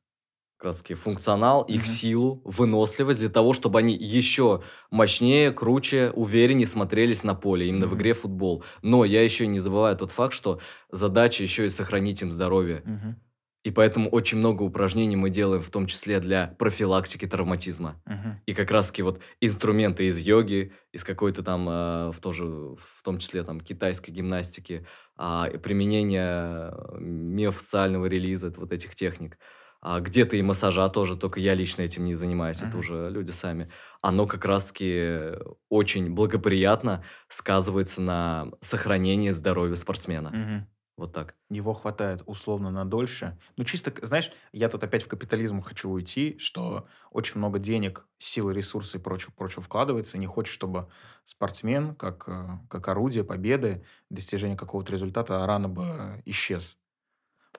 как 0.58 0.68
раз 0.68 0.78
таки 0.78 0.94
функционал, 0.94 1.62
их 1.64 1.86
силу, 1.86 2.40
выносливость 2.44 3.20
для 3.20 3.28
того, 3.28 3.52
чтобы 3.52 3.78
они 3.78 3.94
еще 3.94 4.62
мощнее, 4.90 5.52
круче, 5.52 6.10
увереннее 6.14 6.66
смотрелись 6.66 7.24
на 7.24 7.34
поле, 7.34 7.68
именно 7.68 7.86
в 7.86 7.90
Мгм. 7.90 7.98
игре 7.98 8.14
в 8.14 8.20
футбол. 8.20 8.64
Но 8.80 9.04
я 9.04 9.22
еще 9.22 9.46
не 9.46 9.58
забываю 9.58 9.96
тот 9.98 10.12
факт, 10.12 10.32
что 10.32 10.58
задача 10.90 11.42
еще 11.42 11.66
и 11.66 11.68
сохранить 11.68 12.22
им 12.22 12.32
здоровье. 12.32 12.82
Мгм. 12.86 13.20
И 13.66 13.72
поэтому 13.72 14.08
очень 14.10 14.38
много 14.38 14.62
упражнений 14.62 15.16
мы 15.16 15.28
делаем, 15.28 15.60
в 15.60 15.70
том 15.70 15.88
числе 15.88 16.20
для 16.20 16.54
профилактики 16.56 17.26
травматизма. 17.26 18.00
Мгм. 18.06 18.40
И 18.46 18.54
как 18.54 18.70
раз-таки 18.70 19.02
вот 19.02 19.20
инструменты 19.40 20.06
из 20.06 20.20
йоги, 20.20 20.72
из 20.92 21.02
какой-то 21.02 21.42
там, 21.42 21.68
э, 21.68 22.12
в, 22.12 22.20
тоже, 22.20 22.44
в 22.44 23.02
том 23.02 23.18
числе 23.18 23.42
там 23.42 23.60
китайской 23.60 24.12
гимнастики, 24.12 24.86
а, 25.16 25.50
применение 25.50 26.72
миофациального 27.00 28.06
релиза, 28.06 28.54
вот 28.56 28.72
этих 28.72 28.94
техник. 28.94 29.36
А 29.80 29.98
где-то 29.98 30.36
и 30.36 30.42
массажа 30.42 30.88
тоже, 30.88 31.16
только 31.16 31.40
я 31.40 31.54
лично 31.54 31.82
этим 31.82 32.04
не 32.04 32.14
занимаюсь, 32.14 32.58
это 32.58 32.68
Мгм. 32.68 32.78
уже 32.78 33.10
люди 33.10 33.32
сами. 33.32 33.68
Оно 34.00 34.28
как 34.28 34.44
раз-таки 34.44 35.32
очень 35.68 36.14
благоприятно 36.14 37.02
сказывается 37.28 38.00
на 38.00 38.52
сохранении 38.60 39.30
здоровья 39.30 39.74
спортсмена. 39.74 40.30
Мгм. 40.30 40.68
Вот 40.96 41.12
так. 41.12 41.34
Его 41.50 41.74
хватает 41.74 42.22
условно 42.24 42.70
на 42.70 42.86
дольше. 42.86 43.38
Ну, 43.56 43.64
чисто, 43.64 43.92
знаешь, 44.06 44.32
я 44.52 44.70
тут 44.70 44.82
опять 44.82 45.02
в 45.02 45.08
капитализм 45.08 45.60
хочу 45.60 45.90
уйти, 45.90 46.38
что 46.38 46.88
очень 47.10 47.36
много 47.38 47.58
денег, 47.58 48.06
силы, 48.18 48.54
ресурсы 48.54 48.96
и 48.96 49.00
прочего, 49.00 49.30
прочего 49.32 49.62
вкладывается, 49.62 50.16
не 50.16 50.26
хочет, 50.26 50.54
чтобы 50.54 50.88
спортсмен, 51.24 51.94
как, 51.94 52.24
э, 52.28 52.48
как 52.70 52.88
орудие 52.88 53.24
победы, 53.24 53.84
достижения 54.08 54.56
какого-то 54.56 54.90
результата, 54.92 55.44
рано 55.46 55.68
бы 55.68 56.22
исчез. 56.24 56.78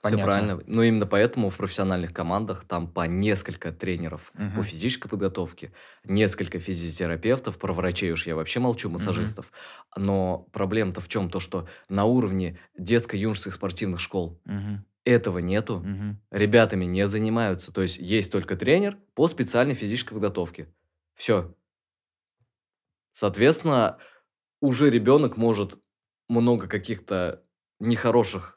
Все 0.03 0.17
правильно. 0.17 0.61
Но 0.67 0.83
именно 0.83 1.05
поэтому 1.05 1.49
в 1.49 1.57
профессиональных 1.57 2.13
командах 2.13 2.65
там 2.65 2.91
по 2.91 3.07
несколько 3.07 3.71
тренеров 3.71 4.31
Мгм. 4.33 4.53
по 4.53 4.63
физической 4.63 5.09
подготовке, 5.09 5.73
несколько 6.03 6.59
физиотерапевтов, 6.59 7.57
про 7.57 7.73
врачей 7.73 8.11
уж 8.11 8.27
я 8.27 8.35
вообще 8.35 8.59
молчу, 8.59 8.89
массажистов. 8.89 9.51
Но 9.95 10.47
проблема-то 10.53 11.01
в 11.01 11.07
чем? 11.09 11.29
То, 11.29 11.39
что 11.39 11.67
на 11.89 12.05
уровне 12.05 12.59
детско-юношеских 12.77 13.53
спортивных 13.53 13.99
школ 13.99 14.41
Мгм. 14.45 14.85
этого 15.05 15.39
нету. 15.39 15.79
Мгм. 15.79 16.21
Ребятами 16.31 16.85
не 16.85 17.07
занимаются. 17.07 17.73
То 17.73 17.81
есть 17.81 17.97
есть 17.97 18.31
только 18.31 18.55
тренер 18.55 18.97
по 19.15 19.27
специальной 19.27 19.73
физической 19.75 20.13
подготовке. 20.13 20.67
Все. 21.15 21.53
Соответственно, 23.13 23.97
уже 24.61 24.89
ребенок 24.89 25.37
может 25.37 25.79
много 26.29 26.67
каких-то 26.67 27.43
нехороших 27.79 28.56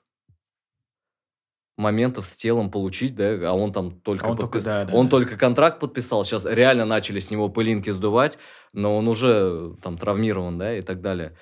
моментов 1.81 2.27
с 2.27 2.37
телом 2.37 2.71
получить, 2.71 3.17
да, 3.17 3.51
а 3.51 3.53
он 3.53 3.73
там 3.73 4.01
только, 4.01 4.27
А 4.27 4.31
он 4.31 4.37
только, 4.37 4.59
подпис- 4.59 4.65
да, 4.65 4.85
да, 4.85 4.95
он 4.95 5.07
да. 5.07 5.11
только 5.11 5.37
контракт 5.37 5.81
подписал, 5.81 6.25
сейчас 6.25 6.45
реально 6.45 6.85
начали 6.85 7.19
с 7.19 7.31
него 7.31 7.49
пылинки 7.49 7.91
сдувать, 7.91 8.39
но 8.73 8.97
он 8.97 9.09
уже 9.09 9.75
там 9.83 9.97
травмирован, 9.99 10.59
да, 10.59 10.77
и 10.77 10.83
так 10.83 11.01
далее. 11.01 11.37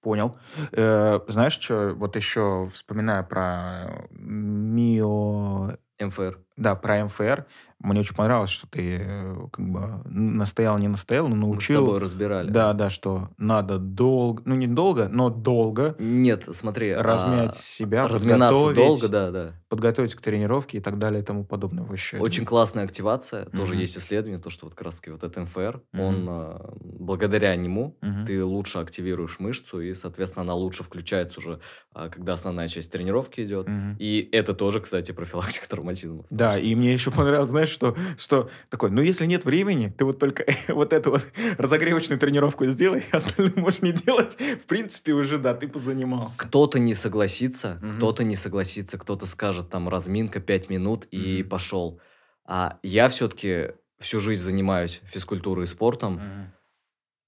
Понял. 0.00 0.38
Э, 0.72 1.20
знаешь, 1.28 1.58
что 1.58 1.92
вот 1.94 2.16
еще 2.16 2.70
вспоминая 2.72 3.22
про 3.22 4.06
мио... 4.10 5.76
МФР. 6.00 6.38
Да, 6.56 6.74
про 6.74 7.04
МФР. 7.04 7.46
Мне 7.80 8.00
очень 8.00 8.14
понравилось, 8.14 8.50
что 8.50 8.66
ты 8.66 8.98
э, 9.00 9.36
как 9.50 9.66
бы 9.66 10.02
настоял, 10.04 10.78
не 10.78 10.88
настоял, 10.88 11.28
но 11.28 11.34
Мы 11.34 11.40
с 11.40 11.46
научил. 11.46 11.84
тобой 11.86 11.98
разбирали. 11.98 12.50
Да, 12.50 12.74
да, 12.74 12.90
что 12.90 13.30
надо 13.38 13.78
долго, 13.78 14.42
ну 14.44 14.54
не 14.54 14.66
долго, 14.66 15.08
но 15.10 15.30
долго 15.30 15.96
Нет, 15.98 16.44
смотри. 16.52 16.90
а, 16.90 17.02
размять 17.02 17.56
себя, 17.56 18.06
разминаться 18.06 18.74
долго, 18.74 19.08
да, 19.08 19.30
да. 19.30 19.54
подготовить 19.70 20.14
к 20.14 20.20
тренировке 20.20 20.76
и 20.78 20.80
так 20.82 20.98
далее 20.98 21.22
и 21.22 21.24
тому 21.24 21.44
подобное. 21.44 21.84
Вообще. 21.84 22.18
Очень 22.18 22.44
классная 22.44 22.84
активация. 22.84 23.46
Тоже 23.46 23.72
Мгм. 23.72 23.80
есть 23.80 23.96
исследование, 23.96 24.38
то, 24.40 24.50
что 24.50 24.66
вот 24.66 24.74
как 24.74 24.84
раз 24.84 24.96
таки 24.96 25.10
вот 25.10 25.24
этот 25.24 25.38
МФР, 25.38 25.82
Мгм. 25.92 26.04
он 26.04 26.26
а, 26.28 26.74
благодаря 26.82 27.56
нему 27.56 27.96
Мгм. 28.02 28.26
ты 28.26 28.44
лучше 28.44 28.78
активируешь 28.78 29.40
мышцу, 29.40 29.80
и, 29.80 29.94
соответственно, 29.94 30.42
она 30.42 30.54
лучше 30.54 30.82
включается 30.82 31.40
уже, 31.40 31.60
а, 31.94 32.10
когда 32.10 32.34
основная 32.34 32.68
часть 32.68 32.92
тренировки 32.92 33.40
идет. 33.40 33.68
Мгм. 33.68 33.96
И 33.98 34.28
это 34.32 34.52
тоже, 34.52 34.80
кстати, 34.80 35.12
профилактика 35.12 35.66
травматизма. 35.70 36.24
Да, 36.30 36.58
и 36.58 36.74
мне 36.74 36.92
еще 36.92 37.10
понравилось, 37.10 37.48
знаешь, 37.48 37.69
что, 37.70 37.96
что 38.18 38.50
такой, 38.68 38.90
ну, 38.90 39.00
если 39.00 39.26
нет 39.26 39.44
времени, 39.44 39.88
ты 39.96 40.04
вот 40.04 40.18
только 40.18 40.44
вот 40.68 40.92
эту 40.92 41.10
вот 41.12 41.24
разогревочную 41.58 42.18
тренировку 42.18 42.64
сделай, 42.66 43.04
остальное 43.12 43.52
можешь 43.56 43.82
не 43.82 43.92
делать. 43.92 44.34
В 44.34 44.66
принципе, 44.66 45.12
уже, 45.12 45.38
да, 45.38 45.54
ты 45.54 45.68
позанимался. 45.68 46.38
Кто-то 46.38 46.78
не 46.78 46.94
согласится, 46.94 47.78
Мгм. 47.82 47.92
кто-то 47.94 48.24
не 48.24 48.36
согласится, 48.36 48.98
кто-то 48.98 49.26
скажет 49.26 49.70
там 49.70 49.88
разминка 49.88 50.40
5 50.40 50.68
минут 50.70 51.06
и 51.10 51.40
Мгм. 51.42 51.48
пошел. 51.50 52.00
А 52.44 52.78
я 52.82 53.08
все-таки 53.08 53.72
всю 53.98 54.20
жизнь 54.20 54.42
занимаюсь 54.42 55.00
физкультурой 55.04 55.64
и 55.64 55.68
спортом, 55.68 56.14
Мгм. 56.14 56.52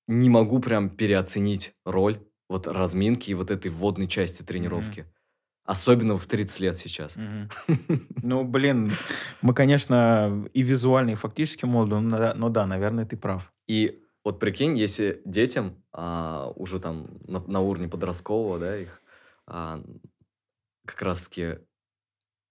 не 0.08 0.28
могу 0.28 0.58
прям 0.60 0.90
переоценить 0.90 1.74
роль 1.84 2.20
вот 2.48 2.66
разминки 2.66 3.30
и 3.30 3.34
вот 3.34 3.50
этой 3.50 3.70
вводной 3.70 4.08
части 4.08 4.42
тренировки. 4.42 5.06
Особенно 5.64 6.16
в 6.16 6.26
30 6.26 6.60
лет 6.60 6.76
сейчас. 6.76 7.16
Ну, 8.22 8.44
блин, 8.44 8.92
мы, 9.42 9.54
конечно, 9.54 10.48
и 10.52 10.62
визуально, 10.62 11.10
и 11.10 11.14
фактически 11.14 11.64
молоды, 11.64 12.00
но 12.00 12.18
да, 12.18 12.34
но 12.34 12.48
да, 12.48 12.66
наверное, 12.66 13.06
ты 13.06 13.16
прав. 13.16 13.52
И 13.68 14.02
вот 14.24 14.40
прикинь, 14.40 14.76
если 14.76 15.22
детям 15.24 15.82
а, 15.92 16.52
уже 16.56 16.80
там 16.80 17.18
на, 17.26 17.40
на 17.40 17.60
уровне 17.60 17.88
подросткового, 17.88 18.58
да, 18.58 18.76
их 18.76 19.02
а, 19.46 19.82
как 20.86 21.02
раз-таки 21.02 21.58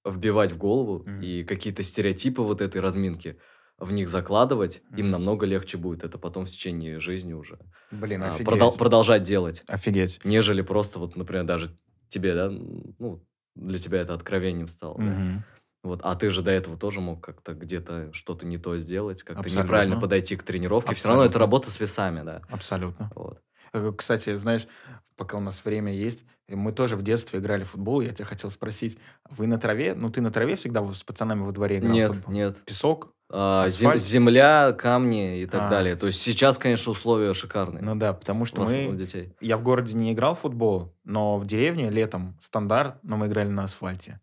вбивать 0.05 0.51
в 0.51 0.57
голову 0.57 1.05
и 1.21 1.43
какие-то 1.43 1.83
стереотипы 1.83 2.41
вот 2.41 2.61
этой 2.61 2.81
разминки 2.81 3.37
в 3.77 3.93
них 3.93 4.09
закладывать, 4.09 4.81
им 4.95 5.09
намного 5.09 5.45
легче 5.45 5.77
будет 5.77 6.03
это 6.03 6.17
потом 6.17 6.45
в 6.45 6.49
течение 6.49 6.99
жизни 6.99 7.33
уже 7.33 7.59
Блин, 7.91 8.23
а, 8.23 8.35
офигеть. 8.35 8.47
продол- 8.47 8.77
продолжать 8.77 9.23
делать, 9.23 9.63
Офигеть. 9.67 10.19
нежели 10.23 10.61
просто 10.61 10.99
вот, 10.99 11.15
например, 11.15 11.45
даже 11.45 11.77
тебе, 12.11 12.35
да, 12.35 12.49
ну, 12.49 13.23
для 13.55 13.79
тебя 13.79 14.01
это 14.01 14.13
откровением 14.13 14.67
стало, 14.67 14.97
да. 14.97 15.03
Мгм. 15.03 15.43
Вот, 15.83 16.01
а 16.03 16.15
ты 16.15 16.29
же 16.29 16.43
до 16.43 16.51
этого 16.51 16.77
тоже 16.77 17.01
мог 17.01 17.21
как-то 17.25 17.53
где-то 17.55 18.13
что-то 18.13 18.45
не 18.45 18.59
то 18.59 18.77
сделать, 18.77 19.23
как-то 19.23 19.39
Абсолютно. 19.41 19.63
неправильно 19.63 19.99
подойти 19.99 20.35
к 20.35 20.43
тренировке. 20.43 20.93
Все 20.93 21.07
равно 21.07 21.23
это 21.23 21.29
Абсолютно. 21.29 21.39
работа 21.39 21.71
с 21.71 21.79
весами, 21.79 22.21
да. 22.23 22.41
Абсолютно. 22.49 23.11
Вот. 23.15 23.41
Э, 23.73 23.91
Кстати, 23.97 24.35
знаешь, 24.35 24.67
пока 25.15 25.37
у 25.37 25.41
нас 25.41 25.65
время 25.65 25.91
есть, 25.91 26.23
э, 26.47 26.55
мы 26.55 26.71
тоже 26.71 26.95
в 26.95 27.01
детстве 27.01 27.39
играли 27.39 27.63
в 27.63 27.69
футбол. 27.69 28.01
Я 28.01 28.13
тебя 28.13 28.25
хотел 28.25 28.51
спросить, 28.51 28.99
вы 29.31 29.47
на 29.47 29.57
траве? 29.57 29.95
Ну, 29.95 30.09
ты 30.09 30.21
на 30.21 30.29
траве 30.29 30.55
всегда 30.55 30.85
с 30.93 31.03
пацанами 31.03 31.41
во 31.41 31.51
дворе 31.51 31.79
играл 31.79 31.93
Нет, 31.93 32.11
футбол? 32.13 32.31
нет. 32.31 32.63
Песок? 32.65 33.15
А, 33.33 33.63
Асфальт? 33.63 34.01
земля, 34.01 34.73
камни 34.73 35.41
и 35.41 35.45
так 35.45 35.63
А. 35.63 35.69
далее. 35.69 35.95
То 35.95 36.07
есть 36.07 36.21
сейчас, 36.21 36.57
конечно, 36.57 36.91
условия 36.91 37.33
шикарные. 37.33 37.81
Ну 37.81 37.95
да, 37.95 38.13
потому 38.13 38.43
что 38.43 38.61
мы... 38.63 38.93
детей. 38.97 39.33
Я 39.39 39.57
в 39.57 39.63
городе 39.63 39.93
не 39.93 40.11
играл 40.11 40.35
в 40.35 40.39
футбол, 40.39 40.93
но 41.05 41.37
в 41.37 41.45
деревне 41.45 41.89
летом 41.89 42.37
стандарт, 42.41 42.97
но 43.03 43.15
мы 43.15 43.27
играли 43.27 43.47
на 43.47 43.63
асфальте. 43.63 44.19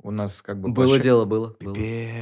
У 0.00 0.12
нас 0.12 0.42
как 0.42 0.60
бы... 0.60 0.68
Было 0.68 0.84
большой- 0.84 1.00
дело, 1.00 1.24
было. 1.24 1.56
было. 1.58 1.76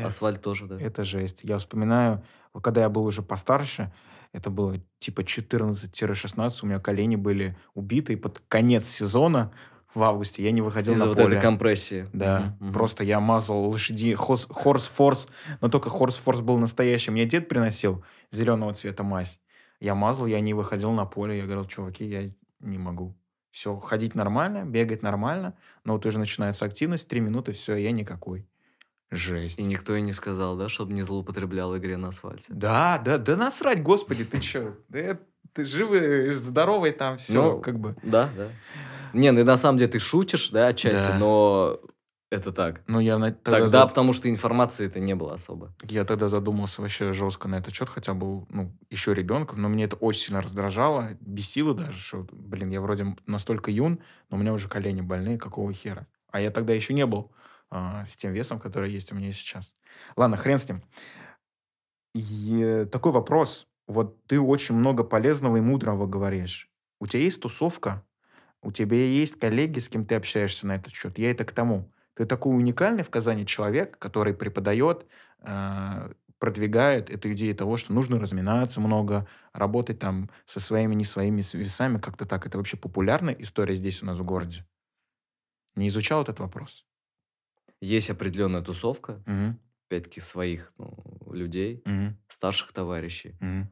Асфальт 0.04 0.40
тоже, 0.40 0.66
да. 0.66 0.80
Это 0.80 1.04
жесть. 1.04 1.40
Я 1.42 1.58
вспоминаю, 1.58 2.24
когда 2.62 2.80
я 2.80 2.88
был 2.88 3.04
уже 3.04 3.20
постарше, 3.20 3.92
это 4.32 4.48
было 4.48 4.76
типа 5.00 5.20
14-16, 5.20 6.52
у 6.62 6.66
меня 6.66 6.80
колени 6.80 7.16
были 7.16 7.56
убиты, 7.74 8.14
и 8.14 8.16
под 8.16 8.42
конец 8.48 8.86
сезона 8.86 9.52
в 9.95 10.03
августе 10.03 10.42
я 10.42 10.51
не 10.51 10.61
выходил 10.61 10.92
Из-за 10.95 11.05
на 11.05 11.09
вот 11.11 11.16
поле. 11.18 11.36
этой 11.36 11.42
компрессии. 11.42 12.09
Да, 12.12 12.57
мгм. 12.61 12.72
просто 12.72 13.05
я 13.05 13.20
мазал 13.20 13.59
лошади, 13.64 14.14
хос- 14.14 14.47
хорс-форс, 14.51 15.28
но 15.61 15.68
только 15.68 15.88
хорс-форс 15.90 16.40
был 16.42 16.59
настоящий. 16.59 17.11
Мне 17.11 17.26
дед 17.26 17.49
приносил 17.49 18.05
зеленого 18.32 18.74
цвета 18.74 19.03
мазь. 19.03 19.40
Я 19.80 19.95
мазал, 19.95 20.26
я 20.26 20.40
не 20.40 20.55
выходил 20.55 20.92
на 20.92 21.05
поле. 21.05 21.38
Я 21.38 21.45
говорил, 21.45 21.64
чуваки, 21.66 22.05
я 22.05 22.30
не 22.61 22.78
могу. 22.78 23.16
Все, 23.51 23.76
ходить 23.78 24.14
нормально, 24.16 24.64
бегать 24.64 25.03
нормально, 25.03 25.55
но 25.84 25.92
вот 25.92 26.05
уже 26.07 26.18
начинается 26.18 26.64
активность, 26.64 27.07
три 27.07 27.20
минуты, 27.20 27.53
все, 27.53 27.76
я 27.76 27.92
никакой. 27.92 28.49
Жесть. 29.12 29.61
И 29.61 29.62
никто 29.62 29.95
и 29.95 30.01
не 30.01 30.11
сказал, 30.11 30.57
да, 30.57 30.68
чтобы 30.68 30.92
не 30.92 31.03
злоупотреблял 31.03 31.76
игре 31.76 31.97
на 31.97 32.09
асфальте. 32.09 32.47
Да, 32.53 32.99
да, 32.99 33.18
да 33.18 33.36
насрать, 33.36 33.80
господи, 33.80 34.24
ты 34.24 34.40
что? 34.40 34.74
ты 35.53 35.64
живый, 35.64 36.34
здоровый 36.34 36.90
там, 36.90 37.16
все, 37.18 37.34
Ну, 37.53 37.61
как 37.61 37.78
бы. 37.78 37.95
Да, 38.03 38.28
да. 38.36 38.49
Не, 39.14 39.30
ну 39.30 39.44
на 39.44 39.56
самом 39.56 39.78
деле 39.78 39.90
ты 39.90 39.98
шутишь, 39.98 40.50
да, 40.50 40.66
отчасти, 40.68 41.08
Да. 41.12 41.18
но 41.18 41.80
это 42.30 42.52
так. 42.52 42.82
Ну, 42.88 42.98
я 43.00 43.16
на- 43.18 43.30
тогда, 43.32 43.60
Тогда, 43.60 43.80
за- 43.82 43.86
потому 43.86 44.12
что 44.12 44.28
информации 44.28 44.86
это 44.86 44.98
не 45.00 45.14
было 45.14 45.34
особо. 45.34 45.72
я 45.82 46.04
тогда 46.04 46.28
задумался 46.28 46.82
вообще 46.82 47.12
жестко 47.12 47.46
на 47.48 47.56
этот 47.56 47.72
счет, 47.74 47.88
хотя 47.88 48.12
был, 48.12 48.46
ну, 48.50 48.76
еще 48.90 49.14
ребенком, 49.14 49.62
но 49.62 49.68
мне 49.68 49.84
это 49.84 49.96
очень 49.96 50.20
сильно 50.22 50.42
раздражало, 50.42 51.10
бесило 51.20 51.74
даже, 51.74 51.96
что, 51.98 52.26
блин, 52.32 52.70
я 52.70 52.80
вроде 52.80 53.06
настолько 53.26 53.70
юн, 53.70 54.00
но 54.30 54.36
у 54.36 54.40
меня 54.40 54.52
уже 54.52 54.68
колени 54.68 55.00
больные, 55.00 55.38
какого 55.38 55.72
хера? 55.72 56.06
А 56.32 56.40
я 56.40 56.50
тогда 56.50 56.72
еще 56.72 56.92
не 56.94 57.06
был 57.06 57.30
а, 57.70 58.04
с 58.06 58.14
тем 58.16 58.32
весом, 58.32 58.58
который 58.60 58.90
есть 58.92 59.12
у 59.12 59.16
меня 59.16 59.32
сейчас. 59.32 59.72
Ладно, 60.16 60.36
хрен 60.36 60.58
с 60.58 60.68
ним. 60.68 60.82
И 62.14 62.86
такой 62.90 63.12
вопрос. 63.12 63.66
Вот 63.86 64.24
ты 64.26 64.40
очень 64.40 64.74
много 64.76 65.04
полезного 65.04 65.56
и 65.56 65.60
мудрого 65.60 66.06
говоришь. 66.06 66.70
У 67.00 67.06
тебя 67.06 67.22
есть 67.22 67.40
тусовка? 67.40 68.02
У 68.64 68.72
тебя 68.72 68.96
есть 68.96 69.38
коллеги, 69.38 69.78
с 69.78 69.88
кем 69.88 70.06
ты 70.06 70.14
общаешься 70.14 70.66
на 70.66 70.76
этот 70.76 70.92
счет? 70.94 71.18
Я 71.18 71.30
это 71.30 71.44
к 71.44 71.52
тому. 71.52 71.92
Ты 72.14 72.24
такой 72.26 72.56
уникальный 72.56 73.02
в 73.02 73.10
Казани 73.10 73.46
человек, 73.46 73.98
который 73.98 74.34
преподает, 74.34 75.06
э, 75.40 76.12
продвигает 76.38 77.10
эту 77.10 77.32
идею 77.32 77.54
того, 77.56 77.76
что 77.76 77.92
нужно 77.92 78.18
разминаться 78.18 78.80
много, 78.80 79.26
работать 79.52 79.98
там 79.98 80.30
со 80.46 80.60
своими, 80.60 80.94
не 80.94 81.04
своими 81.04 81.42
весами, 81.52 81.98
как-то 81.98 82.26
так. 82.26 82.46
Это 82.46 82.58
вообще 82.58 82.76
популярная 82.76 83.34
история 83.34 83.74
здесь 83.74 84.02
у 84.02 84.06
нас 84.06 84.18
в 84.18 84.24
городе? 84.24 84.64
Не 85.76 85.88
изучал 85.88 86.22
этот 86.22 86.38
вопрос? 86.40 86.86
Есть 87.80 88.10
определенная 88.10 88.62
тусовка, 88.62 89.22
Мгм. 89.26 89.58
опять-таки, 89.88 90.20
своих 90.20 90.72
ну, 90.78 90.94
людей, 91.32 91.82
Мгм. 91.84 92.16
старших 92.28 92.72
товарищей. 92.72 93.36
Мгм. 93.40 93.70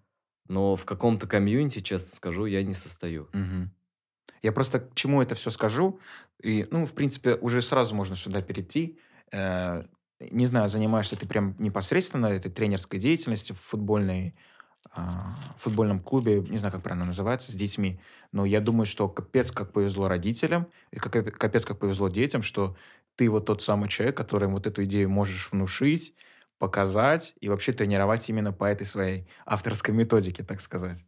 Но 0.49 0.77
в 0.77 0.85
каком-то 0.85 1.27
комьюнити, 1.27 1.81
честно 1.81 2.15
скажу, 2.15 2.47
я 2.47 2.63
не 2.63 2.75
состою. 2.75 3.29
Мгм. 3.33 3.71
Я 4.43 4.53
просто 4.53 4.81
к 4.81 4.95
чему 4.95 5.23
это 5.23 5.35
все 5.35 5.51
скажу. 5.51 6.01
И, 6.43 6.67
ну, 6.71 6.87
в 6.87 6.93
принципе, 6.95 7.35
уже 7.37 7.63
сразу 7.63 7.95
можно 7.95 8.17
сюда 8.17 8.43
перейти. 8.43 8.99
Э, 9.33 9.85
Не 10.21 10.47
знаю, 10.47 10.69
занимаешься 10.71 11.17
ты 11.17 11.27
прям 11.27 11.57
непосредственно 11.59 12.27
этой 12.27 12.51
тренерской 12.51 13.01
деятельностью 13.01 13.57
в 13.57 13.61
футбольной, 13.61 14.37
в 14.95 15.59
футбольном 15.59 16.01
клубе, 16.01 16.41
не 16.43 16.59
знаю, 16.59 16.73
как 16.73 16.83
правильно 16.83 17.07
называется, 17.07 17.51
с 17.53 17.55
детьми. 17.55 18.01
Но 18.33 18.45
я 18.45 18.61
думаю, 18.61 18.87
что 18.87 19.09
капец 19.09 19.51
как 19.53 19.73
повезло 19.73 20.09
родителям, 20.09 20.69
и 20.91 20.99
капец 20.99 21.65
как 21.65 21.79
повезло 21.79 22.09
детям, 22.09 22.43
что 22.43 22.77
ты 23.17 23.29
вот 23.31 23.47
тот 23.47 23.63
самый 23.63 23.89
человек, 23.89 24.17
который 24.17 24.47
им 24.49 24.53
вот 24.55 24.67
эту 24.67 24.85
идею 24.85 25.09
можешь 25.11 25.51
внушить, 25.53 26.15
показать 26.59 27.35
и 27.41 27.49
вообще 27.49 27.73
тренировать 27.73 28.29
именно 28.29 28.53
по 28.53 28.65
этой 28.65 28.87
своей 28.87 29.29
авторской 29.47 29.95
методике, 29.95 30.45
так 30.45 30.61
сказать. 30.61 31.05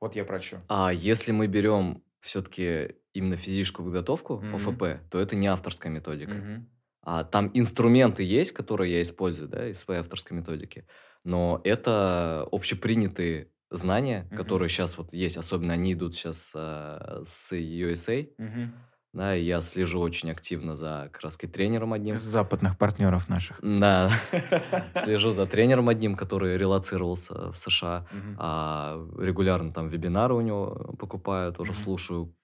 Вот 0.00 0.16
я 0.16 0.24
про 0.24 0.40
чё. 0.40 0.58
А 0.68 0.92
если 0.92 1.32
мы 1.32 1.46
берем 1.46 2.02
все-таки 2.20 2.96
именно 3.12 3.36
физическую 3.36 3.86
подготовку, 3.86 4.46
Мгм. 4.46 4.48
ОФП, 4.50 5.08
то 5.10 5.18
это 5.18 5.36
не 5.36 5.46
авторская 5.46 5.92
методика. 5.92 6.46
Мгм. 6.46 6.68
А 7.02 7.24
там 7.24 7.50
инструменты 7.54 8.22
есть, 8.24 8.52
которые 8.52 8.92
я 8.94 9.02
использую, 9.02 9.48
да, 9.48 9.68
из 9.70 9.78
своей 9.80 10.00
авторской 10.00 10.36
методики. 10.36 10.86
Но 11.24 11.60
это 11.64 12.46
общепринятые 12.52 13.52
знания, 13.70 14.30
Мгм. 14.30 14.30
которые 14.34 14.68
сейчас 14.68 14.98
вот 14.98 15.12
есть, 15.14 15.36
особенно 15.36 15.74
они 15.74 15.92
идут 15.94 16.14
сейчас 16.16 16.52
с 16.54 17.52
USA, 17.52 18.30
Мгм. 18.38 18.87
Да, 19.12 19.34
и 19.36 19.44
я 19.44 19.60
слежу 19.60 20.00
очень 20.00 20.30
активно 20.30 20.76
за 20.76 21.08
как 21.12 21.22
раз 21.22 21.36
тренером 21.36 21.92
одним. 21.92 22.16
Из 22.16 22.22
западных 22.22 22.76
партнеров 22.78 23.28
наших. 23.28 23.58
Да, 23.62 24.10
слежу 25.02 25.30
за 25.30 25.46
тренером 25.46 25.88
одним, 25.88 26.14
который 26.14 26.56
релацировался 26.56 27.50
в 27.52 27.56
США. 27.56 28.06
Мгм. 28.12 28.36
А 28.38 29.06
регулярно 29.18 29.72
там 29.72 29.88
вебинары 29.88 30.34
у 30.34 30.40
него 30.40 30.94
покупаю, 30.98 31.52
тоже 31.52 31.72
Мгм. 31.72 31.80
слушаю. 31.80 32.34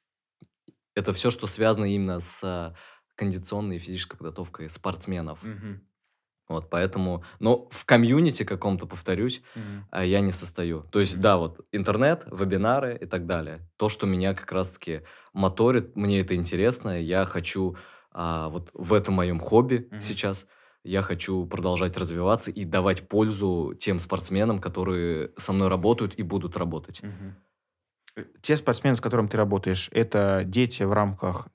Это 0.94 1.12
все, 1.12 1.30
что 1.30 1.46
связано 1.46 1.84
именно 1.84 2.20
с 2.20 2.74
кондиционной 3.16 3.76
и 3.76 3.80
физической 3.80 4.16
подготовкой 4.16 4.70
спортсменов. 4.70 5.42
Мгм. 5.42 5.86
Вот, 6.48 6.68
поэтому... 6.70 7.24
Но 7.40 7.68
в 7.70 7.84
комьюнити 7.84 8.44
каком-то, 8.44 8.86
повторюсь, 8.86 9.42
а, 9.90 10.04
я 10.04 10.20
не 10.20 10.30
состою. 10.32 10.84
То 10.90 11.00
есть, 11.00 11.14
Мгм. 11.14 11.22
да, 11.22 11.36
вот 11.36 11.60
интернет, 11.72 12.26
вебинары 12.30 12.98
и 13.00 13.06
так 13.06 13.26
далее. 13.26 13.66
То, 13.76 13.88
что 13.88 14.06
меня 14.06 14.34
как 14.34 14.52
раз-таки 14.52 15.02
моторит, 15.32 15.96
мне 15.96 16.20
это 16.20 16.34
интересно, 16.34 17.00
я 17.00 17.24
хочу 17.24 17.76
а, 18.16 18.48
вот 18.48 18.70
в 18.74 18.92
этом 18.92 19.14
моем 19.14 19.40
хобби 19.40 19.88
Мгм. 19.90 20.00
сейчас, 20.00 20.46
я 20.84 21.02
хочу 21.02 21.46
продолжать 21.46 21.96
развиваться 21.96 22.50
и 22.52 22.64
давать 22.64 23.08
пользу 23.08 23.74
тем 23.80 23.98
спортсменам, 23.98 24.60
которые 24.60 25.32
со 25.36 25.52
мной 25.52 25.68
работают 25.68 26.14
и 26.14 26.22
будут 26.22 26.56
работать. 26.56 27.02
Э, 28.16 28.22
Те 28.42 28.56
спортсмены, 28.56 28.94
с 28.96 29.00
которыми 29.00 29.26
ты 29.28 29.36
работаешь, 29.36 29.88
это 29.92 30.42
дети 30.44 30.82
в 30.84 30.92
рамках 30.92 31.48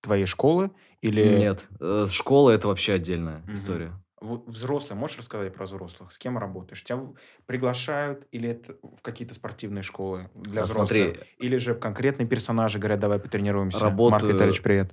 твоей 0.00 0.26
школы 0.26 0.70
или... 1.02 1.36
Нет, 1.38 1.68
э, 1.80 2.06
школа 2.08 2.50
это 2.50 2.68
вообще 2.68 2.94
отдельная 2.94 3.42
Мгм. 3.46 3.54
история. 3.54 3.92
Взрослые, 4.20 4.98
можешь 4.98 5.18
рассказать 5.18 5.54
про 5.54 5.64
взрослых? 5.64 6.12
С 6.12 6.18
кем 6.18 6.38
работаешь? 6.38 6.82
Тебя 6.82 7.00
приглашают 7.46 8.26
или 8.32 8.48
это 8.50 8.76
в 8.82 9.00
какие-то 9.02 9.34
спортивные 9.34 9.82
школы 9.82 10.28
для 10.34 10.62
А 10.62 10.64
взрослых? 10.64 10.88
смотри, 11.14 11.20
Или 11.38 11.56
же 11.56 11.74
конкретные 11.74 12.26
персонажи 12.26 12.78
говорят, 12.78 12.98
давай 13.00 13.20
потренируемся. 13.20 13.78
Марк 13.78 13.92
Работаю- 13.92 14.32
Витальевич, 14.34 14.62
привет. 14.62 14.92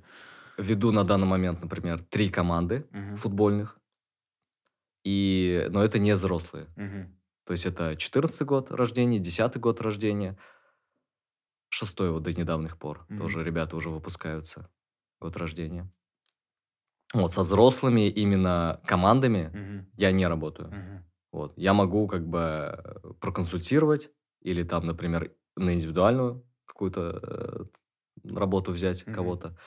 веду 0.57 0.91
на 0.91 1.03
данный 1.03 1.27
момент, 1.27 1.61
например, 1.63 2.03
три 2.03 2.29
команды 2.29 2.85
Мгм. 2.91 3.17
футбольных, 3.17 3.79
и... 5.03 5.67
но 5.71 5.83
это 5.83 5.97
не 5.99 6.13
взрослые. 6.13 6.67
Мгм. 6.75 7.15
То 7.45 7.51
есть 7.53 7.65
это 7.65 7.95
14 7.95 8.43
год 8.43 8.71
рождения, 8.71 9.19
10 9.19 9.59
год 9.59 9.81
рождения, 9.81 10.37
шестой 11.69 12.11
вот 12.11 12.23
до 12.23 12.31
недавних 12.33 12.77
пор. 12.77 13.05
Мгм. 13.09 13.19
Тоже 13.21 13.43
ребята 13.43 13.75
уже 13.75 13.89
выпускаются. 13.89 14.69
Год 15.19 15.35
рождения. 15.37 15.89
Вот, 17.15 17.31
со 17.31 17.43
взрослыми 17.43 18.09
именно 18.09 18.81
командами 18.85 19.49
Мгм. 19.53 19.89
я 19.97 20.11
не 20.11 20.27
работаю. 20.27 20.69
Мгм. 20.69 21.05
Вот. 21.31 21.53
Я 21.57 21.73
могу 21.73 22.07
как 22.07 22.27
бы 22.27 22.39
э, 22.39 23.13
проконсультировать 23.21 24.11
или 24.41 24.63
там, 24.63 24.85
например, 24.85 25.31
на 25.55 25.73
индивидуальную 25.73 26.45
какую-то 26.65 27.19
э, 27.23 28.29
работу 28.35 28.73
взять 28.73 29.07
Мгм. 29.07 29.15
кого-то. 29.15 29.57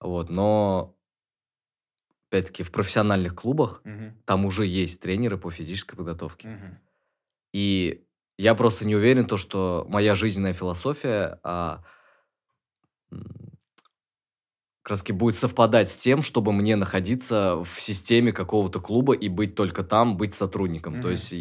Вот. 0.00 0.28
Но, 0.28 0.96
опять-таки, 2.28 2.62
в 2.62 2.70
профессиональных 2.70 3.34
клубах 3.34 3.80
Мгм. 3.84 4.22
там 4.26 4.44
уже 4.44 4.66
есть 4.66 5.00
тренеры 5.00 5.38
по 5.38 5.50
физической 5.50 5.96
подготовке. 5.96 6.48
Мгм. 6.48 6.78
И 7.54 8.04
я 8.36 8.54
просто 8.54 8.86
не 8.86 8.96
уверен, 8.96 9.26
то, 9.26 9.38
что 9.38 9.86
моя 9.88 10.14
жизненная 10.14 10.52
философия 10.52 11.40
а, 11.42 11.82
как 14.82 14.90
раз 14.90 15.00
таки 15.00 15.12
будет 15.12 15.36
совпадать 15.36 15.90
с 15.90 15.96
тем, 15.96 16.22
чтобы 16.22 16.52
мне 16.52 16.76
находиться 16.76 17.62
в 17.62 17.80
системе 17.80 18.32
какого-то 18.32 18.80
клуба 18.80 19.14
и 19.14 19.28
быть 19.28 19.54
только 19.54 19.82
там, 19.82 20.16
быть 20.16 20.34
сотрудником. 20.34 20.94
Мгм. 20.94 21.02
То 21.02 21.10
есть 21.10 21.34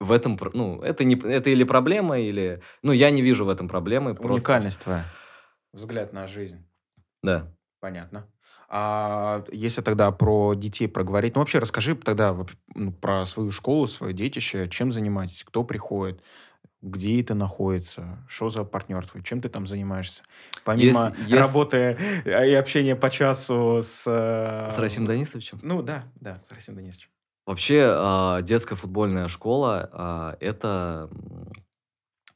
в 0.00 0.12
этом, 0.12 0.38
ну, 0.52 0.80
это, 0.82 1.04
не, 1.04 1.16
это 1.16 1.50
или 1.50 1.64
проблема, 1.64 2.18
или... 2.18 2.62
Ну, 2.82 2.92
я 2.92 3.10
не 3.10 3.22
вижу 3.22 3.44
в 3.44 3.48
этом 3.48 3.68
проблемы. 3.68 4.14
просто- 4.14 4.34
Уникальность 4.34 4.80
твоя. 4.80 5.04
Взгляд 5.72 6.12
на 6.12 6.26
жизнь. 6.26 6.66
Да. 7.22 7.52
Понятно. 7.80 8.26
А 8.68 9.44
если 9.52 9.80
тогда 9.80 10.10
про 10.10 10.54
детей 10.54 10.88
проговорить, 10.88 11.34
ну 11.34 11.40
вообще 11.40 11.60
расскажи 11.60 11.94
тогда 11.94 12.36
ну, 12.74 12.92
про 12.92 13.24
свою 13.24 13.52
школу, 13.52 13.86
свое 13.86 14.12
детище, 14.12 14.68
чем 14.68 14.90
занимаетесь, 14.90 15.44
кто 15.44 15.62
приходит, 15.62 16.20
где 16.86 17.20
это 17.20 17.34
находится, 17.34 18.18
что 18.28 18.48
за 18.48 18.64
партнерство, 18.64 19.22
чем 19.22 19.40
ты 19.40 19.48
там 19.48 19.66
занимаешься, 19.66 20.22
помимо 20.64 21.14
если- 21.18 21.36
работы 21.36 21.76
э, 22.24 22.48
и 22.50 22.54
общения 22.54 22.94
по 22.96 23.10
часу 23.10 23.80
с... 23.82 24.04
э, 24.06 24.70
С 24.70 24.78
Расим 24.78 25.04
Данисовичем? 25.04 25.58
Ну 25.62 25.82
да, 25.82 26.04
да, 26.20 26.38
с 26.38 26.50
Расим 26.52 26.76
Данисовичем. 26.76 27.10
Вообще, 27.44 27.82
а, 27.88 28.42
детская 28.42 28.74
футбольная 28.76 29.28
школа 29.28 29.88
а, 29.92 30.36
это 30.40 31.08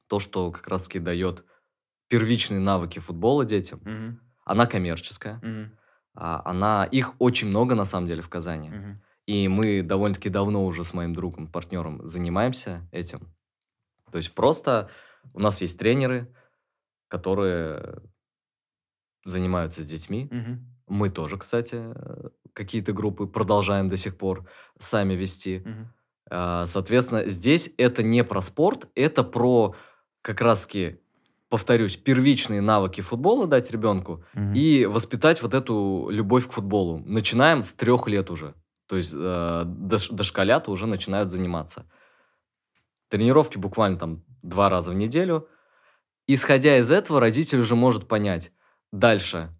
то, 0.08 0.20
что 0.20 0.50
как 0.50 0.66
раз-таки 0.68 0.98
дает 0.98 1.44
первичные 2.08 2.60
навыки 2.60 2.98
футбола 2.98 3.44
детям. 3.44 3.80
Мгм, 3.84 4.20
Она 4.44 4.66
коммерческая. 4.66 5.40
а, 6.14 6.42
Она, 6.44 6.84
их 6.84 7.14
очень 7.20 7.48
много 7.48 7.74
на 7.74 7.84
самом 7.84 8.06
деле 8.08 8.20
в 8.22 8.28
Казани. 8.28 8.68
мгм, 8.70 9.00
И 9.26 9.46
мы 9.48 9.82
довольно-таки 9.82 10.28
давно 10.28 10.64
уже 10.64 10.82
с 10.84 10.92
моим 10.92 11.14
другом, 11.14 11.46
партнером 11.46 12.06
занимаемся 12.08 12.88
этим. 12.92 13.32
То 14.10 14.18
есть 14.18 14.34
просто 14.34 14.90
у 15.34 15.40
нас 15.40 15.60
есть 15.60 15.78
тренеры, 15.78 16.34
которые 17.08 18.02
занимаются 19.24 19.82
с 19.82 19.86
детьми. 19.86 20.28
мгм, 20.30 20.66
Мы 20.88 21.10
тоже, 21.10 21.36
кстати, 21.38 21.76
э, 21.76 22.28
какие-то 22.52 22.92
группы 22.92 23.26
продолжаем 23.26 23.88
до 23.88 23.96
сих 23.96 24.16
пор 24.16 24.48
сами 24.78 25.14
вести. 25.14 25.64
А, 26.30 26.66
Соответственно, 26.66 27.28
здесь 27.28 27.72
это 27.76 28.02
не 28.02 28.24
про 28.24 28.40
спорт, 28.40 28.88
это 28.94 29.24
про 29.24 29.74
как 30.22 30.40
раз-таки, 30.40 31.00
повторюсь, 31.48 31.96
первичные 31.96 32.60
навыки 32.60 33.00
футбола 33.00 33.46
дать 33.46 33.70
ребенку 33.72 34.24
мгм. 34.34 34.54
и 34.54 34.86
воспитать 34.86 35.42
вот 35.42 35.54
эту 35.54 36.08
любовь 36.10 36.46
к 36.48 36.52
футболу. 36.52 36.98
Начинаем 37.04 37.62
с 37.62 37.72
трех 37.72 38.06
лет 38.08 38.30
уже. 38.30 38.54
То 38.86 38.96
есть 38.96 39.12
э, 39.14 39.62
дош- 39.64 40.12
дошколята 40.12 40.70
уже 40.70 40.86
начинают 40.86 41.30
заниматься. 41.30 41.84
Тренировки 43.10 43.58
буквально 43.58 43.98
там 43.98 44.24
два 44.42 44.68
раза 44.68 44.92
в 44.92 44.94
неделю. 44.94 45.48
Исходя 46.28 46.78
из 46.78 46.90
этого, 46.92 47.18
родитель 47.20 47.58
уже 47.58 47.74
может 47.74 48.06
понять 48.06 48.52
дальше, 48.92 49.50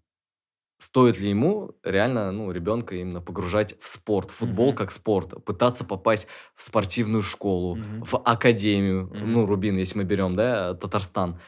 стоит 0.79 1.19
ли 1.19 1.29
ему 1.29 1.75
реально 1.83 2.31
ну, 2.31 2.49
ребенка 2.51 2.95
именно 2.95 3.21
погружать 3.21 3.77
в 3.79 3.87
спорт, 3.87 4.31
в 4.31 4.35
футбол 4.35 4.69
Мгм. 4.69 4.77
как 4.77 4.91
спорт, 4.91 5.43
пытаться 5.43 5.83
попасть 5.83 6.27
в 6.55 6.63
спортивную 6.63 7.21
школу, 7.21 7.75
Мгм. 7.75 8.05
в 8.05 8.15
академию, 8.23 9.07
Мгм. 9.07 9.31
ну, 9.33 9.45
Рубин, 9.45 9.77
если 9.77 9.97
мы 9.97 10.05
берем, 10.05 10.35
да, 10.37 10.73
Татарстан. 10.73 11.39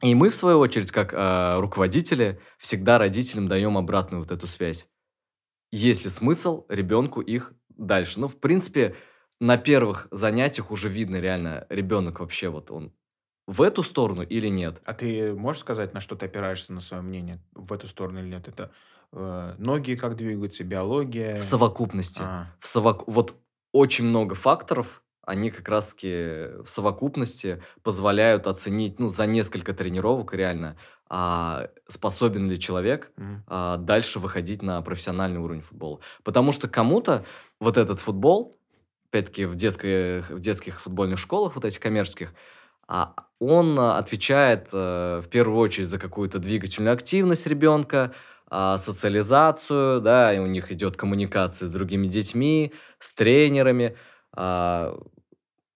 И 0.00 0.14
мы, 0.14 0.28
в 0.28 0.36
свою 0.36 0.60
очередь, 0.60 0.92
как 0.92 1.12
э, 1.12 1.58
руководители, 1.58 2.40
всегда 2.58 2.98
родителям 2.98 3.48
даем 3.48 3.76
обратную 3.76 4.22
вот 4.22 4.30
эту 4.30 4.46
связь. 4.46 4.88
Есть 5.72 6.04
ли 6.04 6.10
смысл 6.10 6.64
ребенку 6.68 7.20
их 7.20 7.54
дальше? 7.76 8.20
Ну, 8.20 8.28
в 8.28 8.36
принципе, 8.38 8.94
на 9.40 9.56
первых 9.56 10.08
занятиях 10.10 10.70
уже 10.70 10.88
видно 10.88 11.16
реально, 11.16 11.66
ребенок 11.68 12.20
вообще 12.20 12.48
вот 12.48 12.70
он 12.70 12.92
в 13.46 13.62
эту 13.62 13.82
сторону 13.82 14.22
или 14.22 14.48
нет. 14.48 14.80
А 14.84 14.92
ты 14.92 15.32
можешь 15.32 15.60
сказать, 15.60 15.94
на 15.94 16.00
что 16.00 16.16
ты 16.16 16.26
опираешься 16.26 16.72
на 16.72 16.80
свое 16.80 17.02
мнение, 17.02 17.40
в 17.54 17.72
эту 17.72 17.86
сторону 17.86 18.20
или 18.20 18.28
нет? 18.28 18.46
Это 18.46 18.70
э, 19.12 19.54
ноги 19.58 19.94
как 19.94 20.16
двигаются, 20.16 20.64
биология? 20.64 21.36
В 21.36 21.42
совокупности. 21.42 22.20
А, 22.22 22.46
В 22.60 22.66
совок... 22.66 23.04
Вот 23.06 23.36
очень 23.72 24.04
много 24.04 24.34
факторов, 24.34 25.02
они 25.22 25.50
как 25.50 25.68
раз-таки 25.68 26.62
в 26.62 26.66
совокупности 26.66 27.62
позволяют 27.82 28.46
оценить, 28.46 28.98
ну, 28.98 29.08
за 29.08 29.26
несколько 29.26 29.72
тренировок 29.72 30.34
реально, 30.34 30.76
а, 31.08 31.68
способен 31.86 32.50
ли 32.50 32.58
человек 32.58 33.12
Мгм. 33.16 33.44
а, 33.46 33.76
дальше 33.78 34.18
выходить 34.18 34.62
на 34.62 34.80
профессиональный 34.82 35.40
уровень 35.40 35.62
футбола. 35.62 36.00
Потому 36.22 36.52
что 36.52 36.68
кому-то 36.68 37.24
вот 37.60 37.78
этот 37.78 38.00
футбол, 38.00 38.57
опять-таки 39.10 39.44
в, 39.46 39.56
детской- 39.56 40.20
в 40.20 40.40
детских 40.40 40.80
футбольных 40.80 41.18
школах, 41.18 41.54
вот 41.54 41.64
этих 41.64 41.80
коммерческих, 41.80 42.32
а, 42.86 43.14
он 43.38 43.78
а, 43.78 43.98
отвечает 43.98 44.68
э, 44.72 45.20
в 45.22 45.28
первую 45.28 45.58
очередь 45.58 45.88
за 45.88 45.98
какую-то 45.98 46.38
двигательную 46.38 46.94
активность 46.94 47.46
ребенка, 47.46 48.12
а, 48.50 48.78
социализацию, 48.78 50.00
да, 50.00 50.32
и 50.32 50.38
у 50.38 50.46
них 50.46 50.72
идет 50.72 50.96
коммуникация 50.96 51.66
с 51.66 51.70
другими 51.70 52.06
детьми, 52.06 52.72
с 52.98 53.14
тренерами. 53.14 53.96
а, 54.32 54.98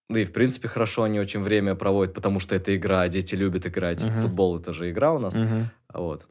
ну 0.08 0.18
и, 0.18 0.24
в 0.24 0.32
принципе, 0.32 0.68
хорошо 0.68 1.04
они 1.04 1.18
очень 1.20 1.40
время 1.40 1.74
проводят, 1.74 2.12
потому 2.12 2.38
что 2.38 2.54
это 2.54 2.76
игра, 2.76 3.08
дети 3.08 3.34
любят 3.34 3.66
играть. 3.66 4.04
Мгм. 4.04 4.20
Футбол 4.20 4.58
это 4.58 4.74
же 4.74 4.90
игра 4.90 5.10
у 5.12 5.18
нас. 5.18 5.34
Мгм. 5.34 5.70
Вот. 5.94 6.26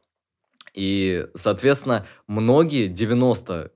И, 0.75 1.25
соответственно, 1.35 2.05
многие, 2.27 2.87
90, 2.87 3.71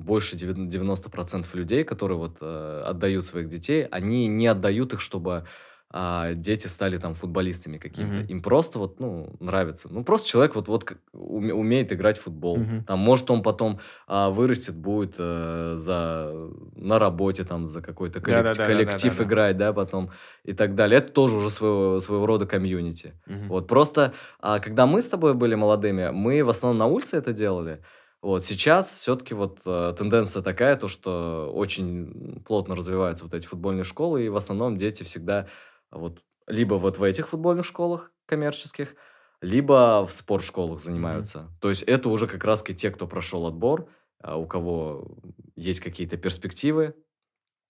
больше 0.00 0.36
90% 0.36 1.46
людей, 1.54 1.84
которые 1.84 2.18
вот 2.18 2.38
э, 2.40 2.82
отдают 2.86 3.24
своих 3.24 3.48
детей, 3.48 3.86
они 3.86 4.26
не 4.26 4.46
отдают 4.46 4.92
их, 4.92 5.00
чтобы 5.00 5.44
а, 5.92 6.34
дети 6.34 6.68
стали 6.68 6.98
там 6.98 7.14
футболистами 7.16 7.78
какими-то. 7.78 8.14
Мгм. 8.14 8.26
Им 8.26 8.42
просто 8.42 8.78
вот, 8.78 9.00
ну, 9.00 9.34
нравится. 9.40 9.88
Ну, 9.90 10.04
просто 10.04 10.28
человек 10.28 10.54
вот, 10.54 10.68
вот 10.68 10.92
умеет 11.12 11.92
играть 11.92 12.16
в 12.16 12.22
футбол. 12.22 12.58
Мгм. 12.58 12.84
Там, 12.84 13.00
может, 13.00 13.28
он 13.30 13.42
потом 13.42 13.80
а, 14.06 14.30
вырастет, 14.30 14.76
будет 14.76 15.16
э, 15.18 15.74
за, 15.78 16.32
на 16.76 17.00
работе 17.00 17.42
там 17.42 17.66
за 17.66 17.82
какой-то 17.82 18.20
коллектив, 18.20 18.44
Да-да-да-да-да-да. 18.44 18.84
коллектив 18.84 19.20
играть, 19.20 19.56
да, 19.56 19.72
потом 19.72 20.10
и 20.44 20.52
так 20.52 20.76
далее. 20.76 20.98
Это 20.98 21.12
тоже 21.12 21.34
уже 21.34 21.50
своего, 21.50 21.98
своего 21.98 22.24
рода 22.24 22.46
комьюнити. 22.46 23.14
Мгм. 23.26 23.48
Вот 23.48 23.66
просто, 23.66 24.12
а, 24.38 24.60
когда 24.60 24.86
мы 24.86 25.02
с 25.02 25.08
тобой 25.08 25.34
были 25.34 25.56
молодыми, 25.56 26.10
мы 26.10 26.44
в 26.44 26.50
основном 26.50 26.78
на 26.78 26.86
улице 26.86 27.16
это 27.16 27.32
делали. 27.32 27.82
Вот 28.22 28.44
сейчас 28.44 28.90
все-таки 28.90 29.32
вот 29.34 29.60
э, 29.64 29.94
тенденция 29.96 30.42
такая, 30.42 30.76
то 30.76 30.88
что 30.88 31.50
очень 31.54 32.42
плотно 32.46 32.76
развиваются 32.76 33.24
вот 33.24 33.32
эти 33.32 33.46
футбольные 33.46 33.84
школы, 33.84 34.26
и 34.26 34.28
в 34.28 34.36
основном 34.36 34.76
дети 34.76 35.02
всегда 35.04 35.48
вот 35.90 36.22
либо 36.46 36.74
вот 36.74 36.98
в 36.98 37.02
этих 37.02 37.28
футбольных 37.28 37.64
школах 37.64 38.12
коммерческих, 38.26 38.94
либо 39.40 40.04
в 40.06 40.12
спортшколах 40.12 40.82
занимаются. 40.82 41.48
То 41.60 41.70
есть 41.70 41.82
это 41.84 42.10
уже 42.10 42.26
как 42.26 42.44
раз 42.44 42.62
те, 42.62 42.90
кто 42.90 43.06
прошел 43.06 43.46
отбор, 43.46 43.88
а, 44.18 44.36
у 44.36 44.46
кого 44.46 45.16
есть 45.56 45.80
какие-то 45.80 46.18
перспективы, 46.18 46.94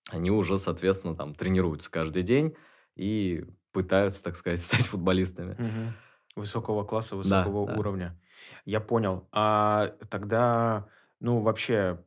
они 0.09 0.31
уже, 0.31 0.59
соответственно, 0.59 1.15
там 1.15 1.35
тренируются 1.35 1.91
каждый 1.91 2.23
день 2.23 2.57
и 2.97 3.45
пытаются, 3.73 4.23
так 4.23 4.37
сказать, 4.37 4.61
стать 4.63 4.87
футболистами. 4.87 5.55
Мгм. 5.59 5.93
Высокого 6.37 6.85
класса, 6.85 7.17
Да, 7.17 7.45
высокого 7.45 7.67
да. 7.67 7.77
уровня. 7.77 8.21
Я 8.65 8.81
понял. 8.81 9.29
А 9.33 9.93
тогда, 10.09 10.87
ну, 11.21 11.41
вообще, 11.41 11.99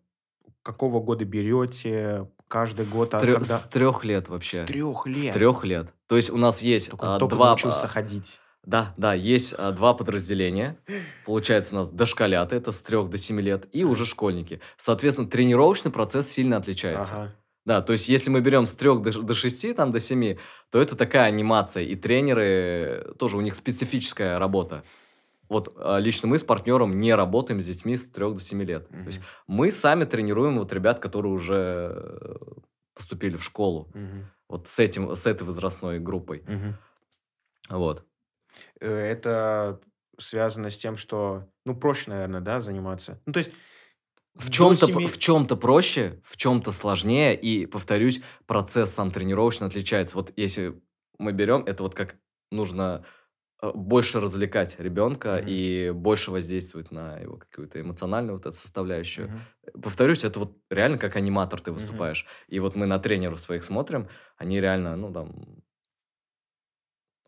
какого 0.61 0.99
года 0.99 1.25
берете? 1.25 2.29
Каждый 2.47 2.85
год? 2.91 3.09
С, 3.09 3.13
а 3.13 3.21
трё- 3.21 3.33
когда? 3.33 3.57
с 3.57 3.67
трех 3.67 4.05
лет 4.05 4.29
вообще. 4.29 4.63
С 4.63 4.67
трех 4.67 5.03
С 5.03 5.07
лет? 5.07 5.33
трех 5.33 5.63
лет. 5.63 5.93
То 6.07 6.15
есть 6.15 6.29
у 6.29 6.37
нас 6.37 6.61
есть 6.61 6.91
Только, 6.91 7.15
а, 7.15 7.19
только 7.19 7.35
два... 7.35 7.47
научился 7.49 7.85
а, 7.85 7.87
ходить. 7.87 8.39
Да, 8.63 8.93
да, 8.95 9.13
есть 9.13 9.53
а, 9.57 9.71
два 9.71 9.93
подразделения. 9.93 10.77
Получается, 11.25 11.75
у 11.75 11.79
нас 11.79 11.89
дошколята, 11.89 12.55
это 12.55 12.71
с 12.71 12.81
трех 12.81 13.09
до 13.09 13.17
семи 13.17 13.41
лет, 13.41 13.67
и 13.71 13.83
уже 13.83 14.05
школьники. 14.05 14.61
Соответственно, 14.77 15.27
тренировочный 15.27 15.91
процесс 15.91 16.29
сильно 16.29 16.57
отличается. 16.57 17.13
Ага. 17.13 17.35
Да, 17.65 17.81
то 17.81 17.93
есть 17.93 18.09
если 18.09 18.29
мы 18.29 18.41
берем 18.41 18.65
с 18.65 18.73
трех 18.73 19.01
до, 19.01 19.33
шести, 19.33 19.73
там 19.73 19.91
до 19.91 19.99
семи, 19.99 20.37
то 20.69 20.81
это 20.81 20.95
такая 20.95 21.23
анимация. 21.23 21.83
И 21.83 21.95
тренеры 21.95 23.15
тоже 23.17 23.37
у 23.37 23.41
них 23.41 23.55
специфическая 23.55 24.37
работа. 24.37 24.83
Вот 25.53 25.73
а, 25.77 25.99
лично 25.99 26.27
мы 26.27 26.37
с 26.37 26.43
партнером 26.43 26.99
не 26.99 27.15
работаем 27.15 27.61
с 27.61 27.65
детьми 27.65 27.95
с 27.95 28.09
трех 28.09 28.33
до 28.35 28.41
семи 28.41 28.65
лет. 28.65 28.89
То 28.89 29.05
есть 29.05 29.21
мы 29.47 29.71
сами 29.71 30.05
тренируем 30.05 30.57
вот 30.59 30.73
ребят, 30.73 30.99
которые 30.99 31.31
уже 31.31 31.93
э, 31.95 32.35
поступили 32.95 33.37
в 33.37 33.43
школу. 33.43 33.89
Мгм. 33.93 34.25
Вот 34.49 34.67
с 34.67 34.79
этим, 34.79 35.15
с 35.15 35.25
этой 35.25 35.43
возрастной 35.43 35.99
группой. 35.99 36.43
Мгм. 36.47 36.75
Вот. 37.69 38.05
Э, 38.81 38.91
Это 39.11 39.79
связано 40.19 40.69
с 40.69 40.77
тем, 40.77 40.97
что, 40.97 41.47
ну, 41.65 41.75
проще, 41.75 42.11
наверное, 42.11 42.41
да, 42.41 42.61
заниматься. 42.61 43.19
Ну, 43.25 43.33
то 43.33 43.39
есть 43.39 43.51
В 44.35 44.49
чем-то, 44.49 44.87
семи- 44.87 45.07
в 45.07 45.17
чем-то 45.17 45.55
проще, 45.55 46.21
в 46.23 46.37
чем-то 46.37 46.71
сложнее, 46.71 47.35
и, 47.35 47.65
повторюсь, 47.65 48.21
процесс 48.45 48.91
сам 48.93 49.11
тренировочно 49.11 49.67
отличается. 49.67 50.15
Вот 50.17 50.33
если 50.35 50.81
мы 51.19 51.31
берем, 51.31 51.63
это 51.65 51.83
вот 51.83 51.95
как 51.95 52.15
нужно 52.51 53.05
больше 53.71 54.19
развлекать 54.19 54.79
ребенка 54.79 55.37
Мгм. 55.37 55.45
и 55.45 55.91
больше 55.95 56.31
воздействовать 56.31 56.91
на 56.91 57.17
его 57.19 57.37
какую-то 57.37 57.79
эмоциональную 57.81 58.35
вот 58.37 58.45
эту 58.45 58.55
составляющую. 58.57 59.29
Мгм. 59.29 59.47
Повторюсь, 59.81 60.23
это 60.23 60.39
вот 60.39 60.57
реально 60.69 60.97
как 60.97 61.15
аниматор 61.15 61.61
ты 61.61 61.71
выступаешь. 61.71 62.25
И 62.47 62.59
вот 62.59 62.75
мы 62.75 62.85
на 62.85 62.99
тренеров 62.99 63.39
своих 63.39 63.63
смотрим, 63.63 64.09
они 64.37 64.59
реально, 64.59 64.95
ну, 64.95 65.13
там, 65.13 65.63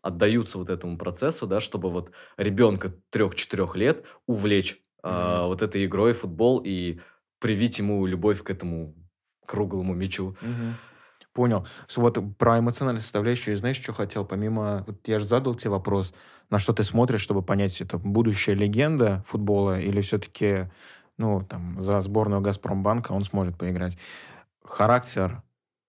отдаются 0.02 0.58
вот 0.58 0.70
этому 0.70 0.98
процессу, 0.98 1.46
да, 1.46 1.60
чтобы 1.60 1.90
вот 1.90 2.12
ребенка 2.36 2.92
трех-четырех 3.10 3.74
лет 3.76 4.04
увлечь 4.26 4.80
а, 5.02 5.46
Мгм. 5.46 5.46
вот 5.46 5.62
этой 5.62 5.84
игрой 5.86 6.12
футбол 6.12 6.62
и 6.64 7.00
привить 7.40 7.78
ему 7.78 8.06
любовь 8.06 8.42
к 8.42 8.50
этому 8.50 8.94
круглому 9.46 9.94
мячу. 9.94 10.36
Мгм. 10.40 10.78
Понял. 11.36 11.66
Вот 11.94 12.18
про 12.38 12.60
эмоциональную 12.60 13.02
составляющую, 13.02 13.58
знаешь, 13.58 13.76
что 13.76 13.92
хотел? 13.92 14.24
Помимо, 14.24 14.84
вот 14.86 15.06
я 15.06 15.18
же 15.18 15.26
задал 15.26 15.54
тебе 15.54 15.68
вопрос, 15.68 16.14
на 16.48 16.58
что 16.58 16.72
ты 16.72 16.82
смотришь, 16.82 17.20
чтобы 17.20 17.42
понять, 17.42 17.78
это 17.82 17.98
будущая 17.98 18.54
легенда 18.54 19.22
футбола 19.26 19.78
или 19.78 20.00
все-таки, 20.00 20.70
ну, 21.18 21.42
там, 21.42 21.78
за 21.78 22.00
сборную 22.00 22.40
Газпромбанка 22.40 23.12
он 23.12 23.22
сможет 23.22 23.58
поиграть. 23.58 23.98
Характер 24.64 25.42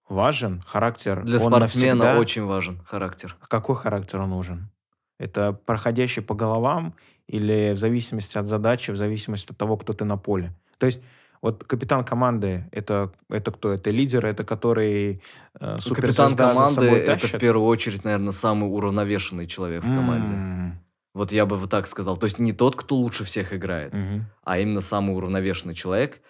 важен? 0.10 0.62
Характер, 0.68 1.24
Для 1.24 1.40
спортсмена 1.40 1.96
навсегда? 1.96 2.20
очень 2.20 2.44
важен 2.44 2.82
характер. 2.86 3.38
Какой 3.48 3.78
характер 3.78 4.20
он 4.20 4.32
нужен? 4.32 4.70
Это 5.18 5.54
проходящий 5.54 6.22
по 6.22 6.36
головам 6.36 6.94
или 7.26 7.72
в 7.72 7.78
зависимости 7.78 8.38
от 8.38 8.48
задачи, 8.48 8.92
в 8.92 8.98
зависимости 8.98 9.54
от 9.54 9.58
того, 9.58 9.78
кто 9.78 9.94
ты 9.94 10.04
на 10.04 10.18
поле? 10.18 10.54
То 10.78 10.88
есть 10.88 11.02
вот 11.42 11.64
капитан 11.64 12.04
команды 12.04 12.68
это, 12.72 13.12
это 13.30 13.52
кто? 13.52 13.72
Это 13.72 13.90
лидер, 13.92 14.26
это 14.26 14.44
который 14.44 15.22
э, 15.60 15.78
Капитан 15.96 16.36
команды 16.36 16.86
это 16.86 17.28
в 17.28 17.40
первую 17.40 17.66
очередь, 17.68 18.04
наверное, 18.04 18.32
самый 18.32 18.66
уравновешенный 18.66 19.48
человек 19.48 19.84
в 19.84 19.94
команде. 19.96 20.34
М, 20.34 20.80
Вот 21.14 21.32
я 21.32 21.46
бы 21.46 21.56
вот 21.56 21.70
так 21.70 21.88
сказал. 21.88 22.18
То 22.18 22.26
есть 22.26 22.40
не 22.40 22.54
тот, 22.54 22.76
кто 22.76 22.96
лучше 22.96 23.24
всех 23.24 23.54
играет, 23.54 23.94
мгм. 23.94 24.26
а 24.44 24.60
именно 24.60 24.82
самый 24.82 25.16
уравновешенный 25.16 25.74
человек. 25.74 26.22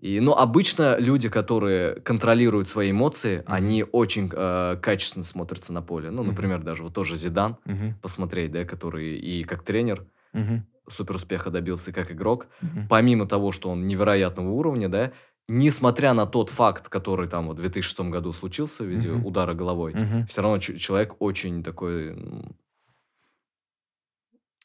И, 0.00 0.20
ну, 0.20 0.32
обычно 0.32 0.96
люди, 0.98 1.28
которые 1.28 1.94
контролируют 2.00 2.68
свои 2.68 2.90
эмоции, 2.90 3.38
Мгм. 3.38 3.44
они 3.46 3.84
очень 3.84 4.28
э, 4.32 4.76
качественно 4.82 5.24
смотрятся 5.24 5.72
на 5.72 5.82
поле. 5.82 6.10
Ну, 6.10 6.22
например, 6.24 6.62
даже 6.62 6.82
вот 6.82 6.94
тоже 6.94 7.16
Зидан 7.16 7.56
Мгм. 7.64 7.94
посмотреть, 8.02 8.50
да, 8.52 8.64
который 8.64 9.18
и 9.18 9.44
как 9.44 9.62
тренер 9.62 10.04
Мгм. 10.32 10.66
Супер 10.88 11.16
успеха 11.16 11.50
добился, 11.50 11.92
как 11.92 12.10
игрок. 12.12 12.46
Мгм. 12.60 12.88
помимо 12.88 13.26
того, 13.26 13.52
что 13.52 13.70
он 13.70 13.86
невероятного 13.86 14.50
уровня, 14.50 14.88
да, 14.88 15.12
несмотря 15.48 16.14
на 16.14 16.26
тот 16.26 16.50
факт, 16.50 16.88
который 16.88 17.28
там 17.28 17.46
вот 17.48 17.58
в 17.58 17.60
2006 17.60 18.10
году 18.10 18.32
случился 18.32 18.84
в 18.84 18.86
виде 18.86 19.08
Мгм. 19.08 19.26
удара 19.26 19.54
головой, 19.54 19.92
Мгм. 19.94 20.26
все 20.26 20.42
равно 20.42 20.58
человек 20.58 21.16
очень 21.20 21.62
такой, 21.62 22.16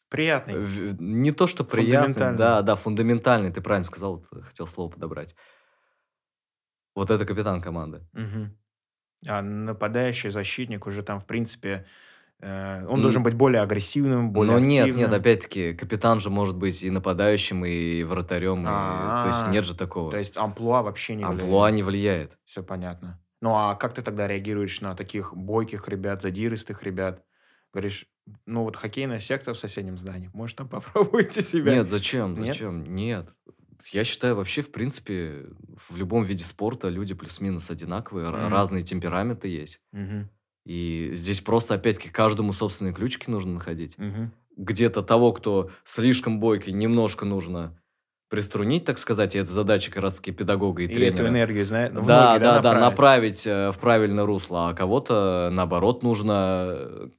Приятный. 0.10 0.56
в- 0.56 1.02
не 1.02 1.32
то 1.32 1.46
что 1.48 1.64
приятный, 1.64 2.36
да, 2.36 2.62
да, 2.64 2.76
фундаментальный, 2.76 3.52
ты 3.52 3.62
правильно 3.62 3.84
сказал, 3.86 4.24
хотел 4.42 4.66
слово 4.66 4.90
подобрать. 4.92 5.36
Вот 6.96 7.12
это 7.12 7.26
капитан 7.26 7.62
команды. 7.62 8.02
Мгм. 8.14 8.58
А 9.28 9.42
нападающий 9.42 10.32
защитник 10.32 10.88
уже 10.88 11.04
там, 11.04 11.20
в 11.20 11.28
принципе, 11.28 11.86
он 12.42 12.96
М. 12.96 13.02
должен 13.02 13.22
быть 13.24 13.34
более 13.34 13.62
агрессивным, 13.62 14.32
более 14.32 14.54
Но 14.54 14.60
нет, 14.60 14.86
активным. 14.88 15.12
нет, 15.12 15.20
опять-таки, 15.20 15.74
капитан 15.74 16.20
же 16.20 16.30
может 16.30 16.56
быть 16.58 16.82
и 16.84 16.90
нападающим, 16.90 17.66
и 17.66 18.04
вратарем, 18.04 18.60
и- 18.62 18.64
то 18.66 19.24
есть 19.28 19.48
нет 19.48 19.66
же 19.66 19.76
такого. 19.76 20.12
То 20.12 20.18
есть 20.18 20.38
амплуа 20.38 20.82
вообще 20.82 21.16
не 21.16 21.24
Амплуа 21.24 21.70
не 21.72 21.84
влияет. 21.84 22.38
Все 22.46 22.64
понятно. 22.64 23.22
Ну 23.42 23.56
а 23.56 23.76
как 23.76 23.94
ты 23.94 24.02
тогда 24.02 24.28
реагируешь 24.28 24.82
на 24.82 24.96
таких 24.96 25.36
бойких 25.36 25.88
ребят, 25.88 26.22
задиристых 26.22 26.84
ребят? 26.84 27.24
Говоришь, 27.74 28.06
ну 28.46 28.64
вот 28.64 28.76
хоккейная 28.76 29.20
секция 29.20 29.54
в 29.54 29.58
соседнем 29.58 29.98
здании, 29.98 30.30
может 30.34 30.58
там 30.58 30.68
попробуйте 30.70 31.42
себя? 31.42 31.74
Нет, 31.76 31.88
зачем? 31.90 32.36
Нет? 32.36 32.48
Зачем? 32.48 32.84
Нет. 32.96 33.30
Я 33.92 34.04
считаю, 34.04 34.36
вообще, 34.36 34.62
в 34.62 34.72
принципе, 34.72 35.46
в 35.90 35.96
любом 35.98 36.24
виде 36.24 36.44
спорта 36.44 36.90
люди 36.90 37.14
плюс-минус 37.14 37.70
одинаковые, 37.72 38.30
Мгм. 38.30 38.48
разные 38.50 38.84
темпераменты 38.84 39.48
есть. 39.48 39.80
Мгм, 39.94 40.30
И 40.66 41.12
здесь 41.14 41.42
просто, 41.42 41.76
опять-таки, 41.76 42.10
каждому 42.10 42.54
собственные 42.54 42.94
ключики 42.94 43.30
нужно 43.30 43.54
находить. 43.54 43.98
мгм, 43.98 44.32
Где-то 44.58 45.02
того, 45.02 45.32
кто 45.32 45.72
слишком 45.84 46.40
бойкий, 46.40 46.74
немножко 46.74 47.26
нужно 47.26 47.80
приструнить, 48.30 48.86
так 48.86 49.00
сказать, 49.00 49.36
и 49.36 49.40
это 49.40 49.52
задача 49.52 49.92
как 49.92 50.04
раз-таки 50.04 50.32
педагога 50.32 50.84
и, 50.84 50.86
И 50.86 50.90
тренера. 50.90 51.14
эту 51.14 51.28
энергию, 51.28 51.66
знаешь, 51.66 51.92
в 51.92 52.06
да, 52.06 52.34
ноги, 52.34 52.44
да, 52.44 52.60
да, 52.60 52.74
направить? 52.74 52.82
направить 52.92 53.48
э, 53.48 53.72
в 53.72 53.80
правильное 53.80 54.26
русло, 54.26 54.70
а 54.70 54.74
кого-то, 54.76 55.50
наоборот, 55.52 56.04
нужно 56.04 56.66
э, 56.70 57.10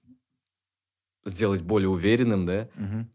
сделать 1.24 1.62
более 1.62 1.88
уверенным, 1.88 2.47
да, 2.47 2.68
Мгм. 2.74 3.11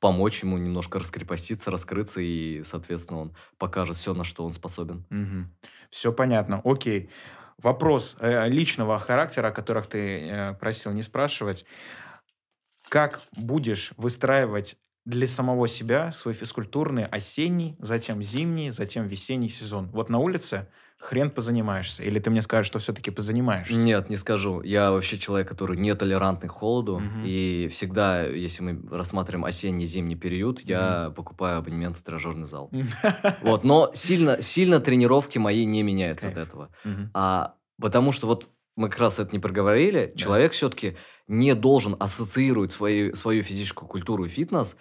помочь 0.00 0.42
ему 0.42 0.58
немножко 0.58 0.98
раскрепоститься, 0.98 1.70
раскрыться, 1.70 2.20
и, 2.20 2.62
соответственно, 2.64 3.20
он 3.20 3.36
покажет 3.58 3.96
все, 3.96 4.14
на 4.14 4.24
что 4.24 4.44
он 4.44 4.52
способен. 4.52 5.04
Все 5.90 6.12
понятно. 6.12 6.60
Окей. 6.64 7.10
Вопрос 7.62 8.16
э, 8.20 8.48
личного 8.48 8.98
характера, 9.00 9.48
о 9.48 9.52
которых 9.52 9.88
ты 9.88 10.28
э, 10.28 10.54
просил 10.54 10.92
не 10.92 11.02
спрашивать. 11.02 11.64
Как 12.88 13.20
будешь 13.36 13.92
выстраивать 13.96 14.76
для 15.04 15.26
самого 15.26 15.66
себя 15.66 16.12
свой 16.12 16.34
физкультурный 16.34 17.04
осенний, 17.04 17.76
затем 17.80 18.22
зимний, 18.22 18.70
затем 18.70 19.08
весенний 19.08 19.48
сезон? 19.48 19.90
Вот 19.90 20.08
на 20.08 20.18
улице 20.18 20.68
хрен 20.98 21.30
позанимаешься. 21.30 22.02
Или 22.02 22.18
ты 22.18 22.30
мне 22.30 22.42
скажешь, 22.42 22.66
что 22.66 22.78
все-таки 22.80 23.10
позанимаешься? 23.10 23.74
Нет, 23.74 24.10
не 24.10 24.16
скажу. 24.16 24.62
Я 24.62 24.90
вообще 24.90 25.16
человек, 25.16 25.48
который 25.48 25.76
нетолерантный 25.76 26.48
к 26.48 26.52
холоду. 26.52 26.98
Мгм. 26.98 27.22
И 27.24 27.68
всегда, 27.70 28.24
если 28.24 28.62
мы 28.62 28.96
рассматриваем 28.96 29.44
осенний-зимний 29.44 30.16
период, 30.16 30.60
я 30.62 31.12
покупаю 31.16 31.58
абонемент 31.58 31.96
в 31.96 32.02
тренажерный 32.02 32.46
зал. 32.46 32.70
Вот, 33.42 33.64
но 33.64 33.90
сильно, 33.94 34.42
сильно 34.42 34.80
тренировки 34.80 35.38
мои 35.38 35.64
не 35.64 35.82
меняются 35.82 36.28
от 36.28 36.36
этого. 36.36 36.70
А 37.14 37.54
потому 37.80 38.12
что 38.12 38.26
вот 38.26 38.48
мы 38.76 38.88
как 38.90 39.00
раз 39.00 39.18
это 39.18 39.32
не 39.32 39.38
проговорили, 39.38 40.06
Да. 40.12 40.18
человек 40.18 40.52
все-таки 40.52 40.96
не 41.26 41.54
должен 41.54 41.96
ассоциировать 41.98 42.72
свою, 42.72 43.14
свою 43.14 43.42
физическую 43.42 43.88
культуру 43.88 44.24
и 44.24 44.28
фитнес 44.28 44.76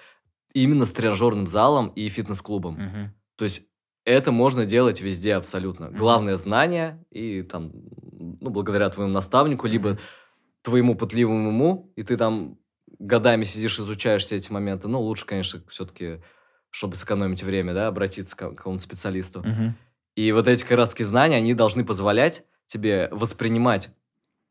именно 0.53 0.86
с 0.86 0.91
тренажерным 0.91 1.45
залом 1.47 1.89
и 1.89 2.07
фитнес-клубом. 2.09 2.74
Мгм. 2.76 3.13
То 3.36 3.43
есть 3.45 3.63
это 4.08 4.32
можно 4.32 4.66
делать 4.66 5.01
везде 5.01 5.36
абсолютно. 5.36 5.89
Главное 5.91 6.38
знание 6.38 7.03
и 7.12 7.43
там, 7.43 7.72
ну, 8.39 8.49
благодаря 8.49 8.89
твоему 8.89 9.12
наставнику, 9.12 9.68
либо 9.68 9.97
твоему 10.62 10.95
пытливому 10.95 11.49
уму, 11.49 11.91
и 11.97 12.03
ты 12.03 12.16
там 12.16 12.58
годами 12.99 13.43
сидишь, 13.43 13.80
изучаешь 13.80 14.24
все 14.24 14.38
эти 14.38 14.51
моменты. 14.51 14.88
Ну, 14.88 15.01
лучше, 15.01 15.26
конечно, 15.26 15.62
все-таки, 15.68 16.22
чтобы 16.70 16.95
сэкономить 16.95 17.43
время, 17.43 17.74
да, 17.74 17.88
обратиться 17.88 18.36
к 18.36 18.39
ка- 18.39 18.51
какому-то 18.51 18.82
специалисту. 18.82 19.43
И 20.16 20.32
вот 20.32 20.47
эти 20.47 20.64
как 20.64 20.78
раз-таки 20.78 21.03
знания, 21.03 21.36
они 21.36 21.53
должны 21.53 21.84
позволять 21.84 22.45
тебе 22.66 23.10
воспринимать 23.12 23.89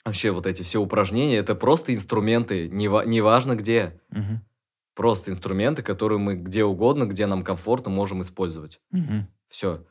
вообще 0.04 0.30
вот 0.30 0.46
эти 0.46 0.62
все 0.62 0.80
упражнения. 0.80 1.38
Это 1.38 1.54
просто 1.54 1.94
инструменты, 1.94 2.68
нева- 2.68 3.06
неважно 3.06 3.56
где. 3.56 4.00
Мгм. 4.10 4.44
Просто 4.94 5.30
инструменты, 5.30 5.82
которые 5.82 6.18
мы 6.18 6.36
где 6.36 6.64
угодно, 6.64 7.04
где 7.04 7.26
нам 7.26 7.42
комфортно, 7.42 7.90
можем 7.90 8.22
использовать. 8.22 8.80
Мгм. 8.90 9.28
Все. 9.48 9.86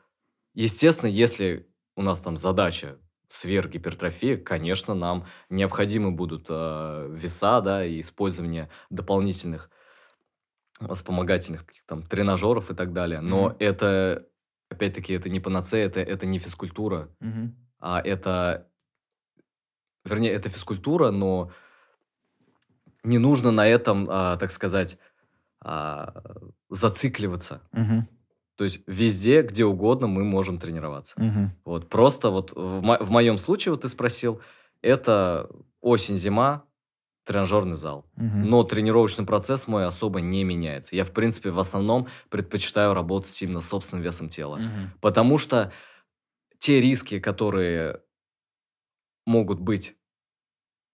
Естественно, 0.54 1.10
если 1.10 1.68
у 1.96 2.02
нас 2.02 2.20
там 2.20 2.36
задача 2.36 2.98
сверхгипертрофия, 3.28 4.36
конечно, 4.36 4.94
нам 4.94 5.26
необходимы 5.50 6.12
будут 6.12 6.46
э, 6.48 7.08
веса, 7.10 7.60
да, 7.60 7.84
и 7.84 8.00
использование 8.00 8.70
дополнительных 8.90 9.70
вспомогательных 10.92 11.64
там 11.86 12.02
тренажеров 12.02 12.70
и 12.70 12.74
так 12.74 12.92
далее. 12.92 13.20
Но 13.20 13.46
Мгм. 13.48 13.56
это, 13.58 14.26
опять-таки, 14.68 15.14
это 15.14 15.28
не 15.28 15.40
панацея, 15.40 15.86
это, 15.86 16.00
это 16.00 16.26
не 16.26 16.38
физкультура, 16.38 17.08
Мгм. 17.20 17.56
а 17.80 18.00
это, 18.00 18.70
вернее, 20.04 20.32
это 20.32 20.48
физкультура, 20.48 21.10
но 21.10 21.50
не 23.02 23.18
нужно 23.18 23.50
на 23.50 23.66
этом, 23.66 24.06
а, 24.08 24.36
так 24.36 24.50
сказать, 24.50 24.98
а, 25.60 26.22
зацикливаться. 26.68 27.62
Мгм. 27.72 28.08
То 28.56 28.64
есть 28.64 28.80
везде, 28.86 29.42
где 29.42 29.64
угодно 29.64 30.06
мы 30.06 30.24
можем 30.24 30.58
тренироваться. 30.58 31.14
Мгм. 31.20 31.52
Вот 31.64 31.88
просто 31.88 32.30
вот 32.30 32.52
в, 32.54 32.82
мо- 32.82 32.98
в 33.00 33.10
моем 33.10 33.38
случае, 33.38 33.72
вот 33.72 33.82
ты 33.82 33.88
спросил, 33.88 34.40
это 34.82 35.50
осень-зима, 35.80 36.64
тренажерный 37.24 37.76
зал. 37.76 38.06
Мгм. 38.16 38.48
Но 38.48 38.62
тренировочный 38.62 39.26
процесс 39.26 39.68
мой 39.68 39.84
особо 39.84 40.20
не 40.20 40.44
меняется. 40.44 40.96
Я, 40.96 41.04
в 41.04 41.10
принципе, 41.12 41.50
в 41.50 41.58
основном 41.58 42.06
предпочитаю 42.30 42.94
работать 42.94 43.40
именно 43.42 43.60
с 43.60 43.68
собственным 43.68 44.02
весом 44.02 44.28
тела. 44.28 44.56
Мгм. 44.56 44.92
Потому 45.00 45.36
что 45.38 45.72
те 46.58 46.80
риски, 46.80 47.18
которые 47.20 48.00
могут 49.26 49.60
быть 49.60 49.96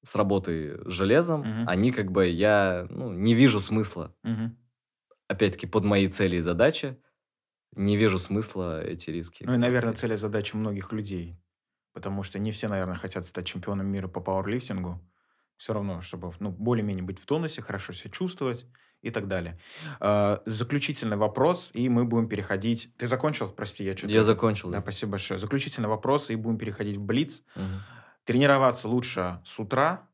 с 0.02 0.16
работой 0.16 0.78
с 0.84 0.92
железом, 0.92 1.40
Мгм. 1.42 1.68
они 1.68 1.90
как 1.92 2.10
бы 2.10 2.26
я 2.26 2.86
ну, 2.90 3.12
не 3.12 3.34
вижу 3.34 3.60
смысла. 3.60 4.14
Мгм. 4.24 4.56
Опять-таки, 5.28 5.66
под 5.66 5.84
мои 5.84 6.08
цели 6.08 6.36
и 6.36 6.40
задачи 6.40 6.96
не 7.74 7.96
вижу 7.96 8.18
смысла 8.18 8.82
эти 8.82 9.10
риски. 9.10 9.44
Ну 9.44 9.54
и, 9.54 9.56
наверное, 9.56 9.94
цель 9.94 10.12
и 10.12 10.16
задача 10.16 10.56
многих 10.56 10.92
людей. 10.92 11.38
Потому 11.92 12.22
что 12.22 12.38
не 12.38 12.52
все, 12.52 12.68
наверное, 12.68 12.94
хотят 12.96 13.26
стать 13.26 13.46
чемпионом 13.46 13.86
мира 13.86 14.08
по 14.08 14.20
пауэрлифтингу. 14.20 15.00
Все 15.56 15.74
равно, 15.74 16.00
чтобы 16.00 16.32
ну, 16.40 16.50
более-менее 16.50 17.04
быть 17.04 17.20
в 17.20 17.26
тонусе, 17.26 17.62
хорошо 17.62 17.92
себя 17.92 18.10
чувствовать 18.10 18.66
и 19.02 19.10
так 19.10 19.28
далее. 19.28 19.58
А, 20.00 20.42
заключительный 20.46 21.16
вопрос, 21.16 21.70
и 21.74 21.88
мы 21.88 22.04
будем 22.04 22.28
переходить... 22.28 22.90
Ты 22.96 23.06
закончил? 23.06 23.48
Прости, 23.50 23.84
я 23.84 23.96
что-то... 23.96 24.12
Я 24.12 24.22
закончил, 24.22 24.70
Да, 24.70 24.78
да. 24.78 24.82
спасибо 24.82 25.12
большое. 25.12 25.38
Заключительный 25.38 25.88
вопрос, 25.88 26.30
и 26.30 26.36
будем 26.36 26.58
переходить 26.58 26.96
в 26.96 27.02
Блиц. 27.02 27.42
Мгм. 27.54 27.82
Тренироваться 28.24 28.88
лучше 28.88 29.40
с 29.44 29.58
утра 29.58 30.08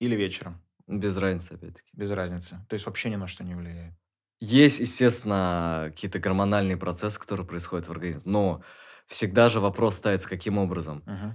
или 0.00 0.16
вечером? 0.16 0.60
Без 0.86 1.16
разницы, 1.16 1.52
опять-таки. 1.52 1.88
Без 1.92 2.10
разницы. 2.10 2.64
То 2.68 2.74
есть 2.74 2.86
вообще 2.86 3.10
ни 3.10 3.16
на 3.16 3.26
что 3.26 3.44
не 3.44 3.54
влияет. 3.54 3.94
Есть, 4.40 4.80
естественно, 4.80 5.86
какие-то 5.88 6.18
гормональные 6.18 6.76
процессы, 6.78 7.20
которые 7.20 7.46
происходят 7.46 7.88
в 7.88 7.92
организме. 7.92 8.22
Но 8.24 8.62
всегда 9.06 9.48
же 9.48 9.60
вопрос 9.60 9.96
ставится 9.96 10.28
каким 10.28 10.56
образом. 10.58 11.02
Мгм. 11.06 11.34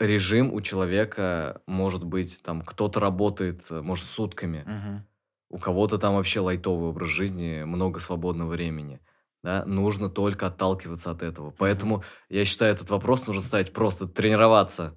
Режим 0.00 0.52
у 0.52 0.60
человека 0.60 1.62
может 1.66 2.04
быть, 2.04 2.42
там, 2.42 2.62
кто-то 2.62 2.98
работает, 3.00 3.70
может, 3.70 4.06
сутками. 4.06 4.64
Мгм. 4.66 5.06
У 5.50 5.58
кого-то 5.58 5.98
там 5.98 6.14
вообще 6.14 6.40
лайтовый 6.40 6.88
образ 6.90 7.08
жизни, 7.08 7.62
много 7.64 8.00
свободного 8.00 8.50
времени. 8.50 9.00
Да? 9.42 9.64
Нужно 9.64 10.08
только 10.08 10.46
отталкиваться 10.46 11.10
от 11.10 11.22
этого. 11.22 11.50
Поэтому 11.50 12.02
я 12.28 12.44
считаю, 12.44 12.74
этот 12.74 12.90
вопрос 12.90 13.26
нужно 13.26 13.42
ставить 13.42 13.72
просто 13.72 14.06
тренироваться 14.06 14.96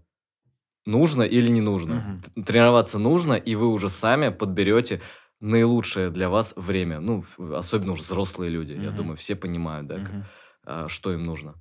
нужно 0.86 1.24
или 1.24 1.48
не 1.50 1.62
нужно. 1.62 2.22
Т- 2.36 2.44
Тренироваться 2.44 3.00
нужно, 3.00 3.34
и 3.34 3.56
вы 3.56 3.68
уже 3.68 3.90
сами 3.90 4.30
подберете 4.30 5.02
наилучшее 5.44 6.10
для 6.10 6.30
вас 6.30 6.54
время. 6.56 7.00
Ну, 7.00 7.24
особенно 7.54 7.92
уже 7.92 8.04
взрослые 8.04 8.50
люди. 8.50 8.72
Я 8.74 8.90
Мгм. 8.90 8.98
думаю, 8.98 9.18
все 9.18 9.36
понимают, 9.36 9.88
да, 9.88 9.96
как- 10.00 10.10
Мгм. 10.14 10.24
а, 10.66 10.88
что 10.90 11.12
им 11.14 11.26
нужно. 11.26 11.56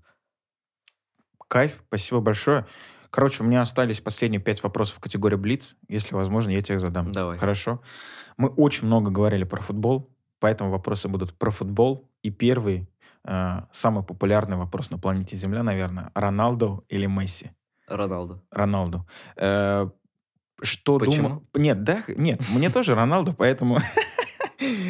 Кайф, 1.48 1.82
спасибо 1.88 2.20
большое. 2.20 2.66
Короче, 3.10 3.42
у 3.42 3.46
меня 3.46 3.60
остались 3.60 4.00
последние 4.00 4.40
пять 4.40 4.62
вопросов 4.62 4.96
в 4.96 5.00
категории 5.00 5.36
Блиц. 5.36 5.76
Если 5.88 6.14
возможно, 6.14 6.50
я 6.50 6.62
тебе 6.62 6.76
их 6.76 6.80
задам. 6.80 7.12
Давай. 7.12 7.36
Хорошо. 7.38 7.82
Мы 8.38 8.48
очень 8.48 8.86
много 8.86 9.10
говорили 9.10 9.44
про 9.44 9.60
футбол, 9.60 10.08
поэтому 10.38 10.70
вопросы 10.70 11.08
будут 11.08 11.34
про 11.34 11.50
футбол. 11.50 12.08
И 12.22 12.30
первый, 12.30 12.88
э, 13.24 13.62
самый 13.72 14.02
популярный 14.04 14.56
вопрос 14.56 14.90
на 14.90 14.98
планете 14.98 15.36
Земля, 15.36 15.62
наверное, 15.62 16.10
Роналду 16.14 16.84
или 16.88 17.06
Месси? 17.06 17.50
Роналдо. 17.88 18.42
Роналду. 18.50 19.06
Э, 19.36 19.90
что 20.62 20.98
Почему? 20.98 21.28
думаю? 21.28 21.42
Нет, 21.54 21.82
да, 21.84 22.02
нет, 22.08 22.40
мне 22.50 22.70
тоже 22.70 22.94
Роналду, 22.94 23.34
поэтому... 23.36 23.78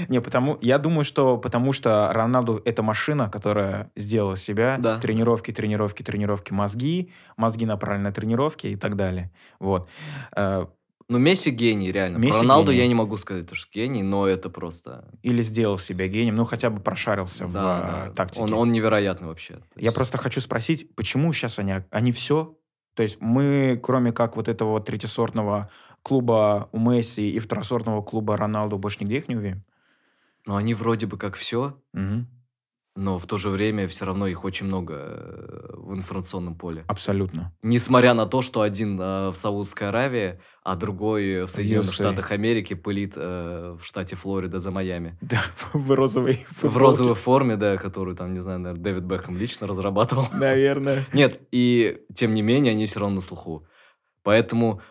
Не, 0.08 0.20
потому, 0.20 0.58
я 0.60 0.78
думаю, 0.78 1.04
что 1.04 1.38
потому 1.38 1.72
что 1.72 2.12
Роналду 2.12 2.60
это 2.66 2.82
машина, 2.82 3.30
которая 3.30 3.90
сделала 3.96 4.36
себя, 4.36 4.76
Да. 4.78 4.98
тренировки, 4.98 5.50
тренировки, 5.50 6.02
тренировки, 6.02 6.52
мозги, 6.52 7.10
мозги 7.38 7.64
направлены 7.64 8.04
на 8.08 8.12
тренировки 8.12 8.66
и 8.66 8.76
так 8.76 8.96
далее. 8.96 9.30
Вот. 9.60 9.88
Э, 10.36 10.66
Ну, 11.08 11.18
Месси 11.18 11.50
гений, 11.50 11.90
реально. 11.92 12.18
Месси 12.18 12.32
Про 12.32 12.40
Роналду 12.40 12.70
гений. 12.72 12.82
я 12.82 12.88
не 12.88 12.94
могу 12.94 13.16
сказать, 13.16 13.46
что 13.54 13.70
гений, 13.72 14.02
но 14.02 14.26
это 14.26 14.50
просто... 14.50 15.04
Или 15.22 15.40
сделал 15.42 15.78
себя 15.78 16.06
гением, 16.08 16.34
ну 16.34 16.44
хотя 16.44 16.68
бы 16.68 16.80
прошарился 16.80 17.46
в 17.46 17.52
Да, 17.52 18.04
э, 18.04 18.08
да. 18.08 18.14
тактике. 18.14 18.42
Он, 18.42 18.52
он 18.54 18.72
невероятный 18.72 19.28
вообще. 19.28 19.58
Я 19.76 19.92
просто 19.92 20.18
хочу 20.18 20.40
спросить, 20.40 20.94
почему 20.94 21.32
сейчас 21.32 21.58
они, 21.58 21.74
они 21.90 22.12
все? 22.12 22.56
То 22.94 23.02
есть 23.02 23.18
мы, 23.20 23.80
кроме 23.82 24.12
как 24.12 24.36
вот 24.36 24.48
этого 24.48 24.70
вот 24.70 24.86
третьесортного 24.86 25.70
клуба 26.02 26.68
у 26.72 26.78
Месси 26.78 27.30
и 27.30 27.38
второсортного 27.38 28.02
клуба 28.02 28.36
Роналду, 28.36 28.78
больше 28.78 28.98
нигде 29.00 29.18
их 29.18 29.28
не 29.28 29.36
увидим? 29.36 29.62
Ну, 30.44 30.56
они 30.56 30.74
вроде 30.74 31.06
бы 31.06 31.16
как 31.16 31.36
все, 31.36 31.76
Мгм. 31.92 32.26
Но 32.94 33.18
в 33.18 33.26
то 33.26 33.38
же 33.38 33.48
время 33.48 33.88
все 33.88 34.04
равно 34.04 34.26
их 34.26 34.44
очень 34.44 34.66
много 34.66 34.94
э, 34.94 35.74
в 35.76 35.94
информационном 35.94 36.54
поле. 36.56 36.84
Абсолютно. 36.88 37.54
Несмотря 37.62 38.12
на 38.12 38.26
то, 38.26 38.42
что 38.42 38.60
один 38.60 39.00
э, 39.00 39.30
в 39.30 39.34
Саудовской 39.34 39.88
Аравии, 39.88 40.40
а 40.62 40.76
другой 40.76 41.44
в 41.44 41.48
Соединенных 41.48 41.90
USA. 41.90 41.94
Штатах 41.94 42.30
Америки 42.32 42.74
пылит 42.74 43.14
э, 43.16 43.76
в 43.80 43.84
штате 43.84 44.14
Флорида 44.14 44.60
за 44.60 44.70
Майами. 44.70 45.16
Да, 45.22 45.42
в 45.72 45.90
розовой 45.92 46.44
В 46.50 46.60
футболке. 46.60 46.78
розовой 46.78 47.14
форме, 47.14 47.56
да, 47.56 47.78
которую 47.78 48.14
там, 48.14 48.34
не 48.34 48.40
знаю, 48.40 48.58
наверное, 48.58 48.82
Дэвид 48.84 49.04
Бекхэм 49.04 49.38
лично 49.38 49.66
разрабатывал. 49.66 50.26
Наверное. 50.32 51.06
Нет, 51.14 51.40
и 51.50 52.02
тем 52.14 52.34
не 52.34 52.42
менее 52.42 52.72
они 52.72 52.86
все 52.86 53.00
равно 53.00 53.16
на 53.16 53.20
слуху. 53.22 53.66
Поэтому 54.22 54.82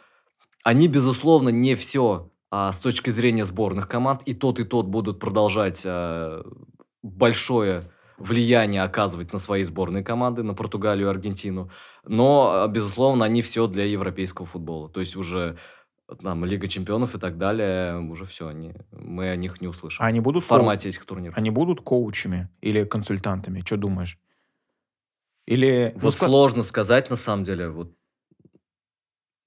они, 0.63 0.87
безусловно, 0.87 1.49
не 1.49 1.75
все 1.75 2.31
а, 2.49 2.71
с 2.71 2.79
точки 2.79 3.11
зрения 3.11 3.45
сборных 3.45 3.87
команд. 3.87 4.23
И 4.25 4.33
тот, 4.33 4.59
и 4.59 4.63
тот 4.63 4.87
будут 4.87 5.19
продолжать 5.19 5.83
а, 5.85 6.43
большое 7.01 7.83
влияние 8.17 8.83
оказывать 8.83 9.33
на 9.33 9.39
свои 9.39 9.63
сборные 9.63 10.03
команды, 10.03 10.43
на 10.43 10.53
Португалию 10.53 11.07
и 11.07 11.09
Аргентину. 11.09 11.71
Но, 12.05 12.67
безусловно, 12.69 13.25
они 13.25 13.41
все 13.41 13.67
для 13.67 13.85
европейского 13.85 14.45
футбола. 14.45 14.89
То 14.89 14.99
есть 14.99 15.15
уже 15.15 15.57
там 16.21 16.45
Лига 16.45 16.67
чемпионов 16.67 17.15
и 17.15 17.19
так 17.19 17.37
далее, 17.37 17.99
уже 17.99 18.25
все, 18.25 18.47
они, 18.47 18.73
мы 18.91 19.29
о 19.29 19.35
них 19.35 19.61
не 19.61 19.67
услышим. 19.67 20.03
А 20.03 20.07
они 20.07 20.19
будут 20.19 20.43
в 20.43 20.47
формате 20.47 20.89
этих 20.89 21.05
турниров. 21.05 21.37
Они 21.37 21.49
будут 21.49 21.81
коучами 21.81 22.49
или 22.61 22.83
консультантами? 22.83 23.61
Что 23.61 23.77
думаешь? 23.77 24.19
Или... 25.47 25.93
Вот 25.95 26.15
ну, 26.19 26.27
сложно 26.27 26.63
сказать, 26.63 27.09
на 27.09 27.15
самом 27.15 27.45
деле. 27.45 27.69
Вот 27.69 27.95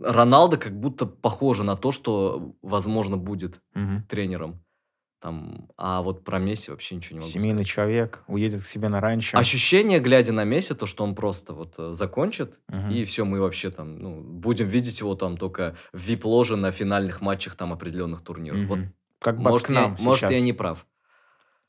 Роналдо 0.00 0.56
как 0.56 0.78
будто 0.78 1.06
похоже 1.06 1.62
на 1.64 1.76
то, 1.76 1.92
что, 1.92 2.56
возможно, 2.62 3.16
будет 3.16 3.60
Мгм. 3.74 4.04
тренером. 4.08 4.63
Там, 5.24 5.70
а 5.78 6.02
вот 6.02 6.22
про 6.22 6.38
Месси 6.38 6.70
вообще 6.70 6.96
ничего 6.96 7.14
не 7.14 7.20
могу 7.20 7.30
Семейный 7.30 7.64
сказать. 7.64 7.68
человек, 7.68 8.24
уедет 8.26 8.60
к 8.60 8.66
себе 8.66 8.90
на 8.90 9.00
ранчо. 9.00 9.38
Ощущение, 9.38 9.98
глядя 9.98 10.34
на 10.34 10.44
Месси, 10.44 10.74
то, 10.74 10.84
что 10.84 11.02
он 11.02 11.14
просто 11.14 11.54
вот 11.54 11.76
э, 11.78 11.94
закончит, 11.94 12.60
Мгм. 12.68 12.90
и 12.90 13.04
все, 13.04 13.24
мы 13.24 13.40
вообще 13.40 13.70
там, 13.70 13.98
ну, 13.98 14.20
будем 14.20 14.66
видеть 14.66 15.00
его 15.00 15.14
там 15.14 15.38
только 15.38 15.76
в 15.94 15.98
вип-ложе 15.98 16.56
на 16.56 16.70
финальных 16.72 17.22
матчах 17.22 17.54
там 17.54 17.72
определенных 17.72 18.20
турниров. 18.20 18.66
Вот, 18.66 18.78
Мгм. 18.80 18.94
Как 19.18 19.38
может, 19.38 19.66
к 19.66 19.70
нам 19.70 19.96
я, 19.98 20.04
может, 20.04 20.30
я 20.30 20.42
не 20.42 20.52
прав. 20.52 20.84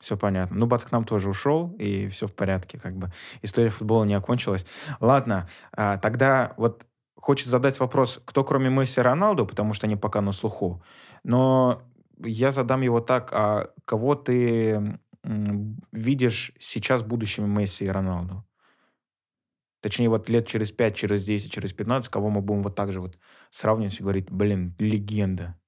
Все 0.00 0.18
понятно. 0.18 0.58
Ну, 0.58 0.70
нам 0.90 1.04
тоже 1.06 1.30
ушел, 1.30 1.74
и 1.78 2.08
все 2.08 2.26
в 2.26 2.34
порядке, 2.34 2.78
как 2.78 2.98
бы. 2.98 3.10
История 3.40 3.70
футбола 3.70 4.04
не 4.04 4.12
окончилась. 4.12 4.66
Ладно, 5.00 5.48
а, 5.72 5.96
тогда 5.96 6.52
вот 6.58 6.84
хочется 7.14 7.52
задать 7.52 7.80
вопрос, 7.80 8.20
кто 8.26 8.44
кроме 8.44 8.68
Месси 8.68 9.00
и 9.00 9.02
Роналду, 9.02 9.46
потому 9.46 9.72
что 9.72 9.86
они 9.86 9.96
пока 9.96 10.20
на 10.20 10.32
слуху. 10.32 10.82
Но 11.24 11.82
я 12.18 12.52
задам 12.52 12.82
его 12.82 13.00
так, 13.00 13.32
а 13.32 13.70
кого 13.84 14.14
ты 14.14 14.98
видишь 15.92 16.52
сейчас 16.58 17.02
будущими 17.02 17.46
Месси 17.46 17.84
и 17.84 17.88
Роналду? 17.88 18.44
Точнее, 19.80 20.08
вот 20.08 20.28
лет 20.28 20.46
через 20.46 20.72
5, 20.72 20.96
через 20.96 21.24
10, 21.24 21.52
через 21.52 21.72
15, 21.72 22.10
кого 22.10 22.30
мы 22.30 22.40
будем 22.40 22.62
вот 22.62 22.74
так 22.74 22.92
же 22.92 23.00
вот 23.00 23.18
сравнивать 23.50 24.00
и 24.00 24.02
говорить, 24.02 24.30
блин, 24.30 24.74
легенда. 24.78 25.58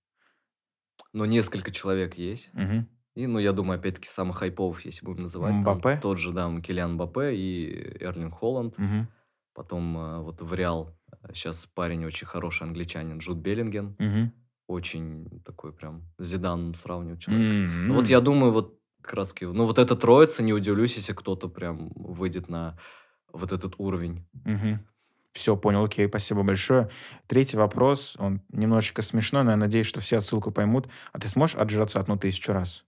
Но 1.13 1.25
несколько 1.27 1.71
человек 1.71 2.15
есть. 2.19 2.51
Мгм. 2.53 2.89
И, 3.15 3.27
ну, 3.27 3.39
я 3.39 3.53
думаю, 3.53 3.79
опять-таки, 3.79 4.09
самых 4.09 4.39
хайповых, 4.39 4.85
если 4.85 5.05
будем 5.05 5.23
называть. 5.23 5.51
там 5.51 5.79
Мбаппе? 5.79 6.01
тот 6.01 6.19
же, 6.19 6.33
да, 6.33 6.49
Киллиан 6.61 6.95
Мбаппе 6.95 7.35
и 7.35 7.97
Эрлин 8.01 8.31
Холланд. 8.31 8.79
Мгм. 8.79 9.09
Потом 9.55 9.99
э, 9.99 10.21
вот 10.21 10.41
в 10.41 10.55
Реал 10.55 10.97
сейчас 11.33 11.67
парень 11.67 12.05
очень 12.05 12.27
хороший 12.27 12.65
англичанин 12.65 13.19
Джуд 13.19 13.39
Беллинген. 13.39 13.97
Мгм. 13.99 14.33
Очень 14.69 15.41
такой 15.47 15.73
прям 15.73 16.03
с 16.19 16.27
Зиданом 16.27 16.75
сравнивать 16.75 17.23
человек. 17.23 17.51
М. 17.51 17.89
Ну, 17.89 17.95
вот 17.95 18.09
я 18.09 18.21
думаю, 18.21 18.53
вот 18.53 18.79
как 19.01 19.15
раз 19.15 19.35
ну, 19.41 19.65
вот 19.65 19.79
эта 19.79 19.97
троица, 19.97 20.43
не 20.43 20.53
удивлюсь, 20.53 20.95
если 20.97 21.15
кто-то 21.15 21.49
прям 21.49 21.91
выйдет 21.95 22.51
на 22.51 22.79
вот 23.33 23.53
этот 23.53 23.75
уровень. 23.79 24.27
Все, 25.33 25.57
понял, 25.57 25.85
окей, 25.85 26.07
спасибо 26.09 26.43
большое. 26.43 26.91
Третий 27.27 27.57
вопрос, 27.57 28.17
он 28.19 28.43
немножечко 28.51 29.03
смешной, 29.03 29.43
но 29.43 29.53
я 29.53 29.57
надеюсь, 29.57 29.87
что 29.87 30.01
все 30.01 30.19
отсылку 30.19 30.51
поймут. 30.51 30.89
А 31.13 31.19
ты 31.19 31.29
сможешь 31.29 31.57
отжраться 31.57 32.01
одну 32.01 32.19
тысячу 32.19 32.53
раз? 32.53 32.85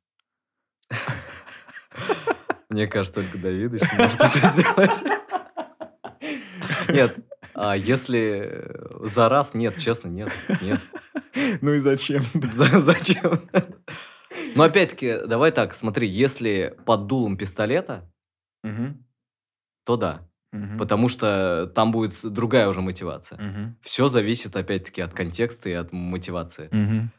Мне 2.69 2.87
кажется, 2.87 3.23
только 3.23 3.39
Давидыч 3.39 3.83
может 3.97 4.21
это 4.21 4.47
сделать. 4.49 5.03
Нет, 6.89 7.17
а 7.63 7.77
если 7.77 8.65
за 9.07 9.29
раз, 9.29 9.53
нет, 9.55 9.77
честно, 9.79 10.09
нет, 10.09 10.31
нет. 10.63 10.81
Ну 11.61 11.73
и 11.75 11.79
зачем? 11.79 12.23
За- 12.35 12.79
Зачем? 12.81 13.49
Но 14.55 14.65
опять-таки, 14.65 15.27
давай 15.27 15.53
так, 15.53 15.75
смотри, 15.75 16.09
если 16.09 16.77
под 16.87 17.07
дулом 17.07 17.37
пистолета, 17.37 18.11
то 19.85 19.97
да. 19.97 20.27
Мгм. 20.53 20.79
Потому 20.79 21.09
что 21.09 21.71
там 21.75 21.93
будет 21.93 22.15
другая 22.25 22.67
уже 22.69 22.81
мотивация. 22.81 23.39
Мгм. 23.39 23.77
Все 23.83 24.09
зависит, 24.09 24.57
опять-таки, 24.57 25.01
от 25.01 25.13
контекста 25.13 25.69
и 25.69 25.73
от 25.73 25.93
мотивации. 25.93 26.69
Мгм. 26.73 27.11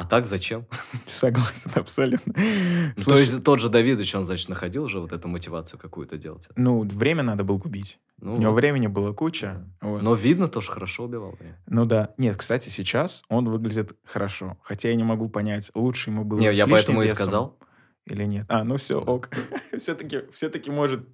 А 0.00 0.04
так 0.04 0.26
зачем? 0.26 0.64
Согласен, 1.06 1.72
абсолютно. 1.74 2.32
Ну, 2.36 2.94
То 2.94 3.02
Слушай, 3.02 3.20
есть 3.22 3.42
тот 3.42 3.58
же 3.58 3.68
Давидыч, 3.68 4.14
он, 4.14 4.24
значит, 4.26 4.48
находил 4.48 4.86
же 4.86 5.00
вот 5.00 5.12
эту 5.12 5.26
мотивацию 5.26 5.80
какую-то 5.80 6.16
делать. 6.16 6.48
ну, 6.54 6.82
время 6.82 7.24
надо 7.24 7.42
было 7.42 7.58
губить. 7.58 7.98
Ну, 8.20 8.36
У 8.36 8.38
него 8.38 8.52
времени 8.52 8.86
было 8.86 9.12
куча. 9.12 9.64
вот. 9.80 10.00
Но 10.02 10.14
видно, 10.14 10.46
тоже 10.46 10.70
хорошо 10.70 11.04
убивал. 11.04 11.36
Ну 11.66 11.84
да. 11.84 12.14
Нет, 12.16 12.36
кстати, 12.36 12.68
сейчас 12.68 13.22
он 13.28 13.48
выглядит 13.48 13.96
хорошо. 14.04 14.56
Хотя 14.62 14.88
я 14.90 14.94
не 14.94 15.02
могу 15.04 15.28
понять, 15.28 15.72
лучше 15.74 16.10
ему 16.10 16.24
было 16.24 16.38
Не, 16.38 16.52
я 16.52 16.68
поэтому 16.68 17.00
и 17.02 17.04
весом 17.06 17.16
сказал. 17.16 17.58
или 18.06 18.24
нет. 18.24 18.46
А, 18.48 18.62
ну 18.62 18.76
все, 18.76 19.00
ок. 19.00 19.30
все-таки, 19.76 20.22
все-таки 20.32 20.70
может, 20.70 21.08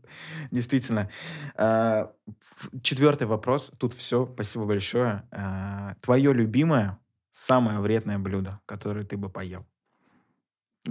действительно. 0.51 1.09
А, 1.57 2.12
Четвертый 2.82 3.26
вопрос. 3.26 3.70
Тут 3.78 3.95
все. 3.95 4.28
Спасибо 4.32 4.64
большое. 4.66 5.22
А, 5.30 5.95
Твое 6.01 6.32
любимое, 6.32 6.99
самое 7.35 7.80
вредное 7.80 8.18
блюдо, 8.18 8.61
которое 8.64 9.05
ты 9.05 9.16
бы 9.16 9.28
поел? 9.28 9.66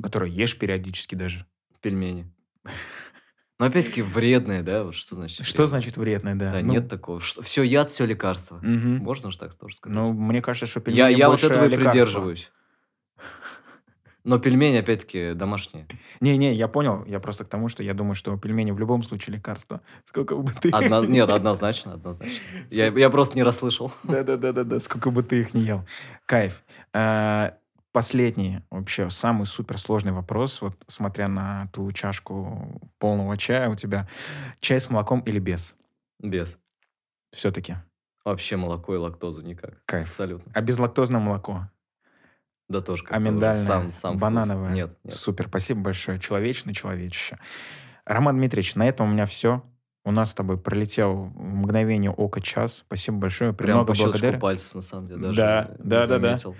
Которое 0.01 0.29
ешь 0.29 0.57
периодически 0.57 1.15
даже. 1.15 1.45
Пельмени. 1.81 2.31
Но 3.59 3.67
опять-таки 3.67 4.01
вредные, 4.01 4.63
да? 4.63 4.83
Вот 4.83 4.95
что 4.95 5.15
значит 5.15 5.45
Что 5.45 5.67
значит 5.67 5.95
вредное, 5.95 6.35
да? 6.35 6.51
Да, 6.51 6.61
Ну, 6.61 6.73
нет 6.73 6.89
такого. 6.89 7.19
Все 7.19 7.63
яд, 7.63 7.89
все 7.91 8.05
лекарство. 8.05 8.57
мгм. 8.57 8.97
Можно 8.97 9.31
же 9.31 9.37
так 9.37 9.53
тоже 9.53 9.75
сказать? 9.75 9.95
Ну, 9.95 10.13
мне 10.13 10.41
кажется, 10.41 10.65
что 10.65 10.79
я 10.79 10.83
пельмени 10.83 11.19
я 11.19 11.27
вот 11.27 11.33
больше 11.33 11.45
этого 11.47 11.65
и 11.65 11.75
придерживаюсь. 11.75 12.51
Но 14.23 14.39
пельмени, 14.39 14.77
опять-таки, 14.77 15.33
домашние. 15.33 15.85
Не-не, 16.21 16.53
я 16.53 16.67
понял. 16.69 17.03
Я 17.05 17.19
просто 17.19 17.43
к 17.43 17.49
тому, 17.49 17.67
что 17.67 17.83
я 17.83 17.93
думаю, 17.93 18.15
что 18.15 18.37
пельмени 18.37 18.71
в 18.71 18.79
любом 18.79 19.03
случае 19.03 19.35
лекарство. 19.35 19.81
Сколько 20.05 20.35
бы 20.37 20.51
ты... 20.53 20.69
Одно- 20.69 21.03
Нет, 21.03 21.29
однозначно, 21.29 21.93
однозначно. 21.93 22.33
Я, 22.69 22.87
я 22.87 23.09
просто 23.09 23.35
не 23.35 23.43
расслышал. 23.43 23.91
Да-да-да-да, 24.03 24.79
сколько 24.79 25.11
бы 25.11 25.23
ты 25.23 25.41
их 25.41 25.53
не 25.53 25.63
ел. 25.63 25.85
Кайф. 26.25 26.63
А, 26.93 27.57
Последний, 27.91 28.61
вообще, 28.71 29.11
самый 29.11 29.45
суперсложный 29.45 30.13
вопрос, 30.13 30.61
вот 30.61 30.75
смотря 30.87 31.27
на 31.27 31.67
ту 31.73 31.91
чашку 31.91 32.81
полного 32.97 33.37
чая 33.37 33.69
у 33.69 33.75
тебя. 33.75 34.09
Чай 34.61 34.79
с 34.79 34.89
молоком 34.89 35.19
или 35.19 35.37
без? 35.37 35.75
Без. 36.19 36.57
Все-таки. 37.31 37.75
Вообще 38.25 38.57
молоко 38.57 38.95
и 38.95 38.97
лактозу 38.97 39.41
никак. 39.41 39.83
Кайф. 39.85 40.07
Абсолютно. 40.07 40.51
А 40.55 40.61
безлактозное 40.61 41.19
молоко? 41.19 41.69
Да 42.69 42.81
тоже 42.81 43.03
А 43.03 43.07
как-то 43.07 43.21
уже 43.23 43.31
миндальное? 43.31 43.63
сам, 43.65 43.91
сам 43.91 44.11
вкус. 44.13 44.21
банановое? 44.21 44.71
Нет, 44.73 44.97
нет. 45.03 45.13
Супер, 45.13 45.47
спасибо 45.47 45.81
большое. 45.81 46.19
Человечное, 46.19 46.73
человечище. 46.73 47.37
Роман 48.05 48.37
Дмитриевич, 48.37 48.75
на 48.75 48.87
этом 48.87 49.09
у 49.09 49.13
меня 49.13 49.25
все. 49.25 49.63
У 50.05 50.11
нас 50.11 50.31
с 50.31 50.33
тобой 50.33 50.57
пролетел 50.57 51.13
в 51.13 51.39
мгновение 51.41 52.11
ока 52.11 52.41
час. 52.41 52.83
Спасибо 52.85 53.17
большое. 53.19 53.53
Прям 53.53 53.77
Много 53.77 53.87
по 53.89 53.95
щелчку 53.95 54.11
благодарен. 54.13 54.39
пальцев, 54.39 54.75
на 54.75 54.81
самом 54.81 55.07
деле, 55.07 55.21
даже 55.21 55.37
Да, 55.37 55.71
да, 55.79 56.07
да, 56.07 56.19
да. 56.19 56.37
заметил. 56.37 56.55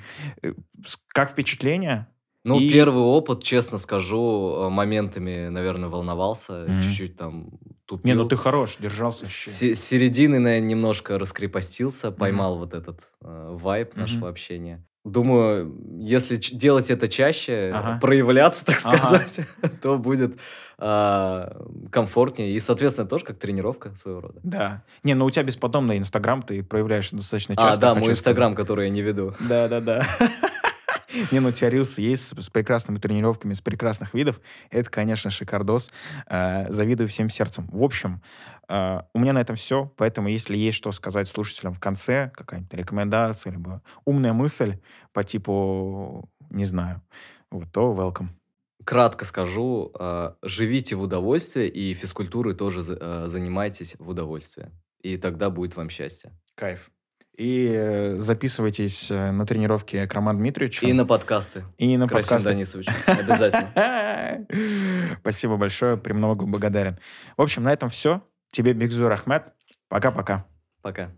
С- 0.86 0.97
Как 1.10 1.32
впечатление? 1.32 2.08
Ну, 2.45 2.60
И- 2.60 2.70
первый 2.70 3.04
опыт, 3.04 3.41
честно 3.43 3.78
скажу, 3.78 4.66
э, 4.66 4.70
моментами, 4.70 5.47
наверное, 5.47 5.88
волновался, 5.89 6.66
Мгм. 6.68 6.82
чуть-чуть 6.82 7.16
там 7.18 7.51
тупил. 7.86 8.06
Не, 8.06 8.14
ну 8.16 8.26
ты 8.28 8.36
хорош, 8.36 8.78
держался. 8.80 9.26
С 9.26 9.30
середины, 9.30 10.39
наверное, 10.39 10.68
немножко 10.70 11.18
раскрепостился, 11.18 12.12
поймал 12.12 12.58
вот 12.58 12.74
этот 12.74 13.01
э, 13.22 13.49
вайб 13.58 13.95
нашего 13.95 14.20
Мгм. 14.26 14.28
общения. 14.28 14.86
Думаю, 15.04 15.76
если 15.99 16.38
делать 16.38 16.89
это 16.89 17.10
чаще, 17.10 17.72
Ага. 17.74 17.99
проявляться, 17.99 18.64
так 18.66 18.78
Ага. 18.86 18.97
сказать, 19.04 19.39
то 19.82 19.97
будет 19.97 20.38
а, 20.78 21.62
комфортнее. 21.91 22.51
И, 22.54 22.60
соответственно, 22.60 23.08
тоже 23.08 23.26
как 23.26 23.38
тренировка 23.38 23.95
своего 23.97 24.22
рода. 24.22 24.39
Да. 24.43 24.84
Не, 25.04 25.14
ну 25.14 25.26
у 25.26 25.30
тебя 25.30 25.43
бесподобный 25.43 25.97
Инстаграм, 25.97 26.41
ты 26.41 26.64
проявляешь 26.64 27.10
достаточно 27.12 27.56
А, 27.58 27.62
часто. 27.62 27.82
да, 27.82 27.89
хочу 27.89 28.01
мой 28.01 28.12
Инстаграм, 28.14 28.56
который 28.56 28.86
я 28.86 28.91
не 28.91 29.01
веду. 29.01 29.34
Да, 29.41 29.68
да, 29.68 29.82
да. 29.82 30.06
Не, 31.32 31.39
ну 31.39 31.49
у 31.49 31.51
тебя 31.51 31.70
рилс 31.70 31.97
есть 31.97 32.28
с, 32.28 32.41
с 32.41 32.49
прекрасными 32.49 32.97
тренировками, 32.97 33.53
с 33.53 33.61
прекрасных 33.61 34.14
видов. 34.14 34.41
Это, 34.70 34.89
конечно, 34.89 35.32
шикардос. 35.32 35.91
Э, 36.28 36.72
завидую 36.72 37.07
всем 37.07 37.30
сердцем. 37.30 37.68
В 37.72 37.84
общем, 37.84 38.22
э, 38.68 39.01
у 39.14 39.20
меня 39.20 39.34
на 39.34 39.39
этом 39.41 39.55
все. 39.55 39.91
Поэтому, 39.97 40.28
если 40.28 40.57
есть 40.57 40.78
что 40.78 40.91
сказать 40.91 41.28
слушателям 41.28 41.74
в 41.74 41.80
конце, 41.80 42.32
какая-нибудь 42.34 42.74
рекомендация, 42.74 43.51
либо 43.51 43.82
умная 44.05 44.34
мысль 44.34 44.80
по 45.11 45.24
типу, 45.24 46.30
не 46.49 46.66
знаю, 46.66 47.01
вот, 47.51 47.72
то 47.72 47.93
welcome. 47.93 48.30
Кратко 48.86 49.24
скажу, 49.26 49.91
а, 49.97 50.36
живите 50.41 50.95
в 50.95 51.01
удовольствие 51.03 51.70
и 51.70 51.93
физкультурой 51.93 52.53
тоже 52.55 52.84
за- 52.84 52.97
а, 52.99 53.30
занимайтесь 53.30 53.95
в 53.99 54.09
удовольствие. 54.09 54.72
И 55.01 55.18
тогда 55.18 55.49
будет 55.49 55.76
вам 55.76 55.89
счастье. 55.89 56.32
Кайф. 56.55 56.91
И 57.36 58.15
записывайтесь 58.19 59.09
э, 59.09 59.31
на 59.31 59.45
тренировки 59.45 60.05
к 60.05 60.13
Роману 60.13 60.38
Дмитриевичу. 60.38 60.86
И 60.86 60.93
на 60.93 61.05
подкасты. 61.05 61.63
и 61.79 61.97
на 61.97 62.07
Красим 62.07 62.23
подкасты. 62.23 62.49
Данисович. 62.49 62.88
Обязательно. 63.07 64.47
Спасибо 65.19 65.57
большое, 65.57 65.97
премного 65.97 66.36
благодарен. 66.36 66.99
В 67.36 67.41
общем, 67.41 67.63
на 67.63 67.73
этом 67.73 67.89
все. 67.89 68.21
Тебе 68.51 68.73
Бигзур 68.73 69.11
Ахмед. 69.11 69.51
Пока-пока. 69.89 70.45
Пока. 70.84 71.11